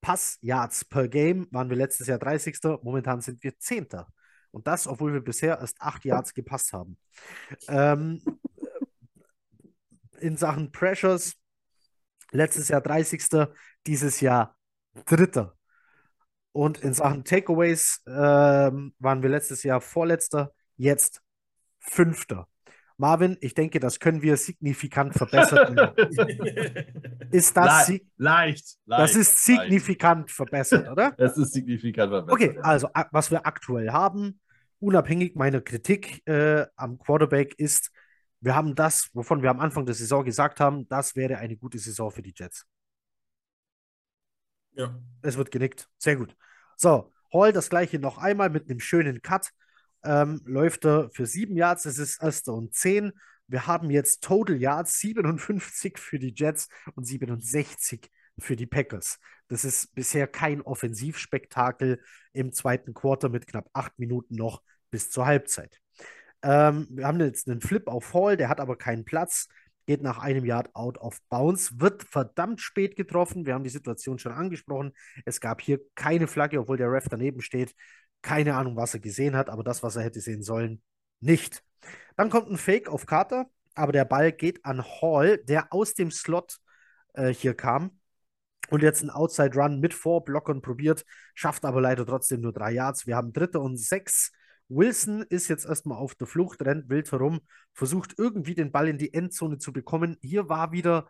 [0.00, 2.58] Pass-Yards per Game waren wir letztes Jahr 30.
[2.82, 4.08] Momentan sind wir Zehnter.
[4.50, 6.96] Und das, obwohl wir bisher erst acht Yards gepasst haben.
[7.68, 8.22] Ähm,
[10.20, 11.34] in Sachen Pressures
[12.30, 13.48] letztes Jahr 30.
[13.86, 14.56] Dieses Jahr
[15.06, 15.54] Dritter.
[16.52, 21.22] Und in Sachen Takeaways ähm, waren wir letztes Jahr Vorletzter, jetzt
[21.78, 22.48] Fünfter.
[22.96, 25.76] Marvin, ich denke, das können wir signifikant verbessern.
[27.30, 30.34] ist das Le leicht, leicht, Das ist signifikant leicht.
[30.34, 31.12] verbessert, oder?
[31.16, 32.32] Das ist signifikant verbessert.
[32.32, 34.40] Okay, also was wir aktuell haben,
[34.80, 37.92] unabhängig meiner Kritik äh, am Quarterback, ist,
[38.40, 41.78] wir haben das, wovon wir am Anfang der Saison gesagt haben, das wäre eine gute
[41.78, 42.66] Saison für die Jets.
[44.72, 44.96] Ja.
[45.22, 45.88] Es wird genickt.
[45.98, 46.36] Sehr gut.
[46.76, 49.50] So, Hall das gleiche noch einmal mit einem schönen Cut
[50.04, 51.84] ähm, läuft er für sieben Yards.
[51.84, 53.12] Es ist erster und zehn.
[53.48, 59.18] Wir haben jetzt Total Yards 57 für die Jets und 67 für die Packers.
[59.48, 62.00] Das ist bisher kein Offensivspektakel
[62.32, 65.80] im zweiten Quarter mit knapp acht Minuten noch bis zur Halbzeit.
[66.42, 69.48] Ähm, wir haben jetzt einen Flip auf Hall, der hat aber keinen Platz,
[69.86, 73.46] geht nach einem Yard out of bounds, wird verdammt spät getroffen.
[73.46, 74.92] Wir haben die Situation schon angesprochen.
[75.24, 77.74] Es gab hier keine Flagge, obwohl der Ref daneben steht.
[78.22, 80.82] Keine Ahnung, was er gesehen hat, aber das, was er hätte sehen sollen,
[81.20, 81.62] nicht.
[82.16, 83.46] Dann kommt ein Fake auf Carter.
[83.74, 86.58] aber der Ball geht an Hall, der aus dem Slot
[87.14, 87.98] äh, hier kam
[88.70, 91.04] und jetzt einen Outside Run mit Vorblockern probiert,
[91.34, 93.06] schafft aber leider trotzdem nur drei Yards.
[93.06, 94.32] Wir haben dritte und sechs.
[94.68, 97.40] Wilson ist jetzt erstmal auf der Flucht, rennt wild herum,
[97.72, 100.16] versucht irgendwie den Ball in die Endzone zu bekommen.
[100.20, 101.08] Hier war wieder,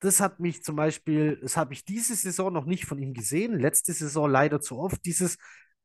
[0.00, 3.58] das hat mich zum Beispiel, das habe ich diese Saison noch nicht von ihm gesehen,
[3.58, 5.36] letzte Saison leider zu oft, dieses,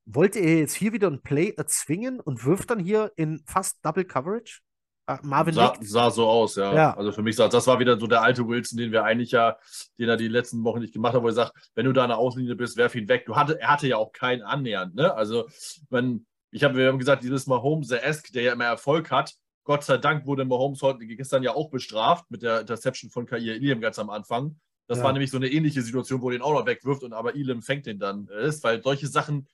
[0.06, 4.06] wollte er jetzt hier wieder ein Play erzwingen und wirft dann hier in fast Double
[4.06, 4.62] Coverage?
[5.10, 6.74] Uh, Marvin sah, sah, so aus, ja.
[6.74, 6.94] ja.
[6.96, 9.58] Also für mich sah das war wieder so der alte Wilson, den wir eigentlich ja,
[10.00, 12.10] den er die letzten Wochen nicht gemacht hat, wo er sagt, wenn du da an
[12.10, 13.26] der Außenlinie bist, werf ihn weg.
[13.26, 15.14] Du hatte, er hatte ja auch keinen annähernd, ne?
[15.14, 15.50] Also,
[15.90, 19.98] wenn, ich habe, wir haben gesagt, dieses Mahomes-esque, der ja immer Erfolg hat, Gott sei
[19.98, 23.98] Dank wurde Mahomes heute gestern ja auch bestraft mit der Interception von Kair Iliam ganz
[23.98, 24.60] am Anfang.
[24.88, 25.06] Das ja.
[25.06, 27.62] war nämlich so eine ähnliche Situation, wo er den auch noch wegwirft und aber Elam
[27.62, 28.28] fängt den dann.
[28.28, 29.48] Ist, weil solche Sachen,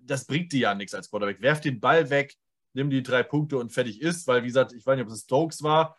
[0.00, 1.42] das bringt dir ja nichts als Quarterback.
[1.42, 2.34] Werf den Ball weg,
[2.72, 5.20] nimm die drei Punkte und fertig ist, weil, wie gesagt, ich weiß nicht, ob es
[5.20, 5.96] Stokes war,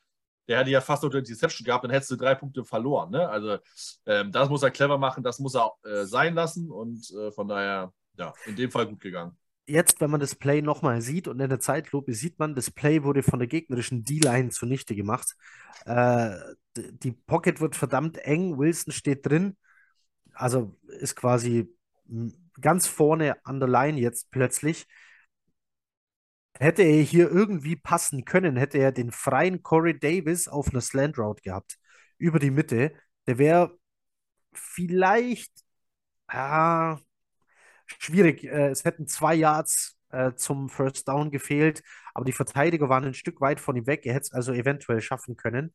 [0.47, 3.11] der hätte ja fast noch die Deception gehabt, dann hättest du drei Punkte verloren.
[3.11, 3.29] Ne?
[3.29, 3.59] Also,
[4.07, 7.47] ähm, das muss er clever machen, das muss er äh, sein lassen und äh, von
[7.47, 9.37] daher, ja, in dem Fall gut gegangen.
[9.65, 13.03] Jetzt, wenn man das Play nochmal sieht und in der Zeitlupe sieht man, das Play
[13.03, 15.35] wurde von der gegnerischen D-Line zunichte gemacht.
[15.85, 16.31] Äh,
[16.75, 19.55] die Pocket wird verdammt eng, Wilson steht drin,
[20.33, 21.69] also ist quasi
[22.59, 24.85] ganz vorne an der Line jetzt plötzlich.
[26.59, 31.17] Hätte er hier irgendwie passen können, hätte er den freien Corey Davis auf einer Slant
[31.17, 31.77] Route gehabt,
[32.17, 32.93] über die Mitte.
[33.27, 33.77] Der wäre
[34.53, 35.51] vielleicht
[36.27, 36.99] ah,
[37.99, 38.43] schwierig.
[38.43, 41.83] Äh, es hätten zwei Yards äh, zum First Down gefehlt,
[42.13, 44.05] aber die Verteidiger waren ein Stück weit von ihm weg.
[44.05, 45.73] Er hätte es also eventuell schaffen können.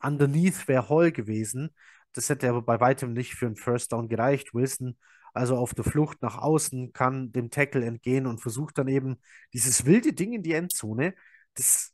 [0.00, 1.70] Underneath wäre Hall gewesen.
[2.12, 4.54] Das hätte aber bei weitem nicht für einen First Down gereicht.
[4.54, 4.96] Wilson
[5.34, 9.20] also auf der Flucht nach außen, kann dem Tackle entgehen und versucht dann eben
[9.52, 11.14] dieses wilde Ding in die Endzone.
[11.54, 11.92] Das,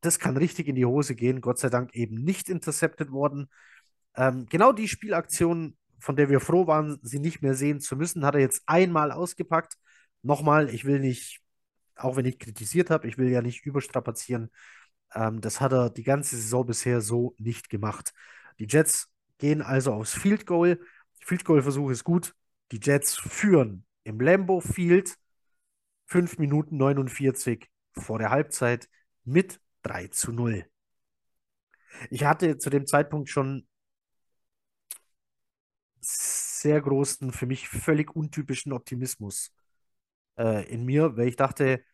[0.00, 1.40] das kann richtig in die Hose gehen.
[1.40, 3.50] Gott sei Dank eben nicht intercepted worden.
[4.16, 8.24] Ähm, genau die Spielaktion, von der wir froh waren, sie nicht mehr sehen zu müssen,
[8.24, 9.76] hat er jetzt einmal ausgepackt.
[10.22, 11.40] Nochmal, ich will nicht,
[11.96, 14.50] auch wenn ich kritisiert habe, ich will ja nicht überstrapazieren.
[15.14, 18.12] Ähm, das hat er die ganze Saison bisher so nicht gemacht.
[18.58, 20.80] Die Jets gehen also aufs Field Goal.
[21.20, 22.34] Field Goal Versuch ist gut.
[22.72, 25.16] Die Jets führen im Lambeau Field
[26.06, 28.88] 5 Minuten 49 vor der Halbzeit
[29.24, 30.64] mit 3 zu 0.
[32.10, 33.67] Ich hatte zu dem Zeitpunkt schon
[36.08, 39.52] sehr großen, für mich völlig untypischen Optimismus
[40.38, 41.84] äh, in mir, weil ich dachte,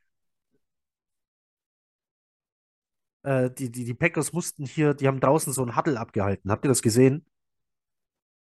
[3.23, 6.51] äh, die, die, die Packers mussten hier, die haben draußen so ein Huddle abgehalten.
[6.51, 7.27] Habt ihr das gesehen?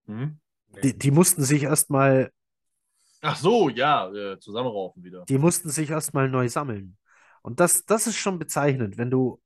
[0.07, 0.41] Mhm.
[0.83, 2.33] Die, die mussten sich erstmal.
[3.21, 5.25] Ach so, ja, äh, zusammenraufen wieder.
[5.25, 6.97] Die mussten sich erstmal neu sammeln.
[7.43, 9.41] Und das, das ist schon bezeichnend, wenn du.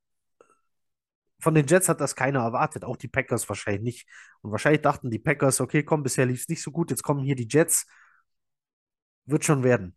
[1.42, 4.08] Von den Jets hat das keiner erwartet, auch die Packers wahrscheinlich nicht.
[4.42, 7.24] Und wahrscheinlich dachten die Packers, okay, komm, bisher lief es nicht so gut, jetzt kommen
[7.24, 7.86] hier die Jets.
[9.26, 9.96] Wird schon werden.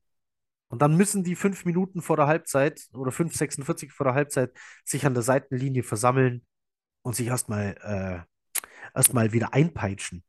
[0.69, 4.51] Und dann müssen die fünf Minuten vor der Halbzeit oder 5,46 vor der Halbzeit
[4.83, 6.45] sich an der Seitenlinie versammeln
[7.03, 10.23] und sich erstmal äh, erstmal wieder einpeitschen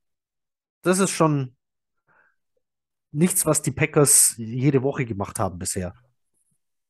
[0.86, 1.56] das ist schon
[3.10, 5.94] nichts, was die Packers jede Woche gemacht haben bisher.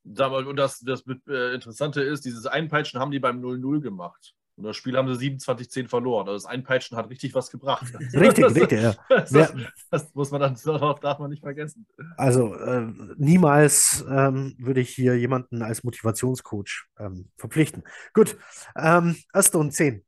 [0.07, 4.33] Und das, das äh, Interessante ist, dieses Einpeitschen haben die beim 0-0 gemacht.
[4.57, 6.27] Und das Spiel haben sie 27-10 verloren.
[6.27, 7.93] Also das Einpeitschen hat richtig was gebracht.
[8.13, 8.95] Richtig, das, richtig, ja.
[9.09, 9.53] Das, das,
[9.91, 11.85] das, muss man dann, das darf man nicht vergessen.
[12.17, 17.83] Also äh, niemals ähm, würde ich hier jemanden als Motivationscoach ähm, verpflichten.
[18.15, 18.35] Gut,
[18.75, 20.03] ähm, erste und zehn.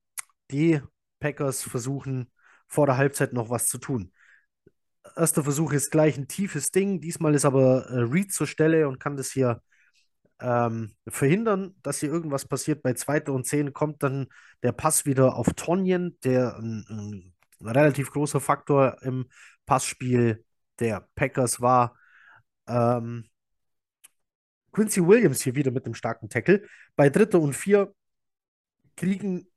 [0.49, 0.81] Die
[1.19, 2.31] Packers versuchen
[2.67, 4.11] vor der Halbzeit noch was zu tun.
[5.15, 7.01] Erster Versuch ist gleich ein tiefes Ding.
[7.01, 9.61] Diesmal ist aber äh, Reed zur Stelle und kann das hier
[10.41, 12.81] ähm, verhindern, dass hier irgendwas passiert.
[12.81, 14.27] Bei zweiter und zehn kommt dann
[14.63, 19.27] der Pass wieder auf Tonjen, der ein, ein, relativ großer Faktor im
[19.65, 20.45] Passspiel
[20.79, 21.97] der Packers war.
[22.67, 23.25] Ähm,
[24.71, 26.63] Quincy Williams hier wieder mit einem starken Tackle.
[26.95, 27.93] Bei dritter und vier
[28.95, 29.47] kriegen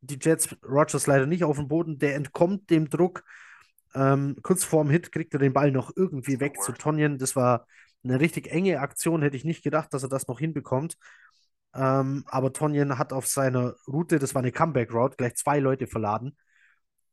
[0.00, 1.98] die Jets Rogers leider nicht auf den Boden.
[1.98, 3.24] Der entkommt dem Druck.
[3.94, 7.18] Ähm, kurz vorm Hit kriegt er den Ball noch irgendwie weg zu Tonjen.
[7.18, 7.66] Das war
[8.08, 9.22] eine richtig enge Aktion.
[9.22, 10.96] Hätte ich nicht gedacht, dass er das noch hinbekommt.
[11.74, 16.36] Ähm, aber Tonjen hat auf seiner Route, das war eine Comeback-Route, gleich zwei Leute verladen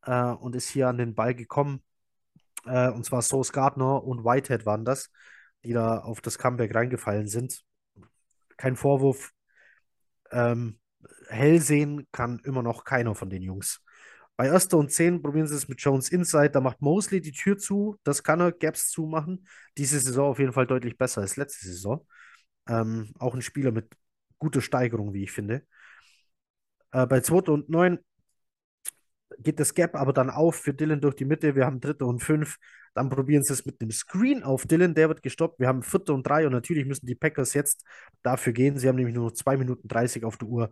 [0.03, 1.84] äh, und ist hier an den Ball gekommen.
[2.65, 5.10] Äh, und zwar Sauce Gardner und Whitehead waren das,
[5.64, 7.61] die da auf das Comeback reingefallen sind.
[8.57, 9.32] Kein Vorwurf.
[10.32, 10.80] Ähm,
[11.28, 13.82] hell sehen kann immer noch keiner von den Jungs.
[14.35, 16.51] Bei erster und zehn probieren sie es mit Jones Inside.
[16.51, 17.97] Da macht Mosley die Tür zu.
[18.03, 19.47] Das kann er Gaps zumachen.
[19.77, 22.05] Diese Saison auf jeden Fall deutlich besser als letzte Saison.
[22.68, 23.88] Ähm, auch ein Spieler mit
[24.39, 25.64] guter Steigerung, wie ich finde.
[26.91, 27.51] Äh, bei 2.
[27.51, 27.99] und 9
[29.39, 31.55] geht das Gap aber dann auf für Dylan durch die Mitte.
[31.55, 32.05] Wir haben 3.
[32.05, 32.57] und 5.
[32.95, 34.95] Dann probieren sie es mit einem Screen auf Dylan.
[34.95, 35.60] Der wird gestoppt.
[35.60, 36.14] Wir haben 4.
[36.14, 36.45] und 3.
[36.47, 37.84] Und natürlich müssen die Packers jetzt
[38.23, 38.77] dafür gehen.
[38.77, 40.72] Sie haben nämlich nur noch 2 Minuten 30 auf der Uhr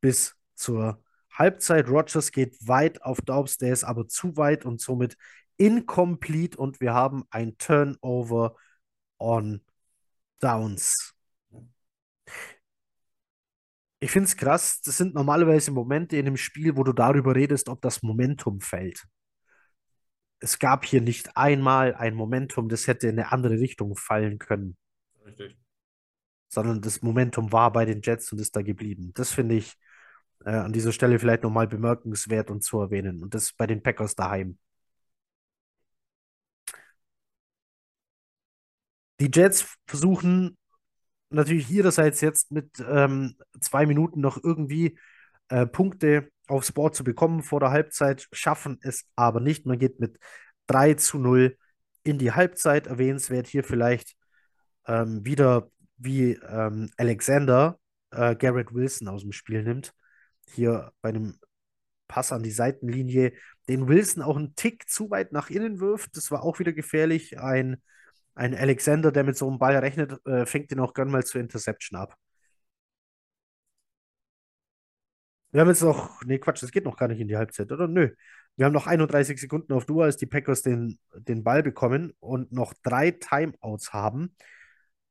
[0.00, 1.88] bis zur Halbzeit.
[1.88, 3.58] Rogers geht weit auf Daubs.
[3.58, 5.16] Der ist aber zu weit und somit
[5.56, 6.58] incomplete.
[6.58, 8.56] Und wir haben ein Turnover
[9.18, 9.60] on
[10.40, 11.14] Downs.
[14.02, 17.68] Ich finde es krass, das sind normalerweise Momente in dem Spiel, wo du darüber redest,
[17.68, 19.06] ob das Momentum fällt.
[20.38, 24.78] Es gab hier nicht einmal ein Momentum, das hätte in eine andere Richtung fallen können.
[25.26, 25.58] Richtig.
[26.48, 29.12] Sondern das Momentum war bei den Jets und ist da geblieben.
[29.14, 29.76] Das finde ich
[30.44, 33.22] äh, an dieser Stelle vielleicht nochmal bemerkenswert und zu erwähnen.
[33.22, 34.58] Und das bei den Packers daheim.
[39.20, 40.56] Die Jets versuchen
[41.30, 44.98] natürlich ihrerseits jetzt mit ähm, zwei Minuten noch irgendwie
[45.48, 49.66] äh, Punkte aufs Board zu bekommen vor der Halbzeit, schaffen es aber nicht.
[49.66, 50.18] Man geht mit
[50.66, 51.56] 3 zu 0
[52.02, 52.86] in die Halbzeit.
[52.86, 54.16] Erwähnenswert hier vielleicht
[54.86, 57.78] ähm, wieder, wie ähm, Alexander
[58.10, 59.94] äh, Garrett Wilson aus dem Spiel nimmt.
[60.54, 61.38] Hier bei einem
[62.08, 63.32] Pass an die Seitenlinie,
[63.68, 66.16] den Wilson auch einen Tick zu weit nach innen wirft.
[66.16, 67.38] Das war auch wieder gefährlich.
[67.38, 67.80] Ein
[68.34, 71.40] ein Alexander, der mit so einem Ball rechnet, äh, fängt den auch gern mal zur
[71.40, 72.16] Interception ab.
[75.52, 77.88] Wir haben jetzt noch, nee, Quatsch, das geht noch gar nicht in die Halbzeit, oder?
[77.88, 78.10] Nö.
[78.56, 82.52] Wir haben noch 31 Sekunden auf Duo, als die Packers den, den Ball bekommen und
[82.52, 84.36] noch drei Timeouts haben.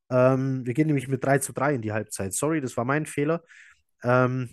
[0.09, 2.33] Ähm, wir gehen nämlich mit 3 zu 3 in die Halbzeit.
[2.33, 3.43] Sorry, das war mein Fehler.
[4.03, 4.49] Ähm,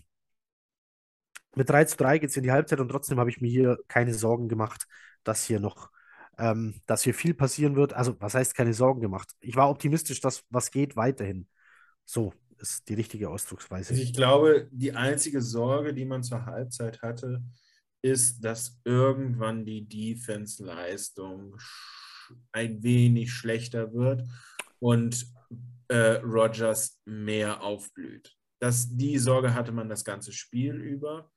[1.56, 3.78] mit 3 zu 3 geht es in die Halbzeit und trotzdem habe ich mir hier
[3.88, 4.86] keine Sorgen gemacht,
[5.24, 5.90] dass hier noch
[6.38, 7.92] ähm, dass hier viel passieren wird.
[7.94, 9.30] Also, was heißt keine Sorgen gemacht?
[9.40, 11.48] Ich war optimistisch, dass was geht weiterhin.
[12.04, 13.90] So ist die richtige Ausdrucksweise.
[13.90, 17.42] Also ich glaube, die einzige Sorge, die man zur Halbzeit hatte,
[18.02, 21.56] ist, dass irgendwann die Defense-Leistung
[22.52, 24.22] ein wenig schlechter wird
[24.78, 25.26] und
[25.88, 28.36] äh, Rogers mehr aufblüht.
[28.58, 31.30] Das, die Sorge hatte man das ganze Spiel über,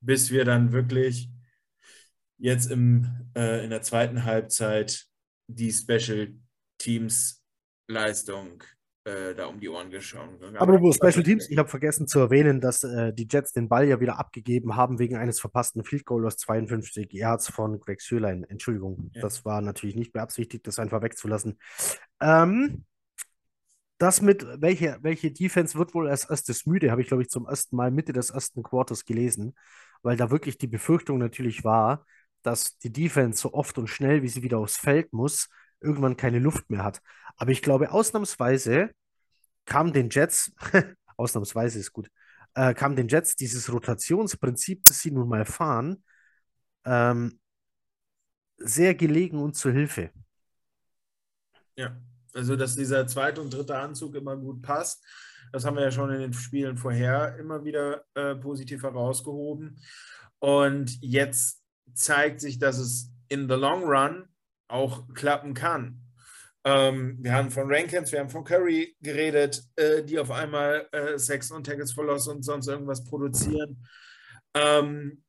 [0.00, 1.30] bis wir dann wirklich
[2.38, 5.06] jetzt im, äh, in der zweiten Halbzeit
[5.46, 6.34] die Special
[6.78, 7.44] Teams
[7.88, 8.62] Leistung
[9.04, 10.42] äh, da um die Ohren geschaut.
[10.56, 14.00] Apropos Special Teams, ich habe vergessen zu erwähnen, dass äh, die Jets den Ball ja
[14.00, 18.44] wieder abgegeben haben wegen eines verpassten Field Goal aus 52 Yards von Greg Sürlein.
[18.44, 19.22] Entschuldigung, ja.
[19.22, 21.58] das war natürlich nicht beabsichtigt, das einfach wegzulassen.
[22.20, 22.84] Ähm,
[23.98, 27.46] das mit, welche, welche Defense wird wohl als erstes müde, habe ich, glaube ich, zum
[27.46, 29.54] ersten Mal Mitte des ersten Quarters gelesen,
[30.02, 32.06] weil da wirklich die Befürchtung natürlich war,
[32.42, 35.48] dass die Defense so oft und schnell, wie sie wieder aufs Feld muss,
[35.80, 37.00] irgendwann keine Luft mehr hat.
[37.36, 38.90] Aber ich glaube, ausnahmsweise
[39.66, 40.52] kam den Jets,
[41.16, 42.10] ausnahmsweise ist gut,
[42.54, 46.02] äh, kam den Jets dieses Rotationsprinzip, das sie nun mal fahren,
[46.84, 47.38] ähm,
[48.58, 50.10] sehr gelegen und zu Hilfe.
[51.76, 51.96] Ja,
[52.34, 55.04] also dass dieser zweite und dritte Anzug immer gut passt.
[55.52, 59.80] Das haben wir ja schon in den Spielen vorher immer wieder äh, positiv herausgehoben.
[60.38, 61.62] Und jetzt
[61.94, 64.28] zeigt sich, dass es in the long run
[64.68, 66.00] auch klappen kann.
[66.64, 71.18] Ähm, wir haben von Rankins, wir haben von Curry geredet, äh, die auf einmal äh,
[71.18, 73.86] Sexen und Tackles for Loss und sonst irgendwas produzieren.
[74.54, 75.22] Ähm,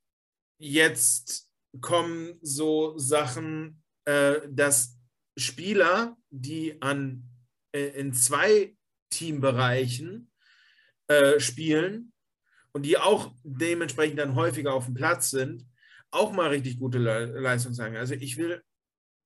[0.57, 4.97] jetzt kommen so Sachen, äh, dass
[5.37, 7.29] Spieler, die an,
[7.73, 8.75] äh, in zwei
[9.11, 10.31] Teambereichen
[11.07, 12.11] äh, spielen
[12.71, 15.67] und die auch dementsprechend dann häufiger auf dem Platz sind,
[16.09, 17.95] auch mal richtig gute Le Leistung zeigen.
[17.97, 18.63] Also ich will,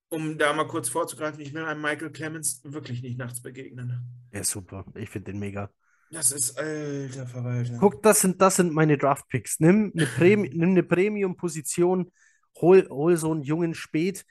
[0.08, 4.02] um da mal kurz vorzugreifen, ich will einem Michael Clemens wirklich nicht nachts begegnen.
[4.32, 4.84] Ja, super.
[4.94, 5.70] Ich finde den mega.
[6.10, 7.78] Das ist alter Verwalter.
[7.80, 9.60] Guck, das sind, das sind meine Draft-Picks.
[9.60, 12.12] Nimm eine, Premi nimm eine Premium-Position,
[12.60, 14.24] hol, hol so einen jungen Spät,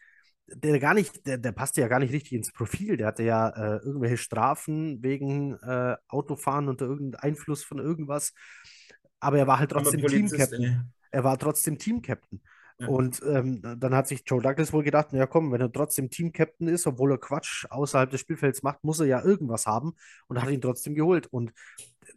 [0.48, 2.98] der gar nicht, der, der passte ja gar nicht richtig ins Profil.
[2.98, 8.34] Der hatte ja äh, irgendwelche Strafen wegen äh, Autofahren unter irgendeinem Einfluss von irgendwas.
[9.20, 12.42] Aber er war halt trotzdem Team-Captain er war trotzdem Team-Captain.
[12.78, 12.88] Ja.
[12.90, 16.68] Und ähm, dann hat sich Joe Douglas wohl gedacht, ja komm, wenn er trotzdem Team-Captain
[16.68, 19.94] ist, obwohl er Quatsch außerhalb des Spielfelds macht, muss er ja irgendwas haben
[20.28, 21.28] und hat ihn trotzdem geholt.
[21.28, 21.54] Und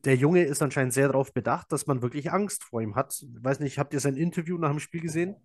[0.05, 3.15] der Junge ist anscheinend sehr darauf bedacht, dass man wirklich Angst vor ihm hat.
[3.23, 5.37] Ich weiß nicht, habt ihr sein Interview nach dem Spiel gesehen?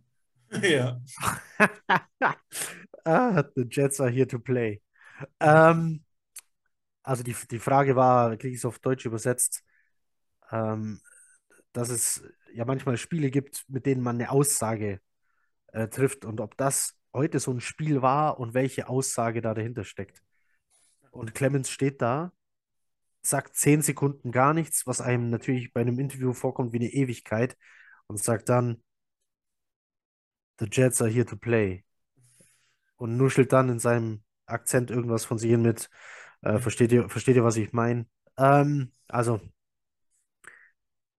[0.61, 0.99] Ja.
[3.05, 4.81] ah, the Jets are here to play.
[5.39, 6.03] Ähm,
[7.03, 9.63] also die, die Frage war, kriege ich es auf Deutsch übersetzt,
[10.51, 11.01] ähm,
[11.71, 12.23] dass es
[12.53, 14.99] ja manchmal Spiele gibt, mit denen man eine Aussage
[15.73, 19.83] äh, trifft und ob das heute so ein Spiel war und welche Aussage da dahinter
[19.83, 20.21] steckt.
[21.11, 22.31] Und Clemens steht da
[23.25, 27.57] sagt zehn Sekunden gar nichts, was einem natürlich bei einem Interview vorkommt wie eine Ewigkeit
[28.07, 28.83] und sagt dann,
[30.59, 31.83] The Jets are here to play.
[32.97, 35.89] Und nuschelt dann in seinem Akzent irgendwas von sich hin mit,
[36.41, 38.05] äh, versteht ihr, versteht ihr, was ich meine?
[38.37, 39.39] Ähm, also,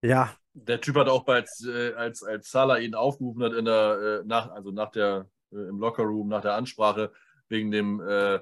[0.03, 0.35] ja.
[0.53, 4.27] Der Typ hat auch bei, äh, als, als Salah ihn aufgerufen hat in der, äh,
[4.27, 7.13] nach, also nach der, äh, im Lockerroom, nach der Ansprache,
[7.49, 8.41] wegen dem, äh,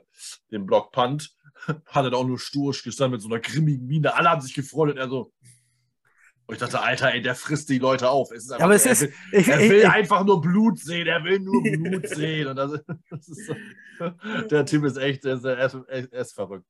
[0.51, 1.35] dem Block Punt,
[1.86, 4.14] hat er da auch nur stur gestanden mit so einer grimmigen Miene.
[4.14, 5.32] Alle haben sich gefreut und er so.
[6.52, 8.30] Und ich dachte, Alter, ey, der frisst die Leute auf.
[8.30, 11.24] Es einfach, aber es er, ist, ich, er will ich, einfach nur Blut sehen, er
[11.24, 12.46] will nur Blut sehen.
[12.46, 12.72] Und das,
[13.08, 13.54] das so,
[14.50, 16.66] der Typ ist echt, er ist, er ist, er ist verrückt.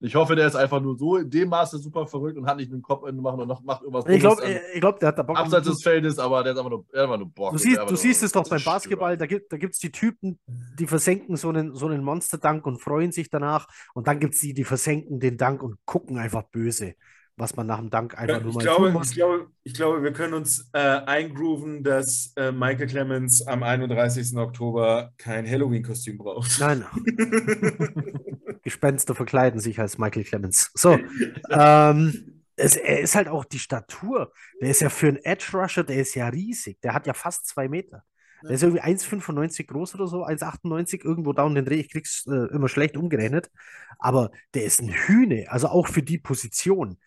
[0.00, 2.70] Ich hoffe, der ist einfach nur so in dem Maße super verrückt und hat nicht
[2.70, 4.04] einen Kopf machen und noch macht irgendwas.
[4.06, 4.42] Ich glaube,
[4.74, 5.38] ich glaub, der hat da Bock.
[5.38, 7.52] Abseits des Feldes, aber der ist einfach nur, einfach nur Bock.
[7.52, 10.38] Du siehst, du siehst es doch beim Basketball, da gibt es die Typen,
[10.78, 13.66] die versenken so einen, so einen Monsterdank und freuen sich danach.
[13.94, 16.96] Und dann gibt es die, die versenken den Dank und gucken einfach böse,
[17.36, 19.10] was man nach dem Dank einfach nur ich mal glaube, tun muss.
[19.10, 24.36] Ich glaube, ich glaube, wir können uns äh, eingrooven, dass äh, Michael Clemens am 31.
[24.36, 26.58] Oktober kein Halloween-Kostüm braucht.
[26.60, 26.84] Nein.
[28.62, 30.70] Gespenster verkleiden sich als Michael Clemens.
[30.74, 30.98] So.
[31.50, 34.32] ähm, es, er ist halt auch die Statur.
[34.60, 36.80] Der ist ja für einen Edge Rusher, der ist ja riesig.
[36.82, 38.04] Der hat ja fast zwei Meter.
[38.44, 41.80] Der ist irgendwie 1,95 groß oder so, 1,98 irgendwo da und den Dreh.
[41.80, 43.50] Ich krieg's äh, immer schlecht umgerechnet.
[43.98, 46.98] Aber der ist ein Hühne, also auch für die Position.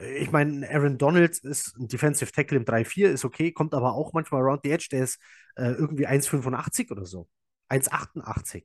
[0.00, 4.12] Ich meine, Aaron Donald ist ein Defensive Tackle im 3-4, ist okay, kommt aber auch
[4.12, 4.88] manchmal around the edge.
[4.92, 5.18] Der ist
[5.56, 7.28] äh, irgendwie 1,85 oder so.
[7.70, 8.64] 1,88.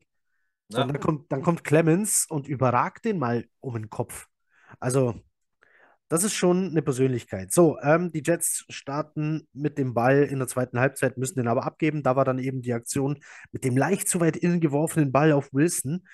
[0.69, 4.27] So, dann, kommt, dann kommt Clemens und überragt den mal um den Kopf.
[4.79, 5.15] Also,
[6.07, 7.51] das ist schon eine Persönlichkeit.
[7.51, 11.65] So, ähm, die Jets starten mit dem Ball in der zweiten Halbzeit, müssen den aber
[11.65, 12.03] abgeben.
[12.03, 13.19] Da war dann eben die Aktion
[13.51, 16.05] mit dem leicht zu weit innen geworfenen Ball auf Wilson,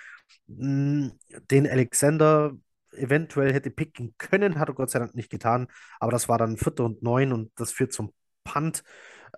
[0.48, 1.14] hm,
[1.52, 2.56] den Alexander
[2.97, 5.67] eventuell hätte picken können, hat er Gott sei Dank nicht getan.
[5.99, 8.13] Aber das war dann Vierter und Neun und das führt zum
[8.43, 8.83] Punt.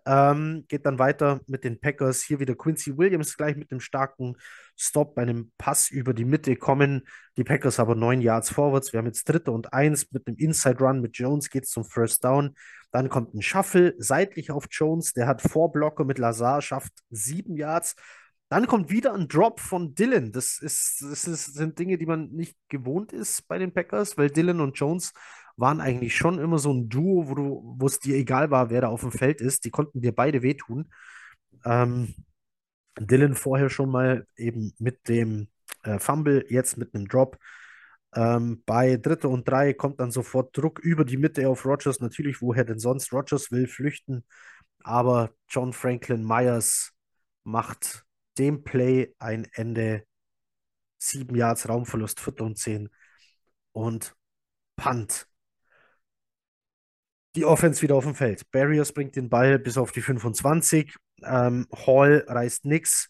[0.06, 2.22] Ähm, geht dann weiter mit den Packers.
[2.22, 4.38] Hier wieder Quincy Williams gleich mit einem starken
[4.76, 7.07] Stop bei einem Pass über die Mitte kommen.
[7.38, 8.94] Die Packers aber neun Yards vorwärts.
[8.94, 11.84] Wir haben jetzt Dritte und Eins mit einem Inside Run mit Jones geht es zum
[11.84, 12.56] First Down.
[12.91, 15.14] Dann kommt ein Shuffle seitlich auf Jones.
[15.14, 17.95] Der hat Vorblocker mit Lazar, schafft sieben Yards.
[18.50, 20.32] Dann kommt wieder ein Drop von Dylan.
[20.32, 24.32] Das, ist, das ist, sind Dinge, die man nicht gewohnt ist bei den Packers, weil
[24.32, 25.14] Dylan und Jones
[25.56, 28.82] waren eigentlich schon immer so ein Duo, wo du, wo es dir egal war, wer
[28.82, 29.66] da auf dem Feld ist.
[29.66, 30.92] Die konnten dir beide wehtun.
[31.64, 32.16] Ähm,
[33.00, 35.50] Dylan vorher schon mal eben mit dem
[35.84, 37.38] äh, Fumble, jetzt mit einem Drop.
[38.16, 42.00] Ähm, bei Dritte und Drei kommt dann sofort Druck über die Mitte auf Rogers.
[42.00, 43.14] Natürlich, woher denn sonst?
[43.14, 44.26] Rogers will flüchten,
[44.84, 46.94] aber John Franklin Myers
[47.44, 48.06] macht
[48.38, 50.06] dem Play ein Ende.
[50.98, 52.90] Sieben Yards Raumverlust, Viertel und zehn.
[53.72, 54.16] Und
[54.76, 55.30] Punt
[57.36, 58.50] die Offense wieder auf dem Feld.
[58.52, 60.96] Barriers bringt den Ball bis auf die 25.
[61.24, 63.10] Ähm, Hall reißt nichts.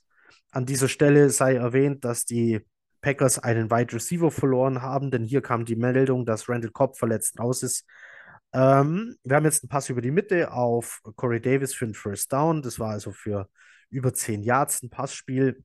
[0.52, 2.60] An dieser Stelle sei erwähnt, dass die
[3.02, 7.40] Packers einen Wide Receiver verloren haben, denn hier kam die Meldung, dass Randall Cobb verletzt
[7.40, 7.86] raus ist.
[8.54, 12.34] Ähm, wir haben jetzt einen Pass über die Mitte auf Corey Davis für einen First
[12.34, 12.62] Down.
[12.62, 13.50] Das war also für
[13.90, 15.64] über 10 Yards ein Passspiel,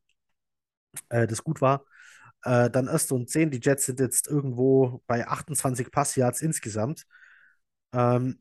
[1.08, 1.84] äh, das gut war.
[2.42, 3.50] Äh, dann erst und 10.
[3.50, 7.06] Die Jets sind jetzt irgendwo bei 28 Passyards insgesamt.
[7.92, 8.40] Ähm,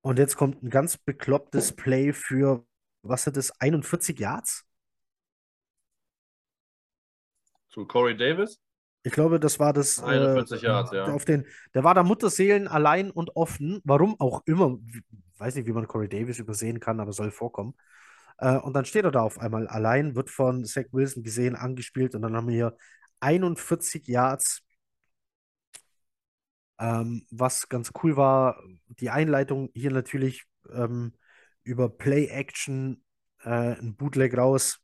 [0.00, 2.64] und jetzt kommt ein ganz beklopptes Play für,
[3.02, 4.64] was sind das, 41 Yards?
[7.68, 8.58] Zu Corey Davis?
[9.06, 10.02] Ich glaube, das war das.
[10.02, 11.04] 41 äh, Yards, ja.
[11.04, 13.80] Auf den, der war da Mutterseelen allein und offen.
[13.84, 14.78] Warum auch immer.
[15.38, 17.74] Weiß nicht, wie man Corey Davis übersehen kann, aber soll vorkommen.
[18.38, 22.16] Äh, und dann steht er da auf einmal allein, wird von Zach Wilson gesehen, angespielt
[22.16, 22.76] und dann haben wir hier
[23.20, 24.62] 41 Yards
[26.80, 31.14] ähm, was ganz cool war, die Einleitung hier natürlich ähm,
[31.62, 33.04] über Play-Action,
[33.44, 34.80] äh, ein Bootleg raus.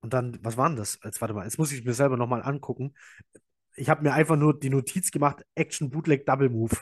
[0.00, 0.98] Und dann, was war denn das?
[1.04, 2.94] Jetzt warte mal, jetzt muss ich mir selber nochmal angucken.
[3.76, 6.76] Ich habe mir einfach nur die Notiz gemacht, Action Bootleg Double Move.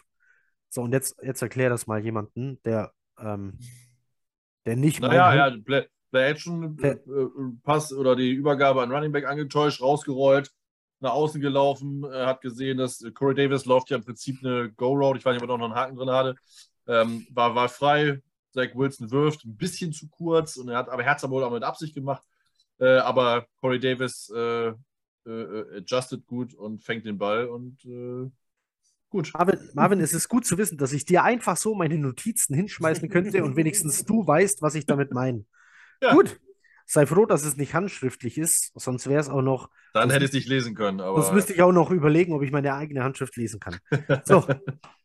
[0.68, 3.58] So, und jetzt, jetzt erklär das mal jemanden, der, ähm,
[4.66, 5.00] der nicht.
[5.00, 7.28] Naja, ja, Play, Play Action, äh, äh,
[7.62, 10.50] Pass oder die Übergabe an Running Back angetäuscht, rausgerollt,
[11.00, 15.16] nach außen gelaufen, äh, hat gesehen, dass Corey Davis läuft ja im Prinzip eine Go-Road,
[15.16, 16.36] ich weiß nicht, ob er noch einen Haken drin hatte,
[16.86, 18.20] ähm, war, war frei,
[18.52, 21.52] Zach Wilson wirft, ein bisschen zu kurz, und er hat, aber er es wohl auch
[21.52, 22.22] mit Absicht gemacht,
[22.78, 24.72] äh, aber Corey Davis äh,
[25.26, 28.30] äh, adjusted gut und fängt den Ball und äh,
[29.10, 29.32] Gut.
[29.32, 33.08] Marvin, Marvin, es ist gut zu wissen, dass ich dir einfach so meine Notizen hinschmeißen
[33.08, 35.46] könnte und wenigstens du weißt, was ich damit meine.
[36.02, 36.12] Ja.
[36.12, 36.38] Gut.
[36.84, 39.70] sei froh, dass es nicht handschriftlich ist, sonst wäre es auch noch.
[39.94, 41.00] Dann hätte ich es nicht lesen können.
[41.00, 41.22] Aber...
[41.22, 43.78] Sonst müsste ich auch noch überlegen, ob ich meine eigene Handschrift lesen kann.
[44.24, 44.46] So.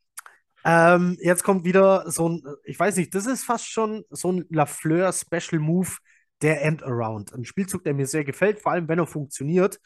[0.66, 4.45] ähm, jetzt kommt wieder so ein, ich weiß nicht, das ist fast schon so ein
[4.50, 5.91] Lafleur Special Move,
[6.44, 7.34] der End-Around.
[7.34, 9.80] Ein Spielzug, der mir sehr gefällt, vor allem wenn er funktioniert.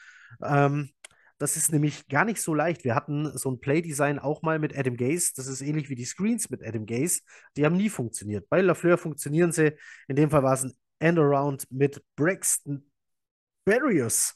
[0.43, 0.89] Ähm,
[1.37, 2.83] das ist nämlich gar nicht so leicht.
[2.83, 5.33] Wir hatten so ein Playdesign auch mal mit Adam Gaze.
[5.35, 7.21] Das ist ähnlich wie die Screens mit Adam Gaze.
[7.55, 8.49] Die haben nie funktioniert.
[8.49, 9.77] Bei Lafleur funktionieren sie.
[10.07, 12.89] In dem Fall war es ein Endaround mit Braxton
[13.65, 14.35] Barriers.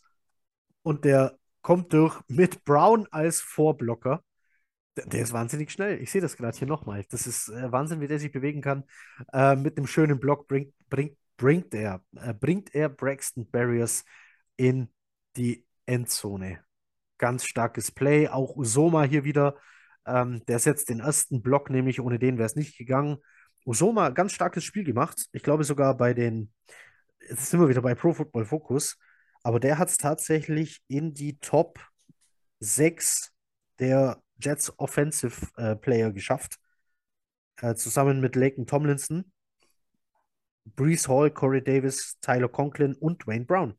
[0.84, 4.24] Und der kommt durch mit Brown als Vorblocker.
[4.96, 6.02] Der, ist wahnsinnig schnell.
[6.02, 7.04] Ich sehe das gerade hier nochmal.
[7.10, 8.84] Das ist äh, Wahnsinn, wie der sich bewegen kann.
[9.34, 14.06] Äh, mit einem schönen Block bringt, bringt, bringt, er, äh, bringt er Braxton Barriers
[14.58, 14.90] in
[15.36, 16.64] die Endzone
[17.22, 18.28] ganz starkes Play.
[18.28, 19.56] Auch Usoma hier wieder,
[20.06, 23.18] ähm, der setzt den ersten Block, nämlich ohne den wäre es nicht gegangen.
[23.64, 25.28] Usoma, ganz starkes Spiel gemacht.
[25.32, 26.52] Ich glaube sogar bei den,
[27.30, 28.98] jetzt sind wir wieder bei Pro Football Focus,
[29.44, 31.80] aber der hat es tatsächlich in die Top
[32.60, 33.32] 6
[33.80, 36.58] der Jets Offensive äh, Player geschafft.
[37.62, 39.32] Äh, zusammen mit Laken Tomlinson,
[40.66, 43.78] Brees Hall, Corey Davis, Tyler Conklin und Wayne Brown.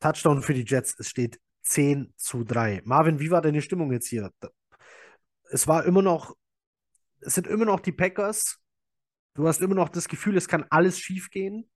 [0.00, 0.94] Touchdown für die Jets.
[0.98, 2.82] Es steht 10 zu 3.
[2.84, 4.30] Marvin, wie war deine Stimmung jetzt hier?
[5.50, 6.34] Es war immer noch,
[7.20, 8.58] es sind immer noch die Packers.
[9.34, 11.70] Du hast immer noch das Gefühl, es kann alles schief gehen.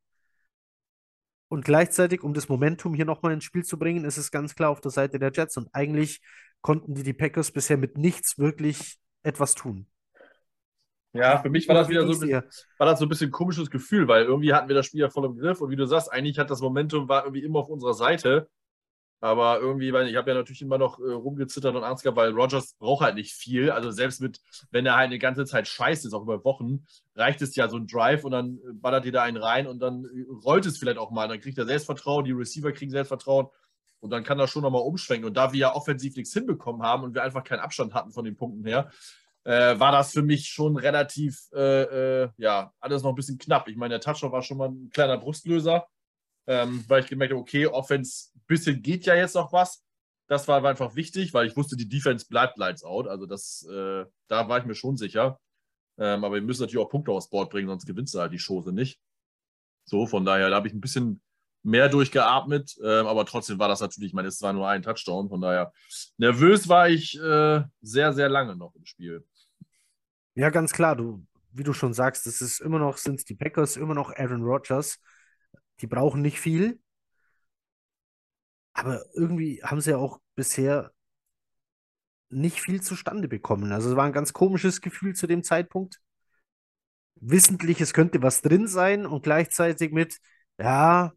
[1.48, 4.70] Und gleichzeitig, um das Momentum hier nochmal ins Spiel zu bringen, ist es ganz klar
[4.70, 5.56] auf der Seite der Jets.
[5.56, 6.20] Und eigentlich
[6.62, 9.86] konnten die, die Packers bisher mit nichts wirklich etwas tun.
[11.14, 12.42] Ja, für mich war das wieder so ein, bisschen,
[12.76, 15.24] war das so ein bisschen komisches Gefühl, weil irgendwie hatten wir das Spiel ja voll
[15.24, 17.94] im Griff und wie du sagst, eigentlich hat das Momentum war irgendwie immer auf unserer
[17.94, 18.48] Seite.
[19.20, 22.32] Aber irgendwie, weil ich habe ja natürlich immer noch äh, rumgezittert und Angst gehabt, weil
[22.32, 23.70] Rogers braucht halt nicht viel.
[23.70, 26.84] Also selbst mit, wenn er halt eine ganze Zeit scheiße ist, auch über Wochen,
[27.14, 29.78] reicht es ja so ein Drive und dann äh, ballert ihr da einen rein und
[29.78, 31.26] dann äh, rollt es vielleicht auch mal.
[31.26, 33.46] Dann kriegt er Selbstvertrauen, die Receiver kriegen Selbstvertrauen
[34.00, 35.26] und dann kann er schon nochmal umschwenken.
[35.26, 38.26] Und da wir ja offensiv nichts hinbekommen haben und wir einfach keinen Abstand hatten von
[38.26, 38.90] den Punkten her,
[39.44, 43.68] äh, war das für mich schon relativ, äh, äh, ja, alles noch ein bisschen knapp.
[43.68, 45.86] Ich meine, der Touchdown war schon mal ein kleiner Brustlöser,
[46.46, 49.84] ähm, weil ich gemerkt habe, okay, Offense, ein bisschen geht ja jetzt noch was.
[50.26, 53.06] Das war einfach wichtig, weil ich wusste, die Defense bleibt lights out.
[53.06, 55.38] Also das, äh, da war ich mir schon sicher.
[55.98, 58.40] Ähm, aber wir müssen natürlich auch Punkte aufs Board bringen, sonst gewinnst du halt die
[58.44, 58.98] Chose nicht.
[59.84, 61.20] So, von daher, da habe ich ein bisschen
[61.62, 65.28] mehr durchgeatmet, äh, aber trotzdem war das natürlich, ich meine, es war nur ein Touchdown,
[65.28, 65.72] von daher
[66.18, 69.26] nervös war ich äh, sehr, sehr lange noch im Spiel.
[70.34, 73.34] Ja, ganz klar, du, wie du schon sagst, es ist immer noch, sind es die
[73.34, 74.98] Packers, immer noch Aaron Rodgers.
[75.80, 76.80] Die brauchen nicht viel.
[78.72, 80.92] Aber irgendwie haben sie ja auch bisher
[82.30, 83.72] nicht viel zustande bekommen.
[83.72, 86.00] Also es war ein ganz komisches Gefühl zu dem Zeitpunkt.
[87.20, 90.18] Wissentlich, es könnte was drin sein und gleichzeitig mit,
[90.58, 91.12] ja,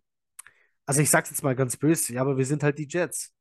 [0.85, 3.34] also ich sag's jetzt mal ganz böse, ja, aber wir sind halt die Jets.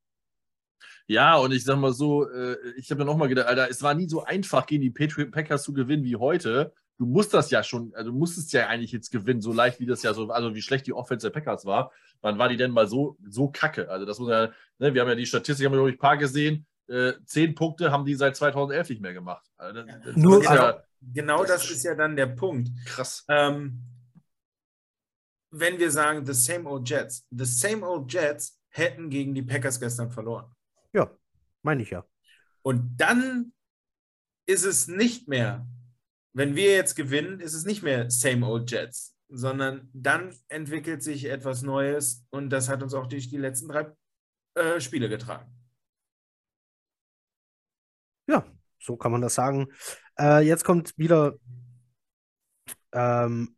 [1.07, 3.95] Ja, und ich sag mal so, äh, ich habe mir nochmal gedacht, Alter, es war
[3.95, 6.73] nie so einfach, gegen die Patriot Packers zu gewinnen wie heute.
[6.99, 9.87] Du musst das ja schon, also du musstest ja eigentlich jetzt gewinnen, so leicht wie
[9.87, 11.93] das ja so, also wie schlecht die Offense der Packers war.
[12.23, 13.91] Wann war die denn mal so, so kacke?
[13.91, 16.01] Also das muss ja, ne, wir haben ja die Statistik, haben wir, glaube ich, ein
[16.01, 16.67] paar gesehen.
[16.89, 19.45] Äh, zehn Punkte haben die seit 2011 nicht mehr gemacht.
[19.57, 22.71] Also, das, das Nur, also, ja, genau das, das ist ja dann der Punkt.
[22.87, 23.25] Krass.
[23.29, 23.83] Ähm,
[25.51, 29.81] wenn wir sagen, the same old Jets, the same old Jets hätten gegen die Packers
[29.81, 30.56] gestern verloren.
[30.97, 31.15] Ja,
[31.63, 32.07] meine ich ja.
[32.63, 33.53] Und dann
[34.47, 35.69] ist es nicht mehr,
[36.33, 41.27] wenn wir jetzt gewinnen, ist es nicht mehr same old Jets, sondern dann entwickelt sich
[41.27, 43.95] etwas Neues und das hat uns auch durch die letzten drei
[44.55, 45.53] äh, Spiele getragen.
[48.27, 48.47] Ja,
[48.79, 49.69] so kann man das sagen.
[50.19, 51.39] Äh, jetzt kommt wieder
[52.93, 53.55] ähm,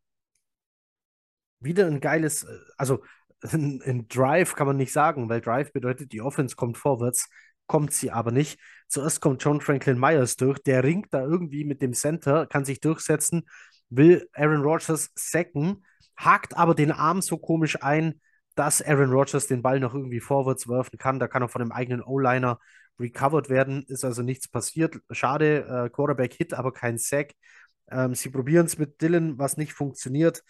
[1.60, 3.04] wieder ein geiles, äh, also
[3.42, 7.28] ein, ein Drive kann man nicht sagen, weil Drive bedeutet, die Offense kommt vorwärts,
[7.66, 8.60] kommt sie aber nicht.
[8.88, 12.80] Zuerst kommt John Franklin Myers durch, der ringt da irgendwie mit dem Center, kann sich
[12.80, 13.46] durchsetzen,
[13.90, 15.84] will Aaron Rodgers sacken,
[16.16, 18.20] hakt aber den Arm so komisch ein,
[18.54, 21.20] dass Aaron Rodgers den Ball noch irgendwie vorwärts werfen kann.
[21.20, 22.58] Da kann er von dem eigenen O-Liner
[22.98, 24.98] recovered werden, ist also nichts passiert.
[25.12, 27.34] Schade, äh, Quarterback-Hit, aber kein Sack.
[27.90, 30.42] Ähm, sie probieren es mit Dylan, was nicht funktioniert.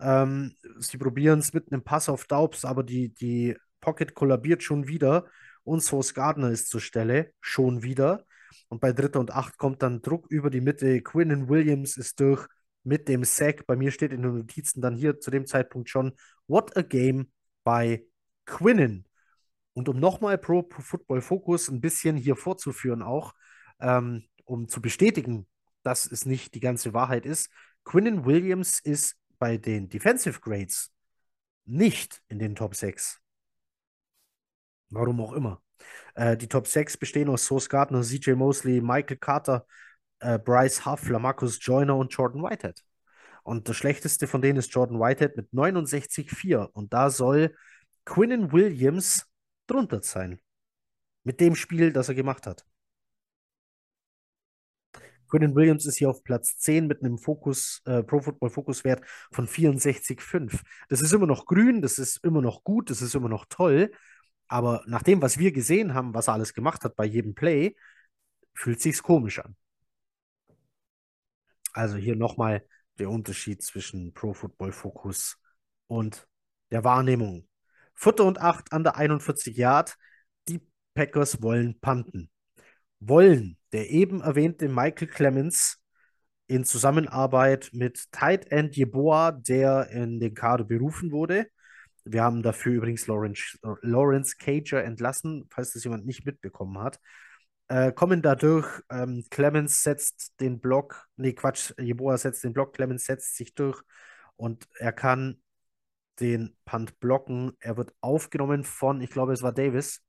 [0.00, 4.88] Ähm, sie probieren es mit einem Pass auf Daubs, aber die, die Pocket kollabiert schon
[4.88, 5.26] wieder
[5.64, 8.24] und Sauce Gardner ist zur Stelle, schon wieder.
[8.68, 11.02] Und bei Dritter und Acht kommt dann Druck über die Mitte.
[11.02, 12.46] Quinnen Williams ist durch
[12.82, 13.66] mit dem Sack.
[13.66, 16.12] Bei mir steht in den Notizen dann hier zu dem Zeitpunkt schon
[16.46, 17.30] What a Game
[17.64, 18.04] bei
[18.46, 19.06] Quinnen.
[19.72, 23.34] Und um nochmal Pro Football Focus ein bisschen hier vorzuführen, auch
[23.80, 25.46] ähm, um zu bestätigen,
[25.82, 27.50] dass es nicht die ganze Wahrheit ist,
[27.84, 30.92] Quinnen Williams ist bei den Defensive Grades
[31.64, 33.20] nicht in den Top 6.
[34.90, 35.62] Warum auch immer.
[36.14, 39.66] Äh, die Top 6 bestehen aus Source Gardner, CJ Mosley, Michael Carter,
[40.20, 42.84] äh, Bryce Huff, Lamarcus Joyner und Jordan Whitehead.
[43.42, 46.68] Und das schlechteste von denen ist Jordan Whitehead mit 69,4.
[46.72, 47.56] Und da soll
[48.04, 49.26] Quinnen Williams
[49.66, 50.40] drunter sein.
[51.24, 52.64] Mit dem Spiel, das er gemacht hat.
[55.30, 59.02] Quinnen Williams ist hier auf Platz 10 mit einem Fokus, äh, Pro Football Fokuswert
[59.32, 60.62] von 64,5.
[60.88, 63.92] Das ist immer noch grün, das ist immer noch gut, das ist immer noch toll.
[64.48, 67.76] Aber nach dem, was wir gesehen haben, was er alles gemacht hat bei jedem Play,
[68.54, 69.56] fühlt sich's komisch an.
[71.72, 72.64] Also hier nochmal
[72.98, 75.38] der Unterschied zwischen Pro Football Focus
[75.86, 76.28] und
[76.70, 77.48] der Wahrnehmung.
[77.94, 79.96] Futter und 8 an der 41 Yard.
[80.48, 80.60] Die
[80.94, 82.30] Packers wollen panten.
[82.98, 85.78] Wollen der eben erwähnte Michael Clemens
[86.46, 91.46] in Zusammenarbeit mit Tight End Jeboa, der in den Kader berufen wurde.
[92.04, 96.98] Wir haben dafür übrigens Lawrence, Lawrence Cager entlassen, falls das jemand nicht mitbekommen hat.
[97.68, 103.04] Äh, kommen dadurch, ähm, Clemens setzt den Block, nee, Quatsch, Jeboa setzt den Block, Clemens
[103.04, 103.80] setzt sich durch
[104.34, 105.40] und er kann
[106.18, 107.52] den Punt blocken.
[107.60, 110.02] Er wird aufgenommen von, ich glaube, es war Davis.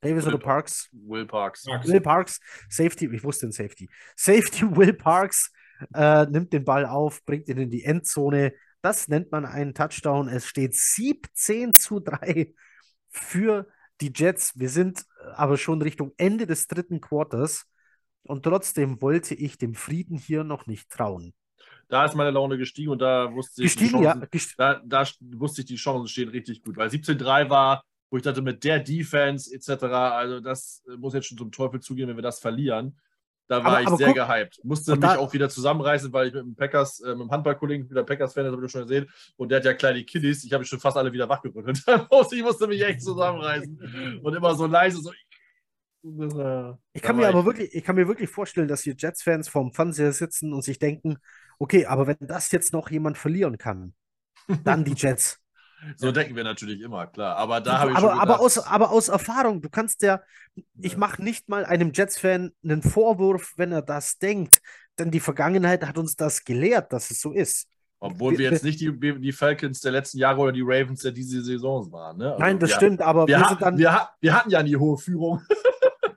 [0.00, 0.88] Davis Will oder Parks?
[0.92, 1.66] Will Parks.
[1.66, 3.88] Will Parks, Safety, ich wusste den Safety.
[4.16, 5.52] Safety Will Parks
[5.94, 8.52] äh, nimmt den Ball auf, bringt ihn in die Endzone.
[8.82, 10.28] Das nennt man einen Touchdown.
[10.28, 12.54] Es steht 17 zu 3
[13.08, 13.68] für
[14.00, 14.58] die Jets.
[14.58, 17.66] Wir sind äh, aber schon Richtung Ende des dritten Quarters
[18.22, 21.34] und trotzdem wollte ich dem Frieden hier noch nicht trauen.
[21.88, 25.62] Da ist meine Laune gestiegen und da wusste ich, gestiegen, Chancen, ja, da, da, wusste
[25.62, 29.54] ich, die Chancen stehen richtig gut, weil 17-3 war, wo ich dachte, mit der Defense
[29.54, 32.98] etc., also das muss jetzt schon zum Teufel zugehen, wenn wir das verlieren.
[33.48, 34.60] Da war aber, ich aber sehr guck, gehypt.
[34.62, 38.04] Musste mich auch wieder zusammenreißen, weil ich mit dem Packers, äh, mit dem Handballkollegen, wieder
[38.04, 40.44] Packers-Fan, das habe ich schon gesehen, und der hat ja kleine Kiddies.
[40.44, 41.82] Ich habe schon fast alle wieder wachgerüttelt.
[42.32, 44.20] ich musste mich echt zusammenreißen.
[44.22, 45.10] Und immer so leise, so.
[46.92, 50.12] ich kann mir aber wirklich, ich kann mir wirklich vorstellen, dass hier Jets-Fans vorm Fernseher
[50.12, 51.16] sitzen und sich denken,
[51.58, 53.94] okay, aber wenn das jetzt noch jemand verlieren kann,
[54.62, 55.40] dann die Jets.
[55.96, 57.36] So denken wir natürlich immer, klar.
[57.36, 60.20] Aber da habe ich aber, schon gedacht, aber, aus, aber aus Erfahrung, du kannst ja,
[60.80, 64.60] ich mache nicht mal einem Jets-Fan einen Vorwurf, wenn er das denkt,
[64.98, 67.68] denn die Vergangenheit hat uns das gelehrt, dass es so ist.
[68.00, 71.12] Obwohl wir, wir jetzt nicht die, die, Falcons der letzten Jahre oder die Ravens der
[71.12, 72.18] diese Saisons waren.
[72.18, 72.32] Ne?
[72.32, 74.98] Also Nein, das wir, stimmt, aber wir, wir, dann, wir, wir, hatten ja nie hohe
[74.98, 75.42] Führung.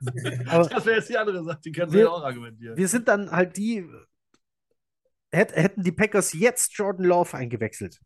[0.00, 2.76] das wäre jetzt die andere Sache, die können Sie auch argumentieren.
[2.76, 3.88] Wir sind dann halt die,
[5.32, 8.00] hätten die Packers jetzt Jordan Love eingewechselt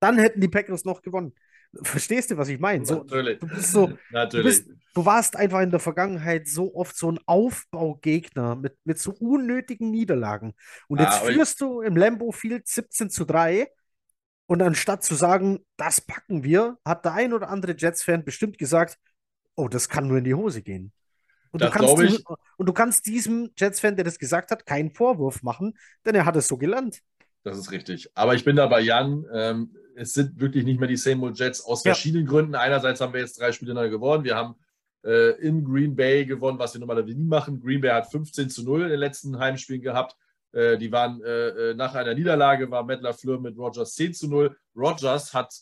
[0.00, 1.34] dann hätten die Packers noch gewonnen.
[1.82, 2.84] Verstehst du, was ich meine?
[2.84, 3.38] So, Natürlich.
[3.38, 4.58] Du, bist so, Natürlich.
[4.58, 8.98] Du, bist, du, warst einfach in der Vergangenheit so oft so ein Aufbaugegner mit, mit
[8.98, 10.54] so unnötigen Niederlagen.
[10.88, 13.68] Und jetzt ah, führst du im Lambo Field 17 zu 3.
[14.46, 18.98] Und anstatt zu sagen, das packen wir, hat der ein oder andere Jets-Fan bestimmt gesagt,
[19.54, 20.92] oh, das kann nur in die Hose gehen.
[21.52, 22.24] Und, du kannst, diesem,
[22.56, 26.34] und du kannst diesem Jets-Fan, der das gesagt hat, keinen Vorwurf machen, denn er hat
[26.34, 27.00] es so gelernt.
[27.42, 28.10] Das ist richtig.
[28.14, 29.24] Aber ich bin da bei Jan.
[29.32, 31.92] Ähm, es sind wirklich nicht mehr die Same Old Jets aus ja.
[31.92, 32.54] verschiedenen Gründen.
[32.54, 34.24] Einerseits haben wir jetzt drei Spiele neu gewonnen.
[34.24, 34.56] Wir haben
[35.04, 37.60] äh, in Green Bay gewonnen, was wir normalerweise nie machen.
[37.60, 40.16] Green Bay hat 15 zu 0 in den letzten Heimspielen gehabt.
[40.52, 44.56] Äh, die waren äh, nach einer Niederlage, war Matt LaFleur mit Rogers 10 zu 0.
[44.76, 45.54] Rogers hat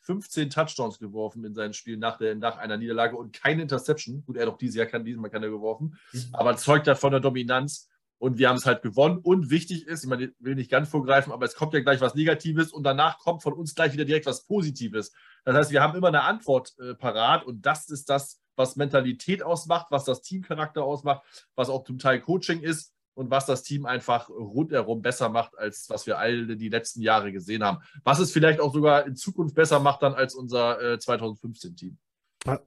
[0.00, 4.22] 15 äh, Touchdowns geworfen in seinen Spielen nach, der, nach einer Niederlage und keine Interception.
[4.24, 6.28] Gut, er hat auch dieses Jahr kann, diesmal keine geworfen, mhm.
[6.32, 7.88] aber zeugt davon der Dominanz
[8.22, 9.18] und wir haben es halt gewonnen.
[9.18, 12.00] Und wichtig ist, ich meine, ich will nicht ganz vorgreifen, aber es kommt ja gleich
[12.00, 15.12] was Negatives und danach kommt von uns gleich wieder direkt was Positives.
[15.44, 19.42] Das heißt, wir haben immer eine Antwort äh, parat und das ist das, was Mentalität
[19.42, 21.24] ausmacht, was das Teamcharakter ausmacht,
[21.56, 25.90] was auch zum Teil Coaching ist und was das Team einfach rundherum besser macht, als
[25.90, 27.82] was wir alle die letzten Jahre gesehen haben.
[28.04, 31.98] Was es vielleicht auch sogar in Zukunft besser macht dann als unser äh, 2015-Team.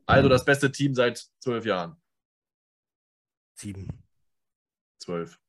[0.05, 1.95] Also das beste Team seit zwölf Jahren.
[3.53, 3.87] Sieben.
[4.97, 5.39] Zwölf.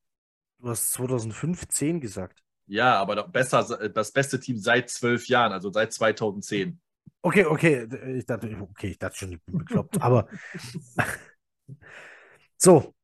[0.59, 2.43] Du hast 2015 gesagt.
[2.67, 6.81] Ja, aber doch besser, das beste Team seit zwölf Jahren, also seit 2010.
[7.23, 7.89] Okay, okay.
[8.17, 10.01] Ich dachte, okay, ich dachte schon, ich bin bekloppt.
[10.01, 10.29] aber
[12.57, 12.95] so.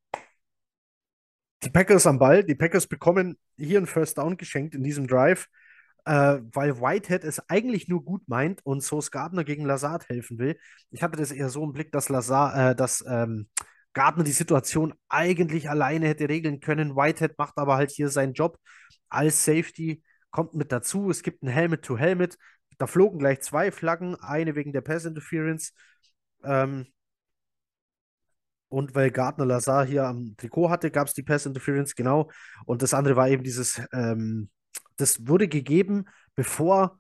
[1.62, 2.42] Die Packers am Ball.
[2.42, 5.48] Die Packers bekommen hier einen First Down geschenkt in diesem Drive,
[6.04, 10.58] äh, weil Whitehead es eigentlich nur gut meint und Source Gardner gegen Lazard helfen will.
[10.90, 13.48] Ich hatte das eher so im Blick, dass Lazard, äh, dass ähm,
[13.92, 16.96] Gardner die Situation eigentlich alleine hätte regeln können.
[16.96, 18.58] Whitehead macht aber halt hier seinen Job
[19.08, 21.10] als Safety, kommt mit dazu.
[21.10, 22.38] Es gibt ein Helmet-to-Helmet.
[22.78, 25.72] Da flogen gleich zwei Flaggen, eine wegen der Pass Interference.
[26.42, 26.86] Ähm,
[28.68, 32.30] Und weil Gardner Lazar hier am Trikot hatte, gab es die Pass Interference, genau.
[32.64, 34.48] Und das andere war eben dieses, ähm,
[34.96, 36.98] das wurde gegeben, bevor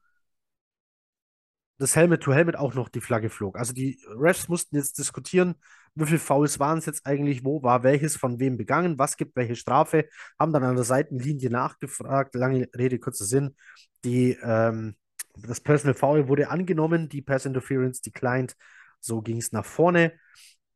[1.78, 3.58] das Helmet-to-Helmet auch noch die Flagge flog.
[3.58, 5.54] Also die Refs mussten jetzt diskutieren,
[5.94, 8.16] wie viele Fouls waren es jetzt eigentlich, wo war welches?
[8.16, 10.08] Von wem begangen, was gibt welche Strafe,
[10.38, 13.56] haben dann an der Seitenlinie nachgefragt, lange Rede, kurzer Sinn.
[14.04, 14.96] Die, ähm,
[15.36, 18.56] das Personal Foul wurde angenommen, die Pass Interference declined,
[19.00, 20.12] so ging es nach vorne.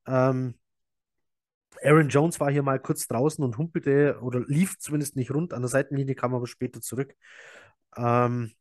[0.06, 0.58] Ähm,
[1.82, 5.52] Aaron Jones war hier mal kurz draußen und humpelte oder lief zumindest nicht rund.
[5.52, 7.14] An der Seitenlinie, kam aber später zurück.
[7.96, 8.52] Ähm,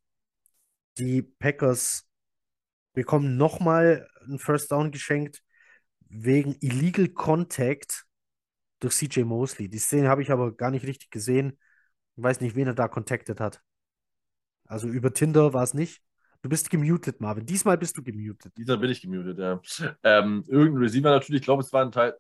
[0.98, 2.08] die Packers
[2.94, 5.42] bekommen nochmal einen First Down geschenkt
[6.24, 8.06] wegen Illegal Contact
[8.80, 9.70] durch CJ Mosley.
[9.70, 11.58] Die Szene habe ich aber gar nicht richtig gesehen.
[12.16, 13.62] Ich weiß nicht, wen er da contacted hat.
[14.66, 16.02] Also über Tinder war es nicht.
[16.42, 17.46] Du bist gemutet, Marvin.
[17.46, 18.54] Diesmal bist du gemutet.
[18.58, 19.60] Diesmal bin ich gemutet, ja.
[20.04, 22.16] Ähm, irgendein Receiver natürlich, ich glaube, es war ein Teil,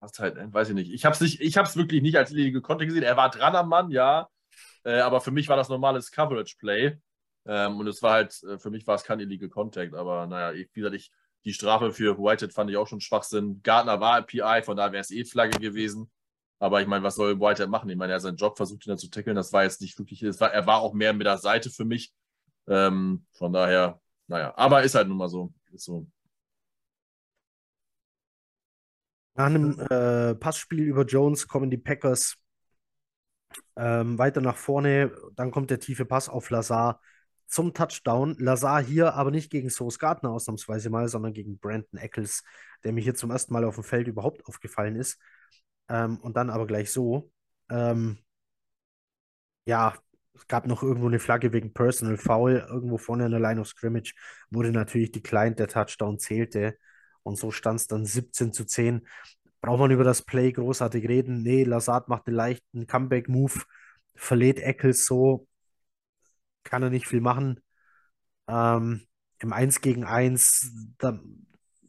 [0.00, 0.92] was halt, weiß ich nicht.
[0.92, 1.40] Ich habe es nicht,
[1.76, 3.02] wirklich nicht als Illegal Contact gesehen.
[3.02, 4.28] Er war dran am Mann, ja.
[4.84, 6.98] Äh, aber für mich war das normales Coverage Play.
[7.46, 10.54] Ähm, und es war halt, äh, für mich war es kein Illegal Contact, aber naja,
[10.54, 11.10] wie gesagt, ich,
[11.44, 13.60] die Strafe für Whitehead fand ich auch schon Schwachsinn.
[13.62, 16.10] Gardner war PI, von daher wäre es eh Flagge gewesen.
[16.58, 17.88] Aber ich meine, was soll Whitehead machen?
[17.88, 19.36] Ich meine, er hat seinen Job versucht, ihn dann zu tackeln.
[19.36, 22.12] Das war jetzt nicht wirklich, war, er war auch mehr mit der Seite für mich.
[22.68, 25.52] Ähm, von daher, naja, aber ist halt nun mal so.
[25.72, 26.06] Ist so.
[29.34, 32.36] Nach einem äh, Passspiel über Jones kommen die Packers
[33.76, 35.12] ähm, weiter nach vorne.
[35.36, 37.00] Dann kommt der tiefe Pass auf Lazar
[37.50, 38.36] zum Touchdown.
[38.38, 42.44] Lazar hier aber nicht gegen Sauce Gardner ausnahmsweise mal, sondern gegen Brandon Eccles,
[42.84, 45.18] der mir hier zum ersten Mal auf dem Feld überhaupt aufgefallen ist.
[45.88, 47.30] Ähm, und dann aber gleich so.
[47.68, 48.18] Ähm,
[49.66, 49.94] ja,
[50.34, 52.64] es gab noch irgendwo eine Flagge wegen Personal Foul.
[52.68, 54.14] Irgendwo vorne in der Line of Scrimmage
[54.50, 56.76] wurde natürlich die Client, der Touchdown zählte.
[57.22, 59.06] Und so stand es dann 17 zu 10.
[59.60, 61.42] Braucht man über das Play großartig reden?
[61.42, 63.60] Nee, Lazard macht einen leichten Comeback-Move,
[64.14, 65.46] verlädt Eccles so,
[66.64, 67.60] kann er nicht viel machen.
[68.48, 69.06] Ähm,
[69.38, 71.18] Im 1 gegen 1, da,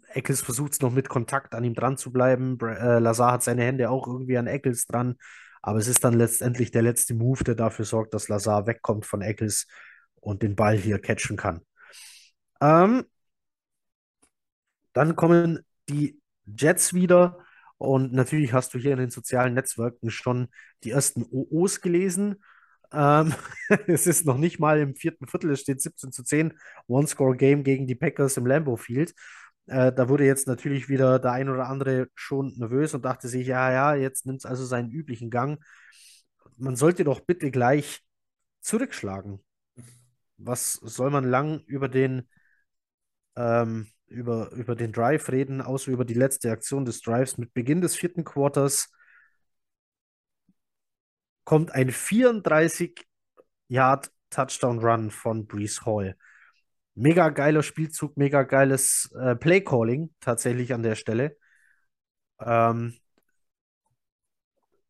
[0.10, 2.60] Eccles versucht es noch mit Kontakt an ihm dran zu bleiben.
[2.60, 5.16] äh, Lazar hat seine Hände auch irgendwie an Eccles dran.
[5.62, 9.22] Aber es ist dann letztendlich der letzte Move, der dafür sorgt, dass Lazar wegkommt von
[9.22, 9.68] Eccles
[10.16, 11.62] und den Ball hier catchen kann.
[12.62, 13.06] Ähm,
[14.94, 17.40] dann kommen die Jets wieder.
[17.78, 20.50] Und natürlich hast du hier in den sozialen Netzwerken schon
[20.84, 22.44] die ersten OOs gelesen.
[22.94, 23.34] Ähm,
[23.88, 26.54] es ist noch nicht mal im vierten Viertel, es steht 17 zu 10,
[26.88, 29.14] One-Score-Game gegen die Packers im Lambeau Field.
[29.68, 33.48] Äh, da wurde jetzt natürlich wieder der ein oder andere schon nervös und dachte sich,
[33.48, 35.60] ja, ja, jetzt nimmt es also seinen üblichen Gang.
[36.58, 38.02] Man sollte doch bitte gleich
[38.62, 39.44] zurückschlagen.
[40.38, 42.28] Was soll man lang über den,
[43.36, 47.82] ähm, über, über den Drive reden, außer über die letzte Aktion des Drives mit Beginn
[47.82, 48.90] des vierten Quarters?
[51.52, 53.06] Kommt ein 34
[53.68, 56.16] Yard Touchdown Run von Brees Hall.
[56.96, 61.36] Mega geiler Spielzug, mega geiles äh, Play Calling tatsächlich an der Stelle.
[62.40, 62.98] Ähm,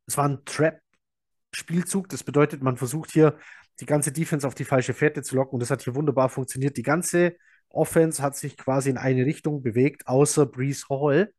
[0.06, 3.40] es war ein Trap-Spielzug, das bedeutet, man versucht hier
[3.80, 6.78] die ganze Defense auf die falsche Fährte zu locken und das hat hier wunderbar funktioniert.
[6.78, 7.38] Die ganze
[7.70, 11.34] Offense hat sich quasi in eine Richtung bewegt, außer Brees Hall.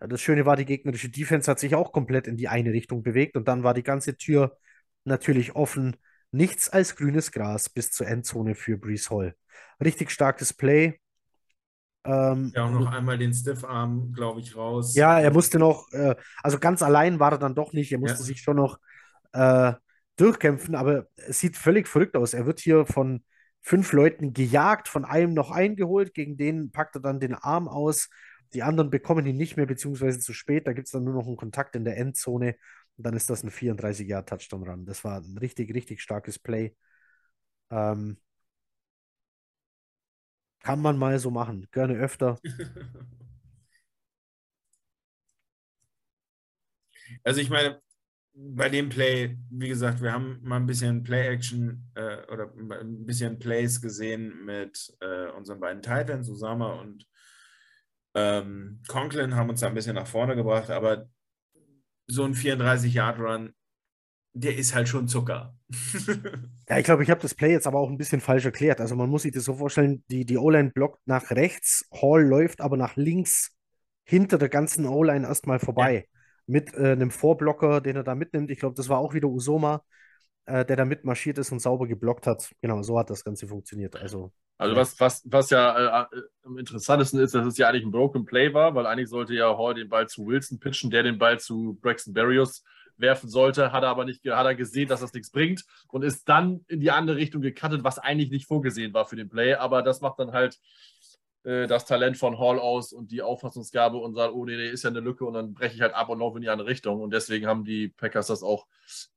[0.00, 3.36] Das Schöne war, die gegnerische Defense hat sich auch komplett in die eine Richtung bewegt
[3.36, 4.56] und dann war die ganze Tür
[5.04, 5.96] natürlich offen.
[6.32, 9.36] Nichts als grünes Gras bis zur Endzone für Brees Hall.
[9.82, 10.98] Richtig starkes Play.
[12.04, 14.94] Ähm, ja, auch noch einmal den Stiffarm, glaube ich, raus.
[14.94, 17.92] Ja, er musste noch, äh, also ganz allein war er dann doch nicht.
[17.92, 18.24] Er musste ja.
[18.24, 18.78] sich schon noch
[19.32, 19.72] äh,
[20.16, 22.34] durchkämpfen, aber es sieht völlig verrückt aus.
[22.34, 23.24] Er wird hier von
[23.62, 28.10] fünf Leuten gejagt, von einem noch eingeholt, gegen den packt er dann den Arm aus
[28.54, 30.66] die anderen bekommen ihn nicht mehr, beziehungsweise zu spät.
[30.66, 32.56] Da gibt es dann nur noch einen Kontakt in der Endzone.
[32.96, 34.86] Und dann ist das ein 34-Jahr-Touchdown-Run.
[34.86, 36.74] Das war ein richtig, richtig starkes Play.
[37.70, 38.18] Ähm,
[40.60, 41.68] kann man mal so machen.
[41.70, 42.38] Gerne öfter.
[47.22, 47.80] Also ich meine,
[48.34, 53.38] bei dem Play, wie gesagt, wir haben mal ein bisschen Play-Action äh, oder ein bisschen
[53.38, 57.06] Plays gesehen mit äh, unseren beiden Titans, Usama und
[58.14, 61.08] ähm, Conklin haben uns da ein bisschen nach vorne gebracht, aber
[62.06, 63.52] so ein 34-Yard-Run,
[64.34, 65.56] der ist halt schon Zucker.
[66.68, 68.80] ja, ich glaube, ich habe das Play jetzt aber auch ein bisschen falsch erklärt.
[68.80, 72.60] Also man muss sich das so vorstellen, die, die O-Line blockt nach rechts, Hall läuft
[72.60, 73.56] aber nach links
[74.04, 75.94] hinter der ganzen O-Line erstmal vorbei.
[75.94, 76.20] Ja.
[76.46, 78.50] Mit äh, einem Vorblocker, den er da mitnimmt.
[78.50, 79.82] Ich glaube, das war auch wieder Usoma,
[80.44, 82.52] äh, der da mitmarschiert ist und sauber geblockt hat.
[82.60, 83.96] Genau, so hat das Ganze funktioniert.
[83.96, 87.90] Also Also was, was, was ja äh, am interessantesten ist, dass es ja eigentlich ein
[87.90, 91.18] Broken Play war, weil eigentlich sollte ja Hall den Ball zu Wilson pitchen, der den
[91.18, 92.62] Ball zu Braxton Berrios
[92.96, 96.28] werfen sollte, hat er aber nicht, hat er gesehen, dass das nichts bringt und ist
[96.28, 99.54] dann in die andere Richtung gecuttet, was eigentlich nicht vorgesehen war für den Play.
[99.54, 100.60] Aber das macht dann halt
[101.44, 104.84] äh, das Talent von Hall aus und die Auffassungsgabe und sagt, oh nee, nee, ist
[104.84, 107.00] ja eine Lücke und dann breche ich halt ab und laufe in die andere Richtung.
[107.00, 108.66] Und deswegen haben die Packers das auch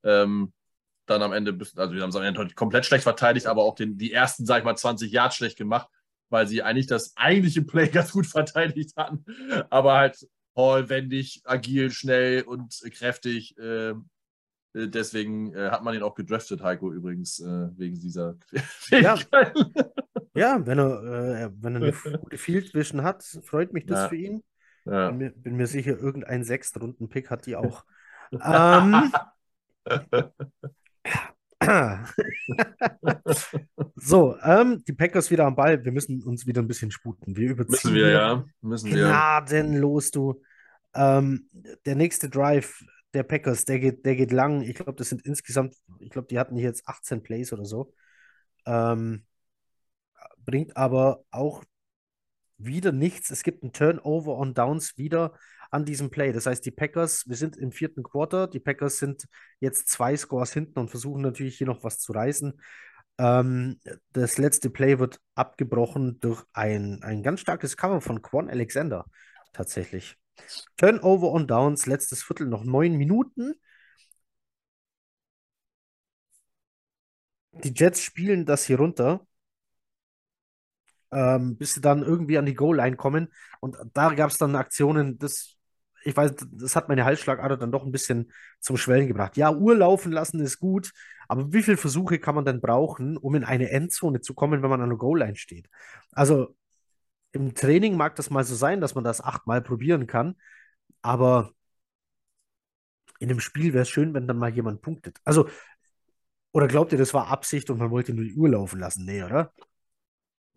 [0.03, 0.53] ähm,
[1.07, 3.97] dann am Ende, also wir haben es am Ende komplett schlecht verteidigt, aber auch den,
[3.97, 5.89] die ersten, sag ich mal, 20 Yards schlecht gemacht,
[6.29, 9.25] weil sie eigentlich das eigentliche Play ganz gut verteidigt hatten.
[9.69, 13.57] Aber halt Hall wendig, agil, schnell und kräftig.
[13.57, 13.93] Äh,
[14.73, 18.35] deswegen äh, hat man ihn auch gedraftet, Heiko, übrigens, äh, wegen dieser
[18.89, 19.17] ja.
[20.35, 24.09] ja, wenn er, wenn er eine gute Field Vision hat, freut mich das ja.
[24.09, 24.43] für ihn.
[24.85, 25.09] Ja.
[25.09, 27.85] Bin, mir, bin, mir, sicher, irgendein Sechstrunden-Pick hat die auch.
[28.31, 29.11] ähm,
[33.95, 35.83] so, ähm, die Packers wieder am Ball.
[35.83, 37.35] Wir müssen uns wieder ein bisschen sputen.
[37.35, 37.71] Wir überziehen.
[37.71, 38.45] Müssen wir, ja.
[38.61, 39.07] Müssen wir.
[39.07, 40.41] Gnadenlos, du.
[40.93, 41.49] Ähm,
[41.85, 42.83] der nächste Drive
[43.13, 44.61] der Packers, der geht, der geht lang.
[44.61, 47.93] Ich glaube, das sind insgesamt, ich glaube, die hatten hier jetzt 18 Plays oder so.
[48.65, 49.25] Ähm,
[50.37, 51.63] bringt aber auch
[52.57, 53.29] wieder nichts.
[53.29, 55.33] Es gibt ein Turnover on Downs wieder
[55.71, 56.31] an diesem Play.
[56.31, 59.27] Das heißt, die Packers, wir sind im vierten Quarter, die Packers sind
[59.59, 62.59] jetzt zwei Scores hinten und versuchen natürlich hier noch was zu reißen.
[63.19, 63.79] Ähm,
[64.13, 69.05] das letzte Play wird abgebrochen durch ein, ein ganz starkes Cover von Quan Alexander
[69.53, 70.17] tatsächlich.
[70.77, 73.55] Turnover on Downs, letztes Viertel, noch neun Minuten.
[77.63, 79.27] Die Jets spielen das hier runter
[81.11, 83.29] ähm, bis sie dann irgendwie an die Goal-Line kommen.
[83.59, 85.56] Und da gab es dann Aktionen, das,
[86.07, 88.31] ich weiß, das hat meine Halsschlagader dann doch ein bisschen
[88.61, 89.35] zum Schwellen gebracht.
[89.35, 90.93] Ja, Uhr laufen lassen ist gut,
[91.27, 94.69] aber wie viele Versuche kann man denn brauchen, um in eine Endzone zu kommen, wenn
[94.69, 95.69] man an der Goal-Line steht?
[96.13, 96.55] Also
[97.33, 100.35] im Training mag das mal so sein, dass man das achtmal probieren kann,
[101.01, 101.51] aber
[103.19, 105.17] in dem Spiel wäre es schön, wenn dann mal jemand punktet.
[105.25, 105.49] Also,
[106.53, 109.05] oder glaubt ihr, das war Absicht und man wollte nur die Uhr laufen lassen?
[109.05, 109.53] Nee, oder?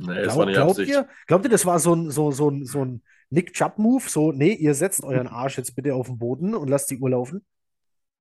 [0.00, 3.52] Nee, Glaub, glaubt ihr, glaubt ihr, das war so ein, so, so, so ein Nick
[3.52, 4.04] Chubb-Move?
[4.08, 7.10] So, nee, ihr setzt euren Arsch jetzt bitte auf den Boden und lasst die Uhr
[7.10, 7.44] laufen?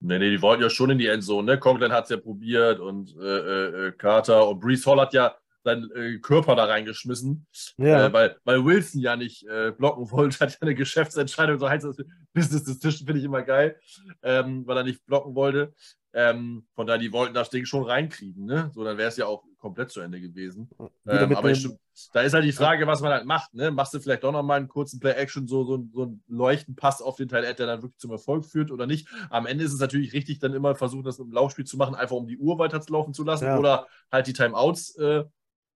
[0.02, 1.54] Nee, nee, die wollten ja schon in die Endzone.
[1.54, 1.60] Ne?
[1.60, 5.36] Conklin hat es ja probiert und äh, äh, äh, Carter und Brees Hall hat ja
[5.64, 7.46] seinen äh, Körper da reingeschmissen,
[7.78, 8.08] ja.
[8.08, 11.86] äh, weil, weil Wilson ja nicht äh, blocken wollte, hat ja eine Geschäftsentscheidung, so heißt
[11.86, 11.98] das
[12.34, 13.78] Business Decision, finde ich immer geil,
[14.24, 15.74] ähm, weil er nicht blocken wollte.
[16.14, 18.72] Ähm, von daher, die wollten das Ding schon reinkriegen, ne?
[18.74, 20.69] So, dann wäre es ja auch komplett zu Ende gewesen.
[21.06, 21.68] Ähm, aber ich,
[22.14, 23.72] da ist halt die Frage, was man halt macht, ne?
[23.72, 27.27] Machst du vielleicht doch nochmal einen kurzen Play-Action, so, so, so einen Leuchtenpass auf den
[27.27, 29.07] Teil der dann wirklich zum Erfolg führt oder nicht?
[29.30, 32.15] Am Ende ist es natürlich richtig, dann immer versuchen, das im Laufspiel zu machen, einfach
[32.15, 33.60] um die Uhr weiterzulaufen zu lassen ja.
[33.60, 35.23] oder halt die Timeouts äh,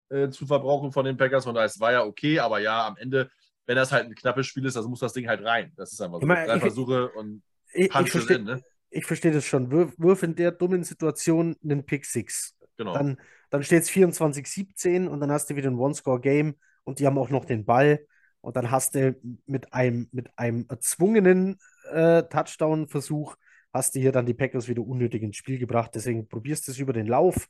[0.09, 1.43] äh, zu verbrauchen von den Packers.
[1.43, 3.29] Von daher, es war ja okay, aber ja, am Ende,
[3.65, 5.73] wenn das halt ein knappes Spiel ist, also muss das Ding halt rein.
[5.75, 6.27] Das ist einfach so.
[6.27, 7.43] Drei ich, Versuche und
[7.73, 8.61] ich, ich verstehe, in, ne?
[8.89, 9.71] ich verstehe das schon.
[9.71, 12.55] Wirf, wirf, in der dummen Situation einen Pick Six.
[12.77, 12.93] Genau.
[12.93, 13.17] Dann,
[13.53, 16.55] dann steht es 24-17 und dann hast du wieder ein One-Score-Game
[16.85, 18.03] und die haben auch noch den Ball.
[18.41, 19.15] Und dann hast du
[19.45, 21.59] mit einem, mit einem erzwungenen
[21.91, 23.35] äh, Touchdown-Versuch,
[23.71, 25.91] hast du hier dann die Packers wieder unnötig ins Spiel gebracht.
[25.93, 27.47] Deswegen probierst du es über den Lauf.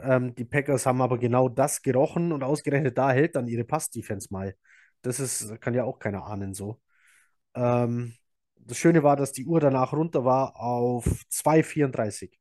[0.00, 4.28] Ähm, die Packers haben aber genau das gerochen und ausgerechnet da hält dann ihre Pass-Defense
[4.30, 4.54] mal.
[5.02, 6.80] Das ist, kann ja auch keiner ahnen so.
[7.54, 8.14] Ähm,
[8.58, 12.39] das Schöne war, dass die Uhr danach runter war auf 2,34.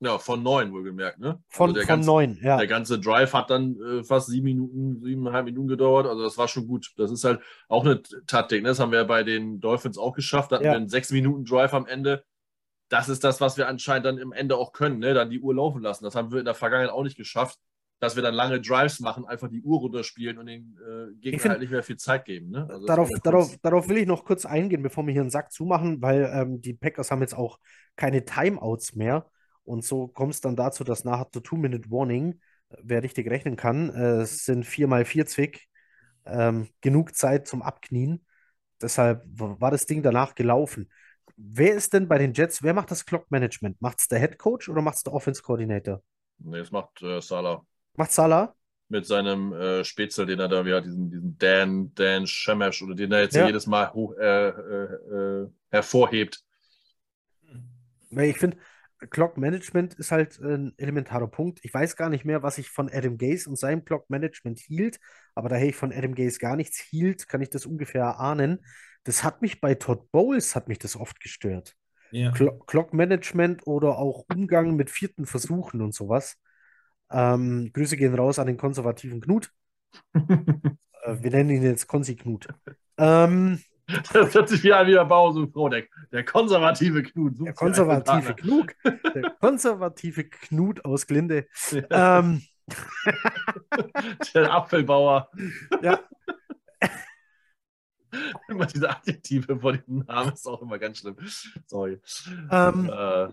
[0.00, 1.42] Ja, von neun wohlgemerkt, ne?
[1.48, 2.58] Von, also von neun, ja.
[2.58, 6.06] Der ganze Drive hat dann äh, fast sieben Minuten, siebeneinhalb Minuten gedauert.
[6.06, 6.92] Also das war schon gut.
[6.98, 8.62] Das ist halt auch eine Taktik.
[8.62, 8.68] Ne?
[8.68, 10.52] Das haben wir bei den Dolphins auch geschafft.
[10.52, 10.72] Da hatten ja.
[10.72, 12.24] wir einen sechs Minuten Drive am Ende.
[12.90, 15.14] Das ist das, was wir anscheinend dann im Ende auch können, ne?
[15.14, 16.04] Dann die Uhr laufen lassen.
[16.04, 17.58] Das haben wir in der Vergangenheit auch nicht geschafft
[17.98, 21.50] dass wir dann lange Drives machen, einfach die Uhr runterspielen und den äh, Gegner find,
[21.52, 22.50] halt nicht mehr viel Zeit geben.
[22.50, 22.66] Ne?
[22.68, 26.02] Also darauf, darauf, darauf will ich noch kurz eingehen, bevor wir hier einen Sack zumachen,
[26.02, 27.58] weil ähm, die Packers haben jetzt auch
[27.96, 29.26] keine Timeouts mehr.
[29.66, 32.40] Und so kommt es dann dazu, dass nach der Two-Minute-Warning,
[32.70, 35.66] äh, wer richtig rechnen kann, äh, es sind vier mal vier Zwick,
[36.24, 38.24] ähm, genug Zeit zum Abknien.
[38.80, 40.90] Deshalb war das Ding danach gelaufen.
[41.36, 43.80] Wer ist denn bei den Jets, wer macht das Clock-Management?
[43.80, 46.02] Macht es der Head Coach oder macht es der Offense-Coordinator?
[46.38, 47.64] Nee, das macht äh, Salah.
[47.96, 48.54] Macht Salah?
[48.88, 52.94] Mit seinem äh, Spätzle, den er da, wie hat, diesen, diesen Dan, Dan Shemesh oder
[52.94, 53.46] den er jetzt ja.
[53.46, 56.42] jedes Mal hoch, äh, äh, äh hervorhebt.
[58.10, 58.56] Ich finde,
[59.10, 61.60] Clock Management ist halt ein elementarer Punkt.
[61.62, 64.98] Ich weiß gar nicht mehr, was ich von Adam Gaze und seinem Clock Management hielt,
[65.34, 68.64] aber da ich von Adam Gaze gar nichts hielt, kann ich das ungefähr ahnen.
[69.04, 71.76] Das hat mich bei Todd Bowles hat mich das oft gestört.
[72.10, 72.32] Ja.
[72.32, 76.36] Clock Management oder auch Umgang mit vierten Versuchen und sowas.
[77.10, 79.52] Ähm, Grüße gehen raus an den konservativen Knut.
[80.14, 82.48] äh, wir nennen ihn jetzt Konzi Knut.
[82.96, 83.60] Ähm,
[84.12, 85.90] das hört sich wie an wie der Bauer Frodeck.
[86.12, 87.34] Der konservative Knut.
[87.38, 88.74] Der konservative Knut.
[88.84, 91.46] Der konservative Knut aus Glinde.
[91.90, 92.42] ähm,
[94.34, 95.30] der Apfelbauer.
[95.82, 96.00] Ja.
[98.48, 101.16] immer diese Adjektive vor dem Namen ist auch immer ganz schlimm.
[101.66, 102.00] Sorry.
[102.50, 103.28] Ähm, äh,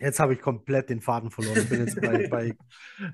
[0.00, 1.58] Jetzt habe ich komplett den Faden verloren.
[1.58, 2.56] Ich bin jetzt bei, bei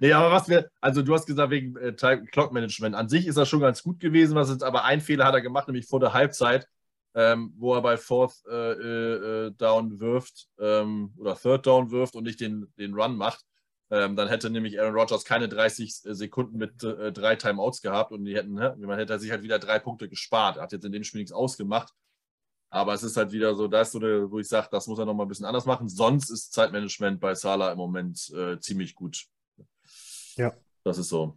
[0.00, 2.94] nee, aber was wir, also du hast gesagt, wegen äh, Clock Management.
[2.94, 5.42] An sich ist das schon ganz gut gewesen, was jetzt aber ein Fehler hat er
[5.42, 6.66] gemacht, nämlich vor der Halbzeit,
[7.14, 12.24] ähm, wo er bei Fourth äh, äh, Down wirft ähm, oder Third Down wirft und
[12.24, 13.44] nicht den, den Run macht.
[13.92, 18.12] Ähm, dann hätte nämlich Aaron Rodgers keine 30 äh, Sekunden mit äh, drei Timeouts gehabt
[18.12, 20.56] und die hätten, ne, man hätte sich halt wieder drei Punkte gespart.
[20.56, 21.92] Er hat jetzt in dem Spiel nichts ausgemacht.
[22.70, 24.98] Aber es ist halt wieder so, da ist so eine, wo ich sage, das muss
[24.98, 25.88] er nochmal ein bisschen anders machen.
[25.88, 29.26] Sonst ist Zeitmanagement bei Salah im Moment äh, ziemlich gut.
[30.36, 30.52] Ja.
[30.84, 31.36] Das ist so.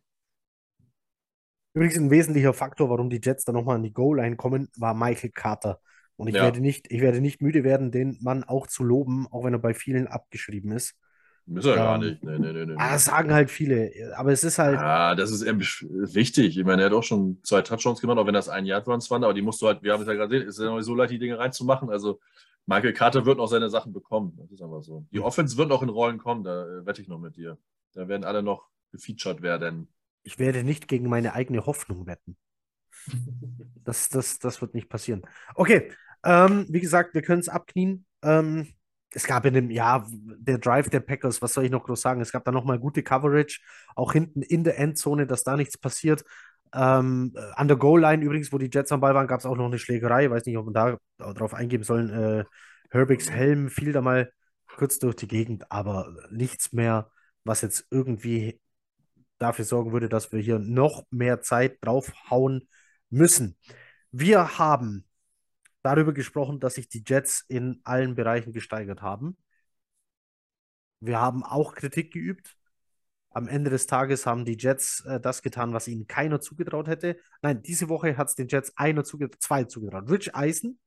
[1.74, 5.32] Übrigens ein wesentlicher Faktor, warum die Jets dann nochmal an die Goal-Line kommen, war Michael
[5.32, 5.82] Carter.
[6.16, 6.44] Und ich, ja.
[6.44, 9.60] werde nicht, ich werde nicht müde werden, den Mann auch zu loben, auch wenn er
[9.60, 10.96] bei vielen abgeschrieben ist.
[11.46, 12.24] Ist er ähm, gar nicht.
[12.24, 12.76] Nee, nee, nee, nee.
[12.78, 13.92] Ah, sagen halt viele.
[14.16, 14.76] Aber es ist halt.
[14.76, 16.58] Ja, das ist wichtig.
[16.58, 19.24] Ich meine, er hat auch schon zwei Touchdowns gemacht, auch wenn das ein Jahr waren.
[19.24, 21.12] Aber die musst du halt, wir haben es ja gerade gesehen, ist ja so leicht,
[21.12, 21.90] die Dinge reinzumachen.
[21.90, 22.20] Also
[22.66, 24.34] Michael Carter wird noch seine Sachen bekommen.
[24.38, 25.06] Das ist einfach so.
[25.12, 27.58] Die Offense wird noch in Rollen kommen, da äh, wette ich noch mit dir.
[27.94, 29.90] Da werden alle noch gefeatured werden.
[30.24, 32.38] Ich werde nicht gegen meine eigene Hoffnung wetten.
[33.84, 35.24] Das, das, das wird nicht passieren.
[35.56, 35.92] Okay,
[36.24, 38.06] ähm, wie gesagt, wir können es abknien.
[38.22, 38.74] Ähm,
[39.14, 42.22] es gab in dem, ja, der Drive der Packers, was soll ich noch groß sagen?
[42.22, 43.62] Es gab da nochmal gute Coverage,
[43.96, 46.24] auch hinten in der Endzone, dass da nichts passiert.
[46.74, 49.68] Ähm, an der Goal-Line übrigens, wo die Jets am Ball waren, gab es auch noch
[49.68, 50.26] eine Schlägerei.
[50.26, 52.10] Ich weiß nicht, ob man da drauf eingeben sollen.
[52.10, 52.46] Äh,
[52.90, 54.32] Herbigs Helm fiel da mal
[54.76, 57.12] kurz durch die Gegend, aber nichts mehr,
[57.44, 58.60] was jetzt irgendwie
[59.38, 62.68] dafür sorgen würde, dass wir hier noch mehr Zeit draufhauen
[63.10, 63.58] müssen.
[64.12, 65.06] Wir haben
[65.84, 69.38] darüber gesprochen, dass sich die Jets in allen Bereichen gesteigert haben.
[71.00, 72.56] Wir haben auch Kritik geübt.
[73.30, 77.18] Am Ende des Tages haben die Jets äh, das getan, was ihnen keiner zugetraut hätte.
[77.42, 80.10] Nein, diese Woche hat es den Jets einer zugetraut, zwei zugetraut.
[80.10, 80.80] Rich Eisen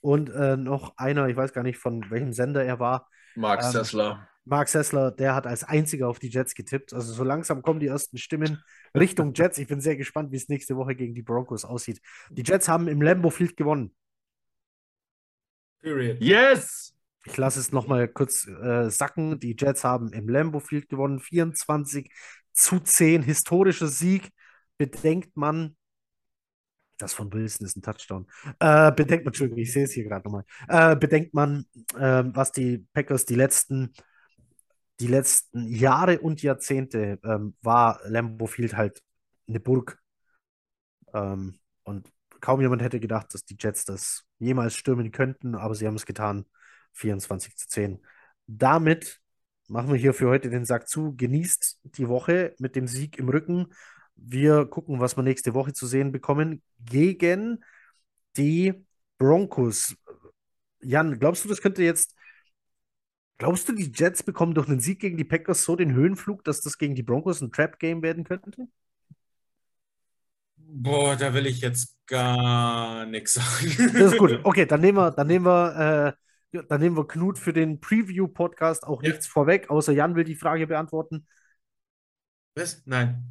[0.00, 3.08] und äh, noch einer, ich weiß gar nicht von welchem Sender er war.
[3.36, 4.28] Mark ähm, Sessler.
[4.44, 6.92] Mark Sessler, der hat als einziger auf die Jets getippt.
[6.92, 8.62] Also so langsam kommen die ersten Stimmen
[8.94, 9.58] Richtung Jets.
[9.58, 12.00] Ich bin sehr gespannt, wie es nächste Woche gegen die Broncos aussieht.
[12.30, 13.94] Die Jets haben im Lambo Field gewonnen.
[15.84, 16.18] Period.
[16.18, 16.94] Yes!
[17.26, 19.38] Ich lasse es nochmal kurz äh, sacken.
[19.38, 21.20] Die Jets haben im Lambo Field gewonnen.
[21.20, 22.10] 24
[22.52, 23.22] zu 10.
[23.22, 24.30] Historischer Sieg.
[24.78, 25.76] Bedenkt man,
[26.96, 28.26] das von Wilson ist ein Touchdown.
[28.60, 30.44] Äh, bedenkt man, Entschuldigung, ich sehe es hier gerade nochmal.
[30.68, 31.66] Äh, bedenkt man,
[31.98, 33.92] äh, was die Packers die letzten,
[35.00, 39.02] die letzten Jahre und Jahrzehnte ähm, war Lambo Field halt
[39.46, 39.98] eine Burg.
[41.12, 42.10] Ähm, und
[42.44, 46.04] kaum jemand hätte gedacht, dass die Jets das jemals stürmen könnten, aber sie haben es
[46.04, 46.44] getan.
[46.92, 48.04] 24 zu 10.
[48.46, 49.22] Damit
[49.66, 51.16] machen wir hier für heute den Sack zu.
[51.16, 53.72] Genießt die Woche mit dem Sieg im Rücken.
[54.14, 57.64] Wir gucken, was wir nächste Woche zu sehen bekommen gegen
[58.36, 58.74] die
[59.16, 59.96] Broncos.
[60.82, 62.14] Jan, glaubst du, das könnte jetzt.
[63.38, 66.60] Glaubst du, die Jets bekommen durch einen Sieg gegen die Packers so den Höhenflug, dass
[66.60, 68.68] das gegen die Broncos ein Trap-Game werden könnte?
[70.66, 73.92] Boah, da will ich jetzt gar nichts sagen.
[73.92, 74.40] Das ist gut.
[74.44, 76.16] Okay, dann nehmen wir, dann nehmen wir,
[76.52, 79.10] äh, dann nehmen wir Knut für den Preview-Podcast auch ja.
[79.10, 81.26] nichts vorweg, außer Jan will die Frage beantworten.
[82.54, 82.82] Was?
[82.86, 83.24] Nein.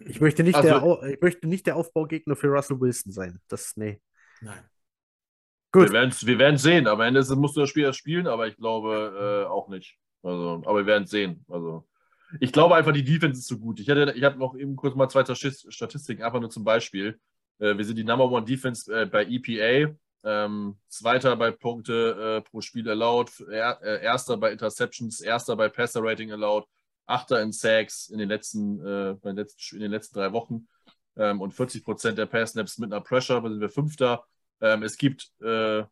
[0.00, 3.40] Ich möchte nicht, also, der, ich möchte nicht der Aufbaugegner für Russell Wilson sein.
[3.48, 4.00] Das, nee.
[4.40, 4.64] Nein.
[5.72, 5.88] Gut.
[5.88, 6.86] Wir werden wir werden sehen.
[6.86, 9.98] Am Ende musst du das Spiel erst spielen, aber ich glaube äh, auch nicht.
[10.22, 11.44] Also, aber wir werden es sehen.
[11.48, 11.86] Also.
[12.40, 13.80] Ich glaube einfach, die Defense ist so gut.
[13.80, 17.18] Ich hatte, ich hatte noch eben kurz mal zwei Statistiken, einfach nur zum Beispiel.
[17.58, 19.94] Äh, wir sind die Number One Defense äh, bei EPA,
[20.24, 25.68] ähm, Zweiter bei Punkte äh, pro Spiel allowed, er, äh, Erster bei Interceptions, Erster bei
[25.68, 26.66] Passer Rating allowed,
[27.06, 30.66] Achter in Sacks in den letzten, äh, den letzten, in den letzten drei Wochen
[31.16, 34.24] ähm, und 40 Prozent der Pass Snaps mit einer Pressure, da sind wir Fünfter.
[34.60, 35.84] Ähm, es gibt äh,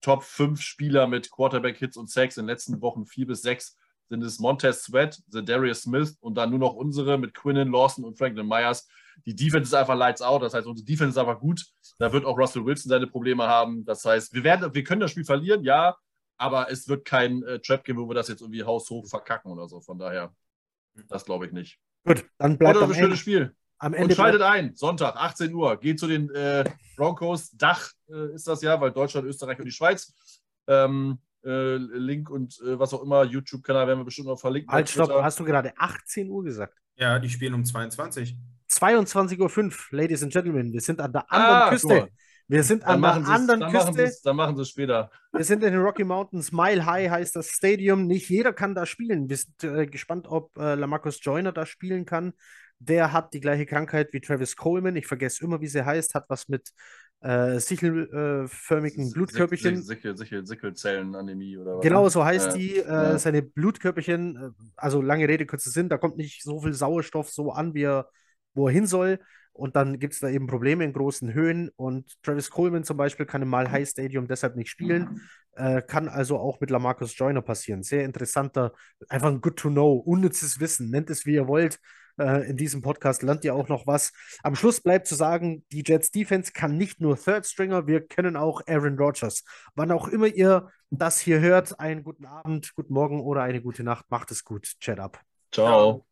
[0.00, 3.76] Top 5 Spieler mit Quarterback-Hits und Sacks in den letzten Wochen, vier bis sechs
[4.12, 8.04] sind es Montez Sweat, The Darius Smith und dann nur noch unsere mit Quinnen, Lawson
[8.04, 8.86] und Franklin Myers.
[9.24, 11.64] Die Defense ist einfach lights out, das heißt, unsere Defense ist einfach gut.
[11.98, 13.86] Da wird auch Russell Wilson seine Probleme haben.
[13.86, 15.96] Das heißt, wir, werden, wir können das Spiel verlieren, ja,
[16.36, 19.66] aber es wird kein äh, Trap geben, wo wir das jetzt irgendwie haushoch verkacken oder
[19.66, 19.80] so.
[19.80, 20.34] Von daher,
[21.08, 21.78] das glaube ich nicht.
[22.04, 23.56] Gut, dann bleibt Oder ein schönes Spiel.
[23.78, 25.78] Am Ende und schaltet ein, Sonntag, 18 Uhr.
[25.78, 26.64] Geht zu den äh,
[26.96, 27.50] Broncos.
[27.52, 30.12] Dach äh, ist das ja, weil Deutschland, Österreich und die Schweiz.
[30.66, 34.72] Ähm, äh, Link und äh, was auch immer, YouTube-Kanal werden wir bestimmt noch verlinken.
[34.72, 36.78] Halt, stopp, hast du gerade 18 Uhr gesagt?
[36.96, 38.36] Ja, die spielen um 22.
[38.70, 40.72] 22.05 Uhr, Ladies and Gentlemen.
[40.72, 42.08] Wir sind an der anderen ah, Küste.
[42.48, 43.92] Wir sind an der anderen dann Küste.
[43.92, 45.10] Machen dann machen sie es später.
[45.32, 46.52] Wir sind in den Rocky Mountains.
[46.52, 48.06] Mile High heißt das Stadium.
[48.06, 49.28] Nicht jeder kann da spielen.
[49.28, 52.32] Wir sind äh, gespannt, ob äh, Lamarcus Joyner da spielen kann.
[52.78, 54.96] Der hat die gleiche Krankheit wie Travis Coleman.
[54.96, 56.14] Ich vergesse immer, wie sie heißt.
[56.14, 56.72] Hat was mit
[57.22, 59.82] äh, sichelförmigen Blutkörperchen.
[59.82, 61.82] Sichel, Sichel, Sichelzellenanämie oder was?
[61.82, 62.78] Genau, so heißt die.
[62.78, 63.18] Äh, ja.
[63.18, 67.52] Seine Blutkörperchen, äh, also lange Rede, kurzer Sinn, da kommt nicht so viel Sauerstoff so
[67.52, 68.08] an, wie er,
[68.54, 69.20] wo er hin soll.
[69.52, 71.70] Und dann gibt es da eben Probleme in großen Höhen.
[71.76, 75.20] Und Travis Coleman zum Beispiel kann im Mal High Stadium deshalb nicht spielen.
[75.54, 77.82] Äh, kann also auch mit Lamarcus Joyner passieren.
[77.82, 78.72] Sehr interessanter,
[79.08, 80.90] einfach ein Good to Know, unnützes Wissen.
[80.90, 81.78] Nennt es wie ihr wollt.
[82.22, 84.12] Äh, in diesem Podcast lernt ihr auch noch was.
[84.42, 88.36] Am Schluss bleibt zu sagen, die Jets Defense kann nicht nur Third Stringer, wir können
[88.36, 89.44] auch Aaron Rodgers.
[89.74, 93.82] Wann auch immer ihr das hier hört, einen guten Abend, guten Morgen oder eine gute
[93.82, 94.06] Nacht.
[94.10, 94.64] Macht es gut.
[94.80, 95.20] Chat ab.
[95.50, 96.06] Ciao.